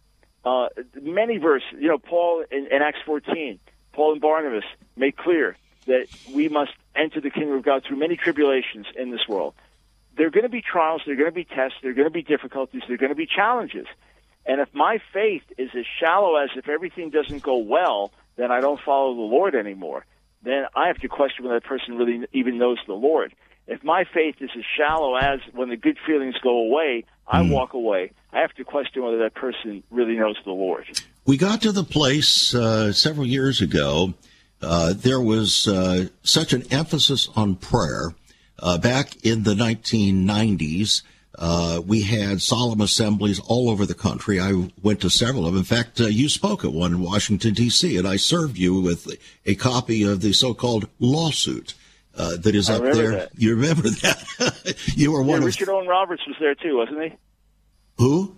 Uh, 0.46 0.68
many 1.02 1.38
verses, 1.38 1.68
you 1.76 1.88
know, 1.88 1.98
Paul 1.98 2.44
in, 2.52 2.68
in 2.70 2.80
Acts 2.80 3.00
fourteen, 3.04 3.58
Paul 3.92 4.12
and 4.12 4.20
Barnabas 4.20 4.64
make 4.96 5.16
clear 5.16 5.56
that 5.86 6.06
we 6.32 6.48
must 6.48 6.70
enter 6.94 7.20
the 7.20 7.30
kingdom 7.30 7.56
of 7.56 7.64
God 7.64 7.82
through 7.84 7.98
many 7.98 8.16
tribulations 8.16 8.86
in 8.96 9.10
this 9.10 9.26
world. 9.28 9.54
There 10.16 10.26
are 10.28 10.30
going 10.30 10.44
to 10.44 10.48
be 10.48 10.62
trials, 10.62 11.02
there 11.04 11.14
are 11.14 11.16
going 11.16 11.30
to 11.30 11.34
be 11.34 11.44
tests, 11.44 11.78
there 11.82 11.90
are 11.90 11.94
going 11.94 12.06
to 12.06 12.18
be 12.22 12.22
difficulties, 12.22 12.82
there 12.86 12.94
are 12.94 12.98
going 12.98 13.10
to 13.10 13.16
be 13.16 13.26
challenges. 13.26 13.86
And 14.46 14.60
if 14.60 14.68
my 14.72 15.00
faith 15.12 15.42
is 15.58 15.70
as 15.76 15.84
shallow 16.00 16.36
as 16.36 16.50
if 16.56 16.68
everything 16.68 17.10
doesn't 17.10 17.42
go 17.42 17.58
well, 17.58 18.12
then 18.36 18.52
I 18.52 18.60
don't 18.60 18.80
follow 18.80 19.14
the 19.16 19.20
Lord 19.20 19.56
anymore. 19.56 20.06
Then 20.42 20.66
I 20.76 20.86
have 20.86 20.98
to 20.98 21.08
question 21.08 21.44
whether 21.44 21.58
that 21.58 21.66
person 21.66 21.96
really 21.96 22.26
even 22.32 22.56
knows 22.56 22.78
the 22.86 22.94
Lord. 22.94 23.34
If 23.66 23.82
my 23.82 24.04
faith 24.04 24.36
is 24.40 24.50
as 24.56 24.64
shallow 24.78 25.16
as 25.16 25.40
when 25.52 25.70
the 25.70 25.76
good 25.76 25.98
feelings 26.06 26.36
go 26.40 26.56
away, 26.68 27.04
I 27.28 27.42
mm. 27.42 27.50
walk 27.50 27.74
away. 27.74 28.12
I 28.32 28.40
have 28.40 28.52
to 28.54 28.64
question 28.64 29.02
whether 29.02 29.18
that 29.18 29.34
person 29.34 29.82
really 29.90 30.16
knows 30.16 30.36
the 30.44 30.52
Lord. 30.52 30.84
We 31.24 31.36
got 31.36 31.62
to 31.62 31.72
the 31.72 31.84
place 31.84 32.54
uh, 32.54 32.92
several 32.92 33.26
years 33.26 33.60
ago. 33.60 34.14
Uh, 34.62 34.94
there 34.94 35.20
was 35.20 35.66
uh, 35.66 36.08
such 36.22 36.52
an 36.52 36.64
emphasis 36.70 37.28
on 37.34 37.56
prayer 37.56 38.14
uh, 38.58 38.78
back 38.78 39.24
in 39.24 39.42
the 39.42 39.54
1990s. 39.54 41.02
Uh, 41.38 41.82
we 41.84 42.02
had 42.02 42.40
solemn 42.40 42.80
assemblies 42.80 43.38
all 43.40 43.68
over 43.68 43.84
the 43.84 43.94
country. 43.94 44.40
I 44.40 44.70
went 44.82 45.00
to 45.00 45.10
several 45.10 45.46
of 45.46 45.52
them. 45.52 45.60
In 45.60 45.64
fact, 45.64 46.00
uh, 46.00 46.06
you 46.06 46.28
spoke 46.28 46.64
at 46.64 46.72
one 46.72 46.92
in 46.92 47.00
Washington, 47.00 47.52
D.C., 47.52 47.96
and 47.96 48.08
I 48.08 48.16
served 48.16 48.56
you 48.56 48.80
with 48.80 49.06
a 49.44 49.54
copy 49.54 50.02
of 50.02 50.22
the 50.22 50.32
so-called 50.32 50.88
lawsuit 50.98 51.74
uh, 52.16 52.36
that 52.36 52.54
is 52.54 52.70
I 52.70 52.76
up 52.76 52.82
there. 52.82 53.10
That. 53.12 53.30
You 53.36 53.54
remember 53.56 53.82
that? 53.88 54.74
you 54.96 55.12
were 55.12 55.22
one 55.22 55.30
yeah, 55.30 55.36
of 55.38 55.44
Richard 55.44 55.68
Owen 55.68 55.86
Roberts 55.86 56.22
was 56.26 56.36
there 56.40 56.54
too, 56.54 56.76
wasn't 56.76 57.02
he? 57.02 57.12
Who? 57.98 58.36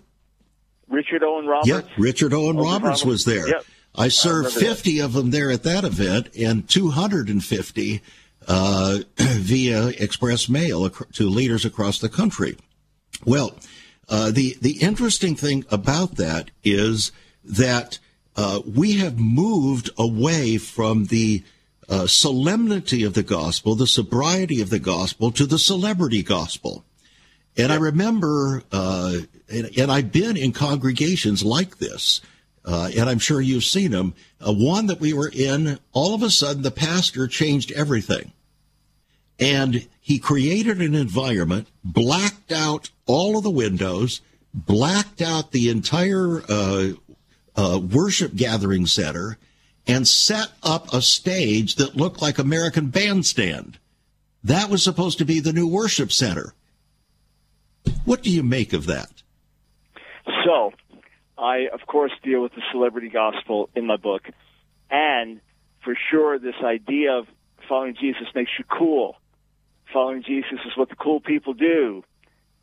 Richard 0.87 1.23
Owen 1.23 1.45
Roberts. 1.45 1.67
Yep, 1.67 1.87
Richard 1.97 2.33
Owen 2.33 2.57
Roberts 2.57 3.05
was 3.05 3.25
there. 3.25 3.47
Yep. 3.47 3.65
I 3.95 4.07
served 4.07 4.57
I 4.57 4.59
50 4.59 4.97
that. 4.97 5.05
of 5.05 5.13
them 5.13 5.31
there 5.31 5.51
at 5.51 5.63
that 5.63 5.83
event 5.83 6.29
and 6.37 6.67
250 6.67 8.01
uh, 8.47 8.99
via 9.17 9.87
express 9.87 10.49
mail 10.49 10.89
to 10.89 11.29
leaders 11.29 11.65
across 11.65 11.99
the 11.99 12.09
country. 12.09 12.57
Well, 13.25 13.55
uh, 14.07 14.31
the 14.31 14.57
the 14.61 14.81
interesting 14.81 15.35
thing 15.35 15.65
about 15.69 16.15
that 16.15 16.49
is 16.63 17.11
that 17.43 17.99
uh, 18.35 18.61
we 18.65 18.93
have 18.97 19.19
moved 19.19 19.89
away 19.97 20.57
from 20.57 21.05
the 21.05 21.43
uh, 21.89 22.05
solemnity 22.05 23.03
of 23.03 23.15
the 23.15 23.23
gospel, 23.23 23.75
the 23.75 23.87
sobriety 23.87 24.61
of 24.61 24.69
the 24.69 24.79
gospel, 24.79 25.31
to 25.31 25.45
the 25.45 25.57
celebrity 25.57 26.21
gospel. 26.21 26.85
And 27.57 27.73
I 27.73 27.75
remember, 27.75 28.63
uh, 28.71 29.17
and, 29.49 29.77
and, 29.77 29.91
I've 29.91 30.11
been 30.11 30.37
in 30.37 30.53
congregations 30.53 31.43
like 31.43 31.79
this, 31.79 32.21
uh, 32.63 32.91
and 32.95 33.09
I'm 33.09 33.19
sure 33.19 33.41
you've 33.41 33.63
seen 33.63 33.91
them. 33.91 34.13
Uh, 34.39 34.53
one 34.53 34.85
that 34.85 34.99
we 34.99 35.13
were 35.13 35.31
in, 35.33 35.79
all 35.91 36.13
of 36.13 36.21
a 36.21 36.29
sudden, 36.29 36.61
the 36.61 36.71
pastor 36.71 37.27
changed 37.27 37.71
everything. 37.71 38.31
And 39.39 39.87
he 39.99 40.19
created 40.19 40.81
an 40.81 40.93
environment, 40.93 41.67
blacked 41.83 42.51
out 42.51 42.91
all 43.07 43.37
of 43.37 43.43
the 43.43 43.49
windows, 43.49 44.21
blacked 44.53 45.21
out 45.21 45.51
the 45.51 45.69
entire 45.69 46.43
uh, 46.47 46.89
uh, 47.55 47.79
worship 47.79 48.35
gathering 48.35 48.85
center, 48.85 49.37
and 49.89 50.07
set 50.07 50.49
up 50.61 50.93
a 50.93 51.01
stage 51.01 51.75
that 51.75 51.97
looked 51.97 52.21
like 52.21 52.37
American 52.37 52.89
Bandstand. 52.89 53.79
That 54.43 54.69
was 54.69 54.83
supposed 54.83 55.17
to 55.17 55.25
be 55.25 55.39
the 55.39 55.51
new 55.51 55.67
worship 55.67 56.11
center. 56.11 56.53
What 58.05 58.21
do 58.21 58.29
you 58.29 58.43
make 58.43 58.71
of 58.71 58.85
that? 58.85 59.09
So, 60.45 60.73
I, 61.39 61.69
of 61.73 61.87
course, 61.87 62.11
deal 62.23 62.43
with 62.43 62.53
the 62.53 62.61
celebrity 62.71 63.09
gospel 63.09 63.71
in 63.75 63.87
my 63.87 63.97
book. 63.97 64.29
And 64.91 65.41
for 65.83 65.97
sure, 66.11 66.37
this 66.37 66.55
idea 66.63 67.13
of 67.13 67.25
following 67.67 67.95
Jesus 67.99 68.27
makes 68.35 68.51
you 68.59 68.65
cool. 68.65 69.15
Following 69.91 70.21
Jesus 70.21 70.59
is 70.67 70.77
what 70.77 70.89
the 70.89 70.95
cool 70.95 71.19
people 71.19 71.55
do. 71.55 72.03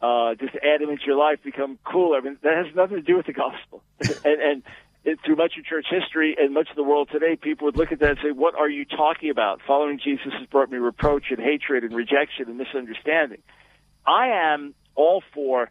Uh, 0.00 0.36
just 0.36 0.54
add 0.54 0.80
him 0.80 0.90
into 0.90 1.04
your 1.06 1.16
life, 1.16 1.40
become 1.42 1.76
cool. 1.82 2.14
I 2.14 2.20
mean, 2.20 2.38
that 2.42 2.66
has 2.66 2.74
nothing 2.76 2.98
to 2.98 3.02
do 3.02 3.16
with 3.16 3.26
the 3.26 3.32
gospel. 3.32 3.82
and, 4.24 4.40
and 4.40 4.62
it, 5.06 5.20
through 5.24 5.36
much 5.36 5.56
of 5.56 5.64
church 5.64 5.86
history 5.88 6.36
and 6.38 6.52
much 6.52 6.68
of 6.68 6.76
the 6.76 6.82
world 6.82 7.08
today, 7.10 7.36
people 7.36 7.66
would 7.66 7.76
look 7.76 7.92
at 7.92 8.00
that 8.00 8.10
and 8.10 8.18
say, 8.22 8.30
"What 8.32 8.56
are 8.56 8.68
you 8.68 8.84
talking 8.84 9.30
about? 9.30 9.62
Following 9.66 9.98
Jesus 9.98 10.32
has 10.38 10.46
brought 10.48 10.70
me 10.70 10.78
reproach 10.78 11.30
and 11.30 11.38
hatred 11.38 11.84
and 11.84 11.94
rejection 11.94 12.46
and 12.48 12.58
misunderstanding." 12.58 13.42
I 14.04 14.52
am 14.52 14.74
all 14.94 15.22
for 15.32 15.70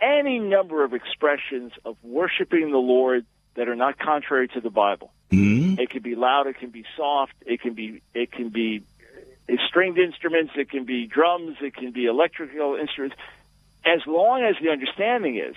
any 0.00 0.38
number 0.38 0.84
of 0.84 0.94
expressions 0.94 1.72
of 1.84 1.96
worshiping 2.02 2.70
the 2.70 2.78
Lord 2.78 3.26
that 3.54 3.68
are 3.68 3.76
not 3.76 3.98
contrary 3.98 4.48
to 4.48 4.60
the 4.60 4.70
Bible. 4.70 5.12
Mm-hmm. 5.30 5.80
It 5.80 5.90
can 5.90 6.02
be 6.02 6.14
loud, 6.14 6.46
it 6.46 6.58
can 6.58 6.70
be 6.70 6.84
soft, 6.96 7.34
it 7.44 7.60
can 7.60 7.74
be 7.74 8.02
it 8.14 8.30
can 8.30 8.50
be 8.50 8.82
stringed 9.68 9.98
instruments, 9.98 10.52
it 10.56 10.70
can 10.70 10.84
be 10.84 11.06
drums, 11.06 11.56
it 11.60 11.74
can 11.74 11.90
be 11.90 12.06
electrical 12.06 12.76
instruments. 12.76 13.16
As 13.84 14.00
long 14.06 14.44
as 14.44 14.54
the 14.62 14.70
understanding 14.70 15.36
is 15.38 15.56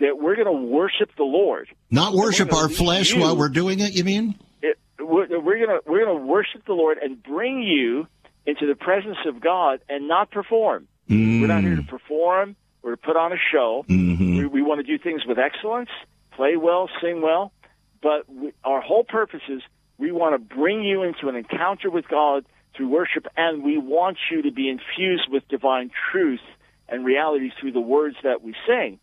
that 0.00 0.18
we're 0.18 0.34
going 0.34 0.46
to 0.46 0.74
worship 0.74 1.10
the 1.16 1.24
Lord, 1.24 1.68
not 1.90 2.14
worship 2.14 2.52
our 2.52 2.68
flesh 2.68 3.14
you, 3.14 3.20
while 3.20 3.36
we're 3.36 3.48
doing 3.48 3.80
it. 3.80 3.94
You 3.94 4.04
mean? 4.04 4.34
It, 4.62 4.78
we're 4.98 5.26
going 5.28 5.68
to 5.68 5.80
we're 5.86 6.04
going 6.04 6.18
to 6.18 6.26
worship 6.26 6.66
the 6.66 6.72
Lord 6.72 6.98
and 6.98 7.22
bring 7.22 7.62
you 7.62 8.06
into 8.46 8.66
the 8.66 8.74
presence 8.74 9.18
of 9.26 9.40
God 9.40 9.80
and 9.88 10.08
not 10.08 10.30
perform. 10.30 10.88
Mm. 11.08 11.40
We're 11.40 11.46
not 11.48 11.62
here 11.62 11.76
to 11.76 11.82
perform. 11.82 12.56
We're 12.82 12.92
to 12.92 12.96
put 12.96 13.16
on 13.16 13.32
a 13.32 13.36
show. 13.52 13.84
Mm-hmm. 13.88 14.38
We, 14.38 14.46
we, 14.46 14.62
want 14.62 14.84
to 14.84 14.98
do 14.98 15.02
things 15.02 15.22
with 15.26 15.38
excellence, 15.38 15.90
play 16.32 16.56
well, 16.56 16.88
sing 17.02 17.20
well. 17.20 17.52
But 18.02 18.28
we, 18.28 18.52
our 18.64 18.80
whole 18.80 19.04
purpose 19.04 19.42
is 19.48 19.60
we 19.98 20.12
want 20.12 20.34
to 20.34 20.56
bring 20.56 20.82
you 20.82 21.02
into 21.02 21.28
an 21.28 21.36
encounter 21.36 21.90
with 21.90 22.08
God 22.08 22.46
through 22.74 22.88
worship, 22.88 23.26
and 23.36 23.62
we 23.62 23.76
want 23.76 24.16
you 24.30 24.42
to 24.42 24.52
be 24.52 24.70
infused 24.70 25.28
with 25.30 25.46
divine 25.48 25.90
truth 26.10 26.40
and 26.88 27.04
reality 27.04 27.50
through 27.60 27.72
the 27.72 27.80
words 27.80 28.16
that 28.22 28.42
we 28.42 28.54
sing. 28.66 28.98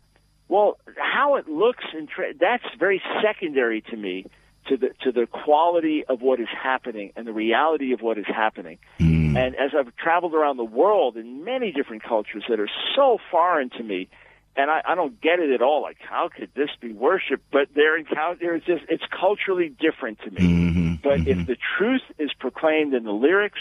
Well, 0.50 0.78
how 0.96 1.36
it 1.36 1.48
looks 1.48 1.84
and 1.94 2.08
tra- 2.08 2.34
that's 2.40 2.64
very 2.80 3.02
secondary 3.22 3.82
to 3.82 3.98
me 3.98 4.26
to 4.68 4.78
the 4.78 4.90
to 5.04 5.12
the 5.12 5.28
quality 5.28 6.04
of 6.08 6.22
what 6.22 6.40
is 6.40 6.48
happening 6.52 7.12
and 7.16 7.26
the 7.28 7.34
reality 7.34 7.94
of 7.94 8.02
what 8.02 8.18
is 8.18 8.26
happening. 8.28 8.78
Mm. 9.00 9.38
And 9.38 9.56
as 9.56 9.72
I've 9.78 9.96
traveled 9.96 10.34
around 10.34 10.58
the 10.58 10.66
world 10.66 11.18
in 11.18 11.44
many 11.44 11.72
different 11.72 12.04
cultures 12.04 12.44
that 12.50 12.60
are 12.60 12.70
so 12.96 13.18
foreign 13.32 13.70
to 13.72 13.84
me, 13.84 14.10
and 14.56 14.72
I, 14.72 14.82
I 14.86 14.96
don't 14.96 15.20
get 15.22 15.40
it 15.40 15.52
at 15.52 15.62
all. 15.62 15.82
Like, 15.82 15.98
how 16.00 16.30
could 16.36 16.50
this 16.56 16.70
be 16.82 16.92
worship? 16.92 17.42
But 17.52 17.74
their 17.76 17.98
encounter 17.98 18.56
is 18.56 18.64
just 18.64 18.84
it's 18.90 19.04
culturally 19.12 19.70
different 19.70 20.20
to 20.20 20.32
me. 20.32 20.42
Mm-hmm. 20.42 20.94
But 21.04 21.20
mm-hmm. 21.20 21.42
if 21.42 21.48
the 21.48 21.58
truth 21.78 22.02
is 22.18 22.32
proclaimed 22.40 22.94
in 22.94 23.04
the 23.04 23.12
lyrics, 23.12 23.60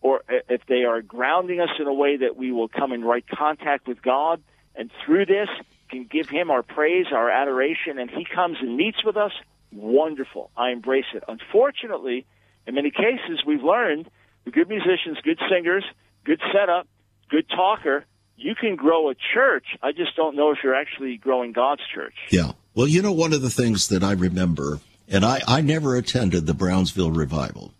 or 0.00 0.22
if 0.28 0.60
they 0.68 0.84
are 0.84 1.02
grounding 1.02 1.60
us 1.60 1.70
in 1.80 1.86
a 1.86 1.94
way 1.94 2.18
that 2.18 2.36
we 2.36 2.52
will 2.52 2.68
come 2.68 2.92
in 2.92 3.02
right 3.02 3.24
contact 3.26 3.88
with 3.88 4.02
God, 4.02 4.42
and 4.74 4.90
through 5.04 5.26
this 5.26 5.48
can 5.88 6.08
give 6.10 6.28
Him 6.28 6.50
our 6.50 6.62
praise, 6.62 7.06
our 7.12 7.30
adoration, 7.30 7.98
and 7.98 8.10
He 8.10 8.24
comes 8.24 8.58
and 8.60 8.76
meets 8.76 9.04
with 9.04 9.16
us, 9.16 9.32
wonderful. 9.72 10.50
I 10.56 10.70
embrace 10.70 11.06
it. 11.14 11.24
Unfortunately, 11.28 12.26
in 12.66 12.74
many 12.74 12.90
cases, 12.90 13.42
we've 13.46 13.62
learned 13.62 14.10
good 14.50 14.68
musicians, 14.68 15.18
good 15.22 15.38
singers, 15.50 15.84
good 16.24 16.40
setup, 16.52 16.86
good 17.30 17.48
talker, 17.48 18.04
you 18.36 18.54
can 18.54 18.76
grow 18.76 19.10
a 19.10 19.14
church. 19.34 19.64
I 19.82 19.92
just 19.92 20.14
don't 20.14 20.36
know 20.36 20.50
if 20.50 20.58
you're 20.62 20.74
actually 20.74 21.16
growing 21.16 21.52
God's 21.52 21.82
church. 21.92 22.14
Yeah. 22.30 22.52
Well, 22.74 22.86
you 22.86 23.02
know, 23.02 23.12
one 23.12 23.32
of 23.32 23.42
the 23.42 23.50
things 23.50 23.88
that 23.88 24.04
I 24.04 24.12
remember, 24.12 24.80
and 25.08 25.24
I, 25.24 25.40
I 25.48 25.60
never 25.62 25.96
attended 25.96 26.46
the 26.46 26.54
Brownsville 26.54 27.10
revival, 27.10 27.72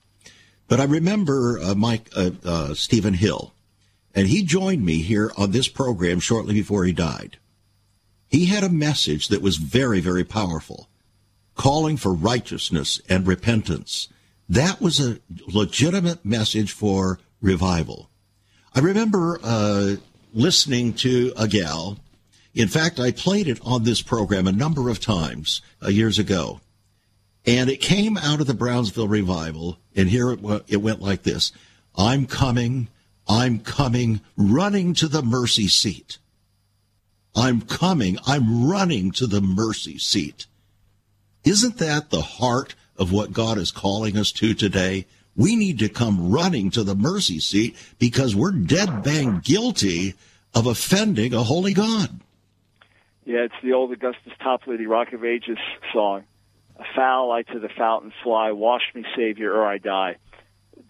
but 0.68 0.80
I 0.80 0.84
remember 0.84 1.58
uh, 1.58 1.74
Mike 1.74 2.08
uh, 2.16 2.30
uh, 2.44 2.74
Stephen 2.74 3.14
Hill, 3.14 3.52
and 4.14 4.26
he 4.26 4.42
joined 4.42 4.84
me 4.84 5.02
here 5.02 5.30
on 5.36 5.50
this 5.50 5.68
program 5.68 6.20
shortly 6.20 6.54
before 6.54 6.84
he 6.84 6.92
died. 6.92 7.36
He 8.36 8.44
had 8.44 8.64
a 8.64 8.68
message 8.68 9.28
that 9.28 9.40
was 9.40 9.56
very, 9.56 9.98
very 9.98 10.22
powerful 10.22 10.90
calling 11.54 11.96
for 11.96 12.12
righteousness 12.12 13.00
and 13.08 13.26
repentance. 13.26 14.08
That 14.46 14.78
was 14.78 15.00
a 15.00 15.20
legitimate 15.48 16.22
message 16.22 16.70
for 16.70 17.18
revival. 17.40 18.10
I 18.74 18.80
remember 18.80 19.40
uh, 19.42 19.96
listening 20.34 20.92
to 20.96 21.32
a 21.34 21.48
gal. 21.48 21.96
In 22.52 22.68
fact, 22.68 23.00
I 23.00 23.10
played 23.10 23.48
it 23.48 23.58
on 23.62 23.84
this 23.84 24.02
program 24.02 24.46
a 24.46 24.52
number 24.52 24.90
of 24.90 25.00
times 25.00 25.62
uh, 25.82 25.88
years 25.88 26.18
ago. 26.18 26.60
And 27.46 27.70
it 27.70 27.80
came 27.80 28.18
out 28.18 28.42
of 28.42 28.46
the 28.46 28.52
Brownsville 28.52 29.08
revival. 29.08 29.78
And 29.94 30.10
here 30.10 30.32
it, 30.32 30.40
it 30.68 30.82
went 30.82 31.00
like 31.00 31.22
this 31.22 31.52
I'm 31.96 32.26
coming, 32.26 32.88
I'm 33.26 33.60
coming, 33.60 34.20
running 34.36 34.92
to 34.92 35.08
the 35.08 35.22
mercy 35.22 35.68
seat. 35.68 36.18
I'm 37.36 37.60
coming, 37.60 38.18
I'm 38.26 38.66
running 38.66 39.10
to 39.12 39.26
the 39.26 39.42
mercy 39.42 39.98
seat. 39.98 40.46
Isn't 41.44 41.76
that 41.78 42.08
the 42.08 42.22
heart 42.22 42.74
of 42.96 43.12
what 43.12 43.34
God 43.34 43.58
is 43.58 43.70
calling 43.70 44.16
us 44.16 44.32
to 44.32 44.54
today? 44.54 45.06
We 45.36 45.54
need 45.54 45.78
to 45.80 45.90
come 45.90 46.32
running 46.32 46.70
to 46.70 46.82
the 46.82 46.94
mercy 46.94 47.38
seat 47.40 47.76
because 47.98 48.34
we're 48.34 48.52
dead 48.52 49.02
bang 49.02 49.40
guilty 49.44 50.14
of 50.54 50.66
offending 50.66 51.34
a 51.34 51.42
holy 51.42 51.74
God. 51.74 52.20
Yeah, 53.26 53.40
it's 53.40 53.54
the 53.62 53.74
old 53.74 53.92
Augustus 53.92 54.32
Toplady 54.40 54.88
Rock 54.88 55.12
of 55.12 55.24
Ages 55.24 55.58
song. 55.92 56.24
A 56.78 56.84
foul 56.94 57.30
I 57.32 57.42
to 57.42 57.58
the 57.58 57.68
fountain 57.76 58.12
fly, 58.22 58.52
wash 58.52 58.82
me, 58.94 59.04
Savior, 59.14 59.52
or 59.52 59.66
I 59.66 59.76
die. 59.76 60.16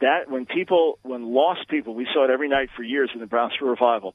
That 0.00 0.30
when 0.30 0.46
people, 0.46 0.98
when 1.02 1.24
lost 1.24 1.68
people, 1.68 1.94
we 1.94 2.06
saw 2.12 2.24
it 2.24 2.30
every 2.30 2.48
night 2.48 2.68
for 2.76 2.82
years 2.82 3.10
in 3.14 3.20
the 3.20 3.26
Brownsville 3.26 3.68
revival. 3.68 4.14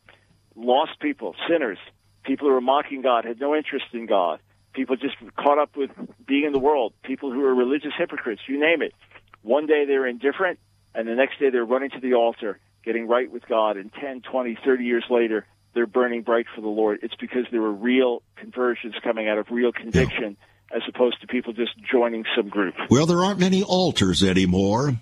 Lost 0.55 0.99
people, 1.01 1.35
sinners, 1.49 1.79
people 2.23 2.47
who 2.47 2.53
were 2.53 2.61
mocking 2.61 3.01
God, 3.01 3.25
had 3.25 3.39
no 3.39 3.55
interest 3.55 3.85
in 3.93 4.05
God, 4.05 4.39
people 4.73 4.95
just 4.95 5.15
caught 5.35 5.59
up 5.59 5.75
with 5.75 5.91
being 6.25 6.45
in 6.45 6.53
the 6.53 6.59
world, 6.59 6.93
people 7.03 7.31
who 7.31 7.43
are 7.45 7.53
religious 7.53 7.91
hypocrites, 7.97 8.41
you 8.47 8.59
name 8.59 8.81
it. 8.81 8.93
One 9.41 9.65
day 9.65 9.85
they're 9.85 10.07
indifferent, 10.07 10.59
and 10.93 11.07
the 11.07 11.15
next 11.15 11.39
day 11.39 11.49
they're 11.49 11.65
running 11.65 11.89
to 11.91 11.99
the 11.99 12.13
altar, 12.13 12.59
getting 12.83 13.07
right 13.07 13.31
with 13.31 13.47
God, 13.47 13.77
and 13.77 13.91
10, 13.93 14.21
20, 14.21 14.57
30 14.63 14.83
years 14.83 15.05
later, 15.09 15.45
they're 15.73 15.87
burning 15.87 16.21
bright 16.21 16.45
for 16.53 16.61
the 16.61 16.67
Lord. 16.67 16.99
It's 17.01 17.15
because 17.15 17.45
there 17.51 17.61
were 17.61 17.71
real 17.71 18.23
conversions 18.35 18.95
coming 19.03 19.27
out 19.27 19.37
of 19.37 19.47
real 19.49 19.71
conviction. 19.71 20.37
Yeah 20.39 20.45
as 20.73 20.81
opposed 20.87 21.19
to 21.21 21.27
people 21.27 21.53
just 21.53 21.71
joining 21.91 22.23
some 22.35 22.49
group. 22.49 22.75
Well, 22.89 23.05
there 23.05 23.23
aren't 23.23 23.39
many 23.39 23.63
altars 23.63 24.23
anymore. 24.23 24.93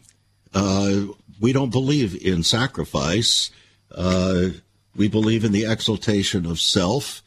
Uh, 0.54 1.02
we 1.40 1.54
don't 1.54 1.72
believe 1.72 2.26
in 2.26 2.44
sacrifice. 2.44 3.52
Uh, 3.92 4.50
we 4.96 5.08
believe 5.08 5.44
in 5.44 5.52
the 5.52 5.66
exaltation 5.66 6.46
of 6.46 6.60
self. 6.60 7.22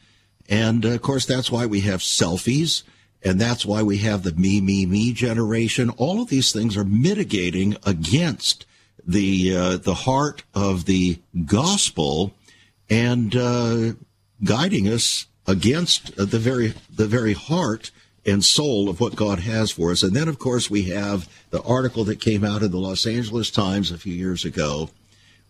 And 0.49 0.85
uh, 0.85 0.89
of 0.89 1.01
course, 1.01 1.25
that's 1.25 1.51
why 1.51 1.65
we 1.65 1.81
have 1.81 2.01
selfies. 2.01 2.83
And 3.23 3.39
that's 3.39 3.65
why 3.65 3.83
we 3.83 3.99
have 3.99 4.23
the 4.23 4.33
me, 4.33 4.59
me, 4.59 4.85
me 4.85 5.13
generation. 5.13 5.89
All 5.91 6.21
of 6.21 6.29
these 6.29 6.51
things 6.51 6.75
are 6.75 6.83
mitigating 6.83 7.77
against 7.85 8.65
the, 9.05 9.55
uh, 9.55 9.77
the 9.77 9.93
heart 9.93 10.43
of 10.53 10.85
the 10.85 11.19
gospel 11.45 12.33
and, 12.89 13.35
uh, 13.35 13.93
guiding 14.43 14.89
us 14.89 15.27
against 15.47 16.15
the 16.17 16.39
very, 16.39 16.73
the 16.93 17.07
very 17.07 17.33
heart 17.33 17.91
and 18.25 18.43
soul 18.43 18.89
of 18.89 18.99
what 18.99 19.15
God 19.15 19.39
has 19.39 19.71
for 19.71 19.91
us. 19.91 20.03
And 20.03 20.15
then, 20.15 20.27
of 20.27 20.39
course, 20.39 20.69
we 20.69 20.83
have 20.83 21.29
the 21.49 21.61
article 21.63 22.03
that 22.05 22.21
came 22.21 22.43
out 22.43 22.63
in 22.63 22.71
the 22.71 22.77
Los 22.77 23.05
Angeles 23.05 23.51
Times 23.51 23.91
a 23.91 23.97
few 23.97 24.13
years 24.13 24.45
ago 24.45 24.89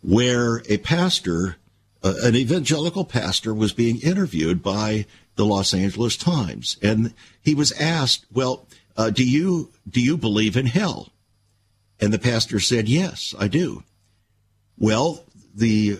where 0.02 0.64
a 0.70 0.78
pastor, 0.78 1.58
uh, 2.04 2.14
an 2.24 2.36
evangelical 2.36 3.06
pastor, 3.06 3.54
was 3.54 3.74
being 3.74 4.00
interviewed 4.02 4.62
by 4.62 5.06
the 5.36 5.46
Los 5.46 5.74
Angeles 5.74 6.18
Times. 6.18 6.78
And 6.82 7.14
he 7.42 7.56
was 7.56 7.72
asked, 7.74 8.26
well, 8.32 8.68
uh, 8.98 9.10
do 9.10 9.28
you, 9.28 9.72
do 9.90 10.02
you 10.02 10.18
believe 10.18 10.58
in 10.58 10.66
hell? 10.66 11.12
And 12.00 12.12
the 12.12 12.20
pastor 12.20 12.60
said, 12.60 12.88
yes, 12.88 13.34
I 13.40 13.48
do. 13.48 13.84
Well, 14.78 15.24
the 15.56 16.00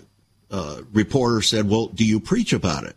uh, 0.50 0.82
reporter 0.92 1.40
said, 1.42 1.68
well, 1.68 1.86
do 1.86 2.04
you 2.04 2.20
preach 2.20 2.52
about 2.52 2.84
it? 2.84 2.96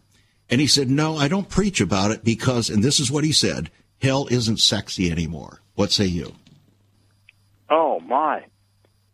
And 0.50 0.62
he 0.62 0.68
said, 0.68 0.90
No, 0.90 1.18
I 1.18 1.28
don't 1.28 1.50
preach 1.50 1.82
about 1.82 2.12
it 2.12 2.24
because, 2.24 2.70
and 2.70 2.84
this 2.84 3.00
is 3.00 3.12
what 3.12 3.24
he 3.24 3.32
said 3.32 3.70
hell 4.00 4.28
isn't 4.30 4.60
sexy 4.60 5.10
anymore. 5.12 5.60
What 5.74 5.92
say 5.92 6.06
you? 6.06 6.36
Oh, 7.68 8.00
my. 8.00 8.46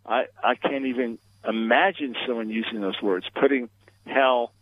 I, 0.05 0.25
I 0.43 0.55
can't 0.55 0.85
even 0.85 1.17
imagine 1.47 2.15
someone 2.27 2.49
using 2.49 2.81
those 2.81 3.01
words, 3.01 3.25
putting 3.33 3.69
hell 4.05 4.53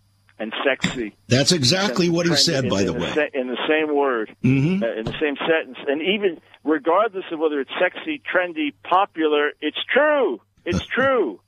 and 0.42 0.54
sexy. 0.66 1.16
That's 1.28 1.52
exactly 1.52 2.10
what 2.10 2.26
he 2.26 2.36
said, 2.36 2.66
in, 2.66 2.70
by 2.70 2.82
in 2.82 2.88
the, 2.88 2.94
the 2.94 3.00
way. 3.00 3.30
in 3.34 3.48
the 3.48 3.58
same 3.68 3.96
word, 3.96 4.36
mm-hmm. 4.44 4.84
uh, 4.84 4.88
in 5.00 5.06
the 5.06 5.16
same 5.20 5.36
sentence. 5.38 5.78
And 5.88 6.02
even 6.02 6.42
regardless 6.64 7.26
of 7.32 7.40
whether 7.40 7.60
it's 7.60 7.72
sexy, 7.80 8.22
trendy, 8.34 8.74
popular, 8.84 9.52
it's 9.62 9.78
true. 9.94 10.42
It's 10.66 10.86
true. 10.96 11.40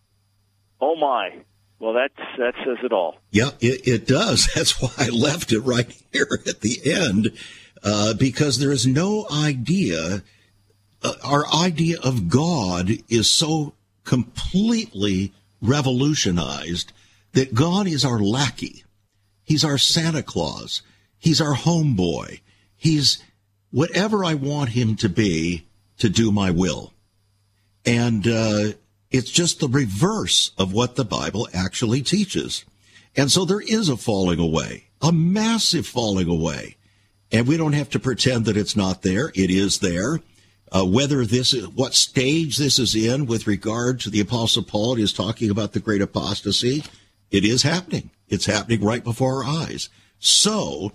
Oh, 0.79 0.95
my. 0.95 1.43
Well, 1.79 1.93
that 1.93 2.11
that 2.37 2.53
says 2.63 2.77
it 2.83 2.93
all. 2.93 3.17
Yeah, 3.31 3.49
it, 3.59 3.85
it 3.85 4.07
does. 4.07 4.47
That's 4.55 4.81
why 4.81 4.89
I 4.97 5.09
left 5.09 5.51
it 5.51 5.59
right 5.59 5.91
here 6.13 6.39
at 6.47 6.61
the 6.61 6.79
end, 6.85 7.31
uh, 7.83 8.13
because 8.13 8.59
there 8.59 8.71
is 8.71 8.87
no 8.87 9.27
idea. 9.29 10.23
Uh, 11.01 11.13
our 11.23 11.45
idea 11.53 11.97
of 12.01 12.29
God 12.29 12.91
is 13.09 13.29
so 13.29 13.73
completely 14.05 15.33
revolutionized 15.61 16.93
that 17.33 17.53
God 17.53 17.87
is 17.87 18.05
our 18.05 18.19
lackey. 18.19 18.83
He's 19.43 19.63
our 19.63 19.77
Santa 19.77 20.23
Claus. 20.23 20.81
He's 21.19 21.41
our 21.41 21.55
homeboy. 21.55 22.39
He's 22.75 23.21
whatever 23.71 24.23
I 24.23 24.35
want 24.35 24.69
him 24.69 24.95
to 24.97 25.09
be 25.09 25.67
to 25.97 26.09
do 26.09 26.31
my 26.31 26.51
will. 26.51 26.93
And 27.85 28.25
uh, 28.27 28.73
it's 29.11 29.31
just 29.31 29.59
the 29.59 29.67
reverse 29.67 30.51
of 30.57 30.73
what 30.73 30.95
the 30.95 31.05
Bible 31.05 31.47
actually 31.53 32.01
teaches. 32.01 32.65
And 33.15 33.31
so 33.31 33.45
there 33.45 33.61
is 33.61 33.89
a 33.89 33.97
falling 33.97 34.39
away, 34.39 34.85
a 35.01 35.11
massive 35.11 35.85
falling 35.85 36.27
away. 36.27 36.77
And 37.31 37.47
we 37.47 37.57
don't 37.57 37.73
have 37.73 37.89
to 37.91 37.99
pretend 37.99 38.45
that 38.45 38.57
it's 38.57 38.75
not 38.75 39.01
there. 39.01 39.31
It 39.35 39.49
is 39.49 39.79
there. 39.79 40.19
Uh, 40.71 40.85
whether 40.85 41.23
this 41.25 41.53
is 41.53 41.67
what 41.67 41.93
stage 41.93 42.57
this 42.57 42.79
is 42.79 42.95
in 42.95 43.27
with 43.27 43.45
regard 43.45 43.99
to 43.99 44.09
the 44.09 44.19
apostle 44.19 44.63
Paul 44.63 44.97
is 44.97 45.13
talking 45.13 45.51
about 45.51 45.73
the 45.73 45.79
great 45.79 46.01
apostasy. 46.01 46.83
It 47.33 47.43
is 47.43 47.63
happening. 47.63 48.11
It's 48.29 48.45
happening 48.45 48.83
right 48.83 49.03
before 49.03 49.43
our 49.43 49.63
eyes. 49.63 49.89
So 50.19 50.91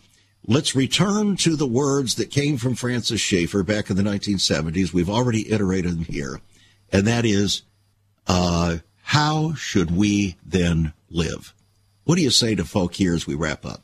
let's 0.47 0.76
return 0.76 1.36
to 1.39 1.57
the 1.57 1.66
words 1.66 2.14
that 2.14 2.30
came 2.30 2.59
from 2.59 2.76
Francis 2.76 3.20
Schaeffer 3.20 3.64
back 3.64 3.91
in 3.91 3.97
the 3.97 4.05
1970s. 4.05 4.93
We've 4.93 5.11
already 5.11 5.51
iterated 5.53 5.91
them 5.91 6.05
here. 6.05 6.41
And 6.93 7.09
that 7.09 7.24
is 7.24 7.62
uh, 8.28 8.78
how 9.03 9.55
should 9.55 9.91
we 9.91 10.36
then 10.47 10.93
live? 11.11 11.55
What 12.05 12.14
do 12.14 12.22
you 12.22 12.30
say 12.30 12.55
to 12.55 12.64
folk 12.64 12.95
here 12.95 13.14
as 13.14 13.26
we 13.26 13.34
wrap 13.34 13.66
up? 13.66 13.82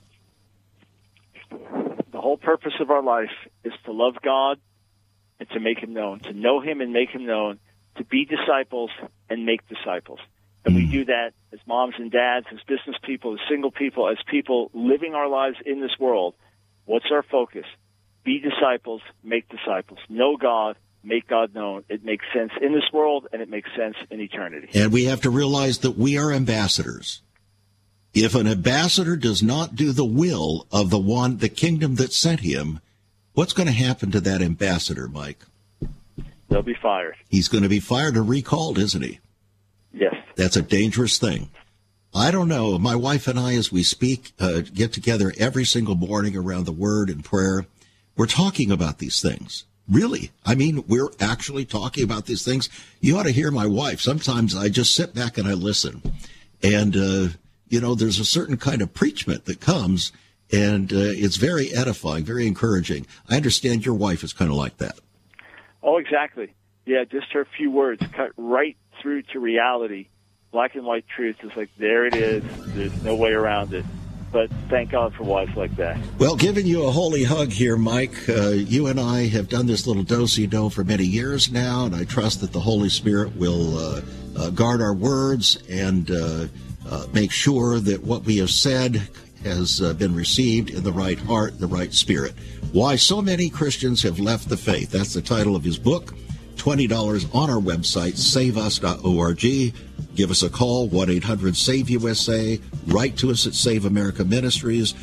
The 1.51 2.21
whole 2.21 2.39
purpose 2.39 2.75
of 2.79 2.89
our 2.89 3.03
life 3.03 3.35
is 3.65 3.73
to 3.85 3.93
love 3.93 4.15
God 4.23 4.61
and 5.41 5.51
to 5.51 5.59
make 5.59 5.81
Him 5.81 5.93
known, 5.93 6.21
to 6.21 6.33
know 6.33 6.61
Him 6.61 6.81
and 6.81 6.93
make 6.93 7.11
Him 7.11 7.27
known, 7.27 7.59
to 7.97 8.05
be 8.05 8.25
disciples 8.25 8.91
and 9.29 9.45
make 9.45 9.69
disciples. 9.69 10.21
And 10.65 10.75
we 10.75 10.87
hmm. 10.87 10.93
do 10.93 11.05
that 11.07 11.33
as 11.53 11.61
moms 11.67 11.95
and 11.99 12.11
dads, 12.11 12.47
as 12.53 12.59
business 12.67 12.97
people, 13.03 13.35
as 13.35 13.41
single 13.49 13.71
people, 13.71 14.09
as 14.09 14.19
people 14.31 14.71
living 14.73 15.15
our 15.15 15.29
lives 15.29 15.57
in 15.65 15.81
this 15.81 15.93
world. 15.99 16.35
What's 16.87 17.07
our 17.11 17.23
focus? 17.23 17.67
Be 18.25 18.41
disciples, 18.41 19.03
make 19.23 19.49
disciples. 19.49 19.99
Know 20.09 20.37
God, 20.37 20.77
make 21.03 21.29
God 21.29 21.55
known. 21.55 21.85
It 21.89 22.05
makes 22.05 22.25
sense 22.35 22.53
in 22.61 22.73
this 22.73 22.91
world 22.93 23.29
and 23.33 23.43
it 23.43 23.51
makes 23.51 23.69
sense 23.77 23.97
in 24.11 24.21
eternity. 24.21 24.69
And 24.75 24.93
we 24.93 25.05
have 25.05 25.21
to 25.23 25.31
realize 25.31 25.79
that 25.79 25.99
we 25.99 26.19
are 26.19 26.33
ambassadors. 26.33 27.21
If 28.15 28.35
an 28.35 28.47
ambassador 28.47 29.17
does 29.17 29.43
not 29.43 29.75
do 29.75 29.93
the 29.93 30.05
will 30.05 30.67
of 30.71 30.91
the 30.91 30.99
one, 30.99 31.39
the 31.39 31.49
kingdom 31.49 31.97
that 31.97 32.13
sent 32.13 32.41
him, 32.41 32.81
what's 33.35 33.53
going 33.53 33.67
to 33.67 33.73
happen 33.73 34.11
to 34.13 34.21
that 34.21 34.41
ambassador, 34.41 35.09
Mike? 35.09 35.41
They'll 36.49 36.63
be 36.63 36.77
fired. 36.81 37.17
He's 37.29 37.49
going 37.49 37.65
to 37.65 37.69
be 37.69 37.81
fired 37.81 38.17
or 38.17 38.23
recalled, 38.23 38.79
isn't 38.79 39.03
he? 39.03 39.19
Yes. 39.95 40.15
That's 40.37 40.57
a 40.57 40.63
dangerous 40.63 41.19
thing. 41.19 41.51
I 42.15 42.31
don't 42.31 42.49
know. 42.49 42.79
My 42.79 42.95
wife 42.95 43.27
and 43.27 43.39
I, 43.39 43.55
as 43.55 43.73
we 43.73 43.83
speak, 43.83 44.33
uh, 44.39 44.61
get 44.61 44.93
together 44.93 45.33
every 45.39 45.65
single 45.65 45.95
morning 45.95 46.37
around 46.37 46.65
the 46.65 46.73
word 46.73 47.11
and 47.11 47.25
prayer. 47.25 47.67
We're 48.17 48.27
talking 48.27 48.71
about 48.71 48.99
these 48.99 49.21
things. 49.21 49.65
Really. 49.89 50.31
I 50.47 50.55
mean, 50.55 50.85
we're 50.87 51.11
actually 51.21 51.65
talking 51.65 52.05
about 52.05 52.27
these 52.27 52.45
things. 52.45 52.71
You 53.01 53.19
ought 53.19 53.25
to 53.25 53.33
hear 53.33 53.51
my 53.51 53.67
wife. 53.67 54.01
Sometimes 54.01 54.57
I 54.57 54.69
just 54.69 54.95
sit 54.95 55.15
back 55.15 55.37
and 55.37 55.47
I 55.47 55.53
listen. 55.53 56.03
And, 56.63 56.97
uh, 56.97 57.29
you 57.69 57.81
know, 57.81 57.95
there's 57.95 58.19
a 58.19 58.25
certain 58.25 58.57
kind 58.57 58.81
of 58.81 58.95
preachment 58.95 59.45
that 59.45 59.61
comes 59.61 60.13
and 60.53 60.93
uh, 60.93 60.97
it's 60.99 61.37
very 61.37 61.75
edifying, 61.75 62.25
very 62.25 62.47
encouraging. 62.47 63.07
I 63.29 63.37
understand 63.37 63.85
your 63.85 63.95
wife 63.95 64.23
is 64.23 64.33
kind 64.33 64.51
of 64.51 64.57
like 64.57 64.77
that. 64.79 64.99
Oh, 65.83 65.99
exactly. 65.99 66.55
Yeah, 66.87 67.05
just 67.05 67.33
her 67.33 67.47
few 67.57 67.71
words 67.71 68.03
cut 68.15 68.33
right 68.37 68.77
through 69.05 69.21
to 69.23 69.39
reality. 69.39 70.09
Black 70.51 70.75
and 70.75 70.87
white 70.87 71.05
truth 71.15 71.37
is 71.43 71.55
like, 71.55 71.69
there 71.77 72.07
it 72.07 72.15
is. 72.15 72.43
There's 72.75 73.05
no 73.05 73.15
way 73.15 73.33
around 73.33 73.75
it 73.75 73.85
but 74.33 74.51
thank 74.69 74.91
God 74.91 75.15
for 75.15 75.23
wives 75.23 75.55
like 75.55 75.77
that. 75.77 75.97
Well, 76.19 76.35
giving 76.35 76.67
you 76.67 76.87
a 76.87 76.91
holy 76.91 77.23
hug 77.23 77.51
here, 77.51 77.77
Mike. 77.77 78.29
Uh, 78.29 78.49
you 78.49 78.89
and 78.89 78.99
I 78.99 79.29
have 79.29 79.49
done 79.49 79.67
this 79.67 79.87
little 79.87 80.03
do 80.03 80.27
do 80.27 80.71
for 80.71 80.83
many 80.83 81.05
years 81.05 81.53
now, 81.53 81.87
and 81.87 81.95
I 81.95 82.03
trust 82.03 82.41
that 82.41 82.53
the 82.53 82.59
Holy 82.59 82.89
Spirit 82.89 83.37
will 83.37 83.79
uh, 83.79 84.01
uh, 84.37 84.51
guard 84.51 84.83
our 84.83 84.93
words 84.93 85.63
and 85.71 86.11
uh, 86.11 86.47
uh, 86.91 87.07
make 87.13 87.31
sure 87.31 87.79
that 87.79 88.03
what 88.03 88.25
we 88.25 88.39
have 88.39 88.51
said 88.51 89.09
has 89.45 89.81
uh, 89.81 89.93
been 89.93 90.17
received 90.17 90.71
in 90.71 90.83
the 90.83 90.93
right 90.93 91.21
heart, 91.21 91.61
the 91.61 91.69
right 91.69 91.95
spirit. 91.95 92.35
Why 92.73 92.97
so 92.97 93.23
many 93.23 93.49
Christians 93.49 94.03
have 94.03 94.19
left 94.19 94.49
the 94.49 94.57
faith. 94.57 94.91
That's 94.91 95.15
the 95.15 95.23
title 95.23 95.55
of 95.55 95.63
his 95.63 95.79
book. 95.79 96.13
$20 96.57 97.35
on 97.35 97.51
our 97.51 97.61
website, 97.61 98.17
saveus.org. 98.17 99.75
Give 100.15 100.31
us 100.31 100.43
a 100.43 100.51
call, 100.51 100.89
1 100.89 101.11
800 101.11 101.57
SAVE 101.57 101.91
USA. 101.91 102.61
Write 102.87 103.17
to 103.19 103.31
us 103.31 103.47
at 103.47 103.55
Save 103.55 103.85
America 103.85 104.25
Ministries, 104.25 104.95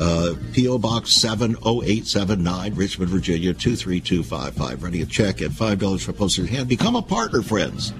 uh, 0.00 0.34
P.O. 0.52 0.78
Box 0.78 1.10
70879, 1.10 2.74
Richmond, 2.74 3.10
Virginia 3.10 3.52
23255. 3.54 4.82
Running 4.82 5.02
a 5.02 5.06
check 5.06 5.42
at 5.42 5.50
$5 5.50 6.02
for 6.02 6.12
postage 6.12 6.50
hand. 6.50 6.68
Become 6.68 6.96
a 6.96 7.02
partner, 7.02 7.42
friends. 7.42 7.92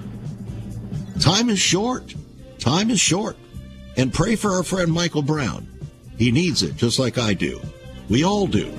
Time 1.19 1.49
is 1.49 1.59
short. 1.59 2.15
Time 2.59 2.89
is 2.89 2.99
short. 2.99 3.37
And 3.97 4.13
pray 4.13 4.35
for 4.35 4.51
our 4.51 4.63
friend 4.63 4.91
Michael 4.91 5.21
Brown. 5.21 5.67
He 6.17 6.31
needs 6.31 6.63
it, 6.63 6.75
just 6.75 6.99
like 6.99 7.17
I 7.17 7.33
do. 7.33 7.61
We 8.09 8.23
all 8.23 8.47
do. 8.47 8.71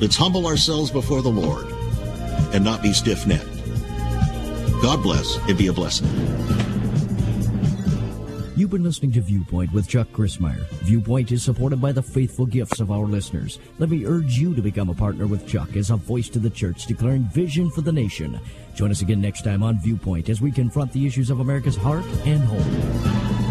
Let's 0.00 0.16
humble 0.16 0.46
ourselves 0.46 0.90
before 0.90 1.22
the 1.22 1.30
Lord 1.30 1.71
and 2.52 2.64
not 2.64 2.82
be 2.82 2.92
stiff 2.92 3.26
necked. 3.26 3.46
God 4.82 5.02
bless 5.02 5.36
and 5.48 5.56
be 5.56 5.68
a 5.68 5.72
blessing. 5.72 6.08
You've 8.54 8.70
been 8.70 8.82
listening 8.82 9.12
to 9.12 9.22
Viewpoint 9.22 9.72
with 9.72 9.88
Chuck 9.88 10.08
Crismier. 10.12 10.60
Viewpoint 10.84 11.32
is 11.32 11.42
supported 11.42 11.80
by 11.80 11.90
the 11.90 12.02
faithful 12.02 12.44
gifts 12.44 12.80
of 12.80 12.90
our 12.90 13.06
listeners. 13.06 13.58
Let 13.78 13.88
me 13.88 14.04
urge 14.04 14.36
you 14.36 14.54
to 14.54 14.60
become 14.60 14.90
a 14.90 14.94
partner 14.94 15.26
with 15.26 15.48
Chuck 15.48 15.74
as 15.74 15.90
a 15.90 15.96
voice 15.96 16.28
to 16.28 16.38
the 16.38 16.50
church 16.50 16.86
declaring 16.86 17.24
vision 17.32 17.70
for 17.70 17.80
the 17.80 17.92
nation. 17.92 18.38
Join 18.74 18.90
us 18.90 19.00
again 19.00 19.20
next 19.20 19.42
time 19.42 19.62
on 19.62 19.80
Viewpoint 19.80 20.28
as 20.28 20.42
we 20.42 20.52
confront 20.52 20.92
the 20.92 21.06
issues 21.06 21.30
of 21.30 21.40
America's 21.40 21.76
heart 21.76 22.04
and 22.26 22.44
home. 22.44 23.41